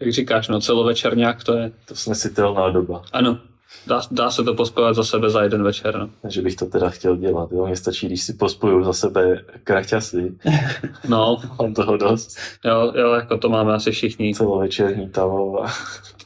[0.00, 1.72] Jak říkáš, no, celovečerňák to je...
[1.88, 3.02] To snesitelná doba.
[3.12, 3.38] Ano,
[3.86, 5.98] Dá, dá se to pospojovat za sebe za jeden večer.
[5.98, 6.10] No.
[6.22, 7.52] Takže bych to teda chtěl dělat.
[7.52, 7.66] Jo?
[7.66, 10.34] Mně stačí, když si pospoju za sebe kraťasy.
[11.08, 11.36] No.
[11.60, 12.38] Mám toho dost.
[12.64, 14.34] Jo, jo, jako to máme asi všichni.
[14.34, 15.64] Celovečerní tavo.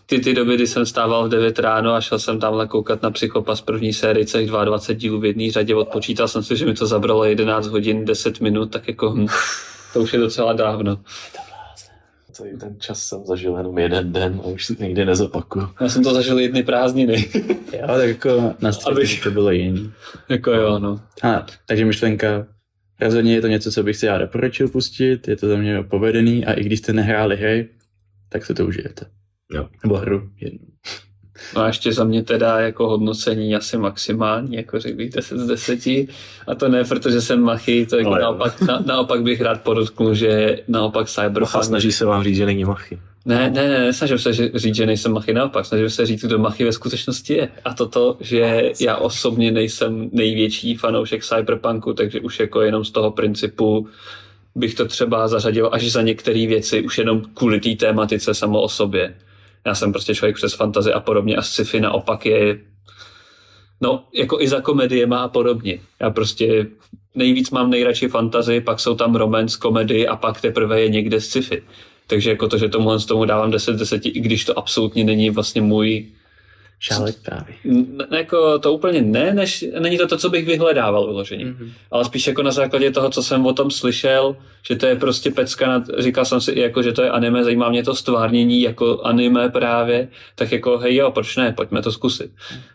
[0.07, 3.11] Ty, ty doby, kdy jsem stával v 9 ráno a šel jsem tamhle koukat na
[3.11, 6.87] Psychopas první sérii celých 22 dílů v jedné řadě, odpočítal jsem si, že mi to
[6.87, 9.27] zabralo 11 hodin, 10 minut, tak jako hm,
[9.93, 10.99] to už je docela dávno
[12.39, 15.69] celý ten čas jsem zažil jenom jeden den a už si nikdy nezopakuju.
[15.81, 17.29] Já jsem to zažil jedny prázdniny.
[17.73, 19.23] jo, tak jako na Abych...
[19.23, 19.93] to bylo jiný.
[20.29, 21.01] Jako jo, no.
[21.23, 22.47] A, takže myšlenka,
[23.01, 26.47] rozhodně je to něco, co bych si já doporučil pustit, je to za mě povedený
[26.47, 27.69] a i když jste nehráli hry,
[28.29, 29.07] tak se to užijete.
[29.55, 29.69] Jo.
[29.85, 30.67] Nebo hru jednu.
[31.57, 35.47] No a ještě za mě teda jako hodnocení asi maximální, jako řekl bych 10 z
[35.47, 35.87] 10.
[36.47, 40.59] A to ne, protože jsem machy, to jako naopak, na, naopak bych rád podotknul, že
[40.69, 41.55] naopak Cyberpunk...
[41.55, 42.99] A snaží se vám říct, že není machy.
[43.25, 46.65] Ne, ne, ne, nesnažím se říct, že nejsem machy, naopak, snažím se říct, kdo machy
[46.65, 47.49] ve skutečnosti je.
[47.65, 53.11] A toto, že já osobně nejsem největší fanoušek Cyberpunku, takže už jako jenom z toho
[53.11, 53.89] principu
[54.55, 58.69] bych to třeba zařadil až za některé věci, už jenom kvůli té tématice samo o
[58.69, 59.15] sobě
[59.69, 62.61] já jsem prostě člověk přes fantazy a podobně a sci-fi naopak je
[63.81, 65.79] no, jako i za komediema a podobně.
[66.01, 66.67] Já prostě
[67.15, 71.63] nejvíc mám nejradši fantazy, pak jsou tam romance, komedie a pak teprve je někde sci-fi.
[72.07, 75.31] Takže jako to, že tomuhle z tomu dávám 10 10, i když to absolutně není
[75.31, 76.07] vlastně můj
[76.81, 77.55] Šálek právě.
[78.17, 81.45] Jako to úplně ne, než, není to to, co bych vyhledával vyloženě.
[81.45, 81.71] Mm-hmm.
[81.91, 84.37] Ale spíš jako na základě toho, co jsem o tom slyšel,
[84.67, 87.45] že to je prostě pecka, nad, říkal jsem si i jako, že to je anime,
[87.45, 91.93] zajímá mě to stvárnění jako anime právě, tak jako hej jo, proč ne, pojďme to
[91.93, 92.31] zkusit.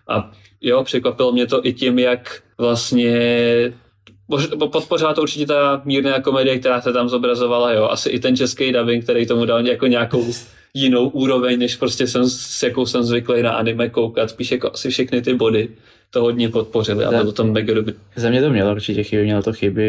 [0.07, 0.31] A
[0.61, 3.73] jo, překvapilo mě to i tím, jak vlastně
[4.71, 7.87] podpořila to určitě ta mírná komedie, která se tam zobrazovala, jo.
[7.89, 10.25] Asi i ten český dubbing, který tomu dal jako nějakou
[10.73, 14.29] jinou úroveň, než prostě jsem, s jakou jsem zvyklý na anime koukat.
[14.29, 15.69] Spíš jako asi všechny ty body
[16.09, 17.93] to hodně podpořili a bylo to mega dobrý.
[18.15, 19.83] Za mě to mělo určitě chyby, mělo to chyby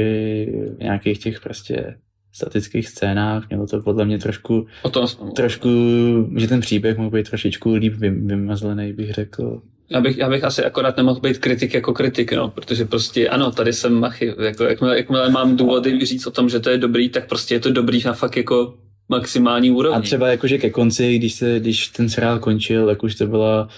[0.78, 1.94] v nějakých těch prostě
[2.32, 5.06] statických scénách, mělo to podle mě trošku, o tom
[5.36, 5.69] trošku,
[6.36, 9.62] že ten příběh mohl být trošičku líp vymazlený, bych řekl.
[9.90, 13.51] Já bych, já bych asi akorát nemohl být kritik jako kritik, no, protože prostě ano,
[13.51, 17.09] tady jsem machy, jako, jakmile, jakmile mám důvody říct o tom, že to je dobrý,
[17.09, 18.74] tak prostě je to dobrý na fakt jako
[19.16, 19.98] maximální úrovni.
[19.98, 23.68] A třeba jakože ke konci, když, se, když ten seriál končil, tak už to byla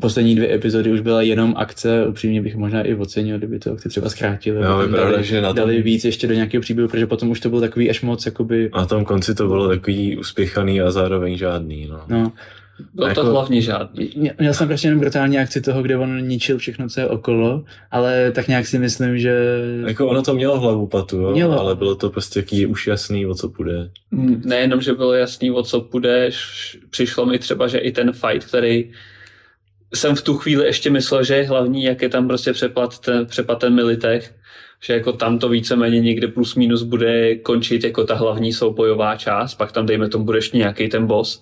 [0.00, 3.88] poslední dvě epizody už byla jenom akce, upřímně bych možná i ocenil, kdyby to akci
[3.88, 4.58] třeba zkrátili.
[4.58, 5.56] Vypadá, dali, že na tom...
[5.56, 8.70] dali víc ještě do nějakého příběhu, protože potom už to bylo takový až moc jakoby...
[8.74, 12.00] Na tom konci to bylo takový uspěchaný a zároveň žádný, no.
[12.08, 12.32] no.
[12.94, 14.10] Bylo jako, to hlavně žádný.
[14.38, 18.32] Měl jsem prostě jenom brutální akci toho, kde on ničil všechno, co je okolo, ale
[18.32, 19.58] tak nějak si myslím, že...
[19.86, 21.30] Jako ono to mělo hlavu patu, jo?
[21.30, 21.60] Mělo.
[21.60, 23.90] ale bylo to prostě jaký už jasný, o co půjde.
[24.44, 26.30] Nejenom, že bylo jasný, o co půjde,
[26.90, 28.90] přišlo mi třeba, že i ten fight, který
[29.94, 33.26] jsem v tu chvíli ještě myslel, že je hlavní, jak je tam prostě přepad ten,
[33.26, 34.34] přepad ten militech,
[34.82, 39.54] že jako tam to víceméně někde plus minus bude končit jako ta hlavní soubojová část,
[39.54, 41.40] pak tam dejme tomu budeš nějaký ten boss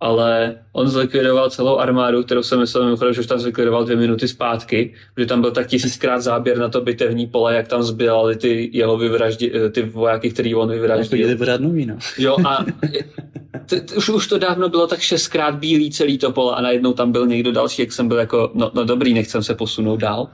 [0.00, 4.28] ale on zlikvidoval celou armádu, kterou jsem myslel mimochodem, že už tam zlikvidoval dvě minuty
[4.28, 8.70] zpátky, že tam byl tak tisíckrát záběr na to bitevní pole, jak tam zbylali ty
[8.72, 11.28] jeho vyvraždi, ty vojáky, který on vyvraždil.
[11.28, 11.98] Jako pořád nový, no.
[12.18, 12.64] Jo a
[13.66, 16.92] t, t, už, už to dávno bylo tak šestkrát bílý celý to pole a najednou
[16.92, 20.28] tam byl někdo další, jak jsem byl jako, no, no dobrý, nechcem se posunout dál.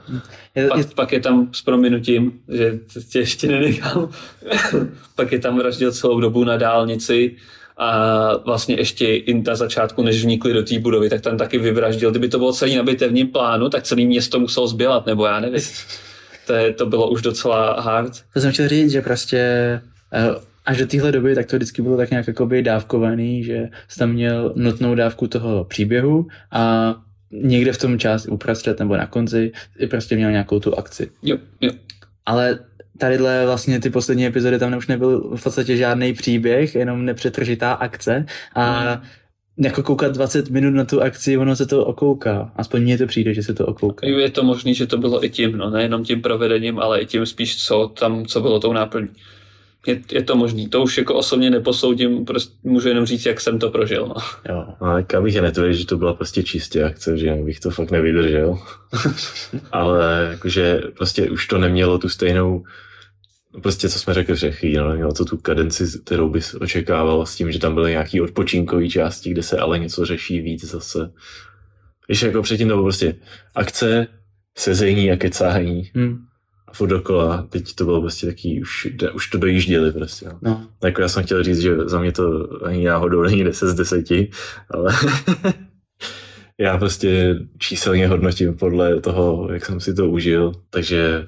[0.55, 0.85] Je, pak, je...
[0.95, 2.79] pak je tam s prominutím, že
[3.11, 4.09] tě ještě nenechám,
[5.15, 7.35] pak je tam vraždil celou dobu na dálnici,
[7.77, 12.11] a vlastně ještě i na začátku, než vnikli do té budovy, tak tam taky vyvraždil.
[12.11, 15.61] Kdyby to bylo celý na bitevním plánu, tak celé město muselo zbělat, nebo já nevím.
[16.47, 18.13] To, je, to bylo už docela hard.
[18.33, 19.37] To jsem chtěl říct, že prostě
[20.13, 20.35] eh,
[20.65, 24.09] až do téhle doby, tak to vždycky bylo tak nějak jakoby dávkovaný, že jsi tam
[24.11, 26.95] měl nutnou dávku toho příběhu a
[27.31, 31.09] někde v tom části uprostřed nebo na konci i prostě měl nějakou tu akci.
[31.23, 31.71] Jo, jo.
[32.25, 32.59] Ale
[32.97, 38.25] tadyhle vlastně ty poslední epizody, tam už nebyl v podstatě žádný příběh, jenom nepřetržitá akce
[38.55, 38.95] a
[39.57, 39.65] mm.
[39.65, 42.51] jako koukat 20 minut na tu akci, ono se to okouká.
[42.55, 44.07] Aspoň mně to přijde, že se to okouká.
[44.07, 47.25] Je to možný, že to bylo i tím, no, nejenom tím provedením, ale i tím
[47.25, 49.09] spíš, co tam, co bylo tou náplní.
[49.87, 50.69] Je, je to možný.
[50.69, 54.07] To už jako osobně neposoudím, prostě můžu jenom říct, jak jsem to prožil.
[54.07, 54.15] No.
[54.49, 54.65] Jo.
[54.79, 58.59] Ale já bych netvrdil, že to byla prostě čistě akce, že bych to fakt nevydržel.
[59.71, 62.63] ale jakože prostě už to nemělo tu stejnou
[63.61, 67.51] prostě co jsme řekli před no, nemělo to tu kadenci, kterou bys očekával s tím,
[67.51, 71.11] že tam byly nějaký odpočinkové části, kde se ale něco řeší víc zase.
[72.09, 73.15] Víš, jako předtím to bylo prostě
[73.55, 74.07] akce,
[74.57, 75.91] sezení a kecání.
[75.95, 76.25] Hmm
[76.73, 77.47] furt dokola.
[77.49, 80.25] Teď to bylo prostě taký, už, už to dojížděli prostě.
[80.25, 80.39] No.
[80.41, 80.67] no.
[80.83, 84.05] Jako já jsem chtěl říct, že za mě to ani náhodou není 10 z 10,
[84.69, 84.93] ale
[86.59, 91.27] já prostě číselně hodnotím podle toho, jak jsem si to užil, takže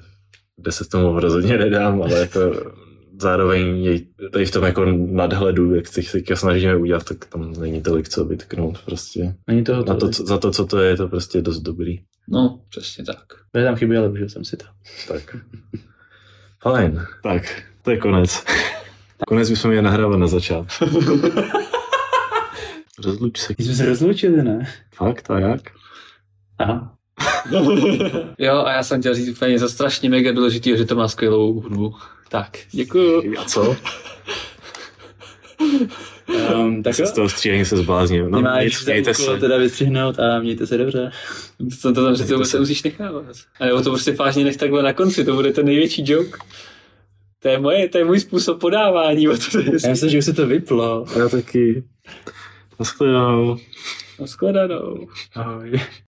[0.58, 2.40] 10 tomu rozhodně nedám, ale jako
[3.20, 4.00] zároveň je
[4.32, 8.24] tady v tom jako nadhledu, jak se teďka snažíme udělat, tak tam není tolik co
[8.24, 9.34] vytknout prostě.
[9.46, 12.00] Není toho Na to, co, za to, co to je, je to prostě dost dobrý.
[12.28, 13.24] No, přesně tak.
[13.52, 14.64] To tam chybí, ale užil jsem si to.
[15.08, 15.36] Tak.
[16.62, 17.06] Fajn.
[17.22, 18.44] Tak, to je konec.
[19.28, 20.84] Konec bychom měli nahrávat na začátku.
[23.04, 23.54] Rozluč se.
[23.58, 24.66] My jsme se rozlučili, ne?
[24.94, 25.60] Fakt, a jak?
[26.58, 26.96] Aha.
[28.38, 31.60] jo, a já jsem chtěl říct úplně něco strašně mega důležitého, že to má skvělou
[31.60, 31.94] hudbu.
[32.28, 33.34] Tak, děkuju.
[33.38, 33.76] A co?
[36.54, 38.30] Um, tak z toho střílení se zblázním.
[38.30, 39.38] No, Nemáš mějte se.
[39.38, 41.10] teda vystřihnout a mějte se dobře.
[41.82, 43.24] To, to tam to se musíš nechávat.
[43.60, 46.38] A nebo to prostě vážně nech takhle na konci, to bude ten největší joke.
[47.42, 49.26] To je, moje, to je můj způsob podávání.
[49.52, 51.04] To je Já myslím, že už se to vyplo.
[51.18, 51.84] Já taky.
[52.78, 53.56] Naschledanou.
[54.20, 55.08] Naschledanou.
[55.34, 55.80] Ahoj.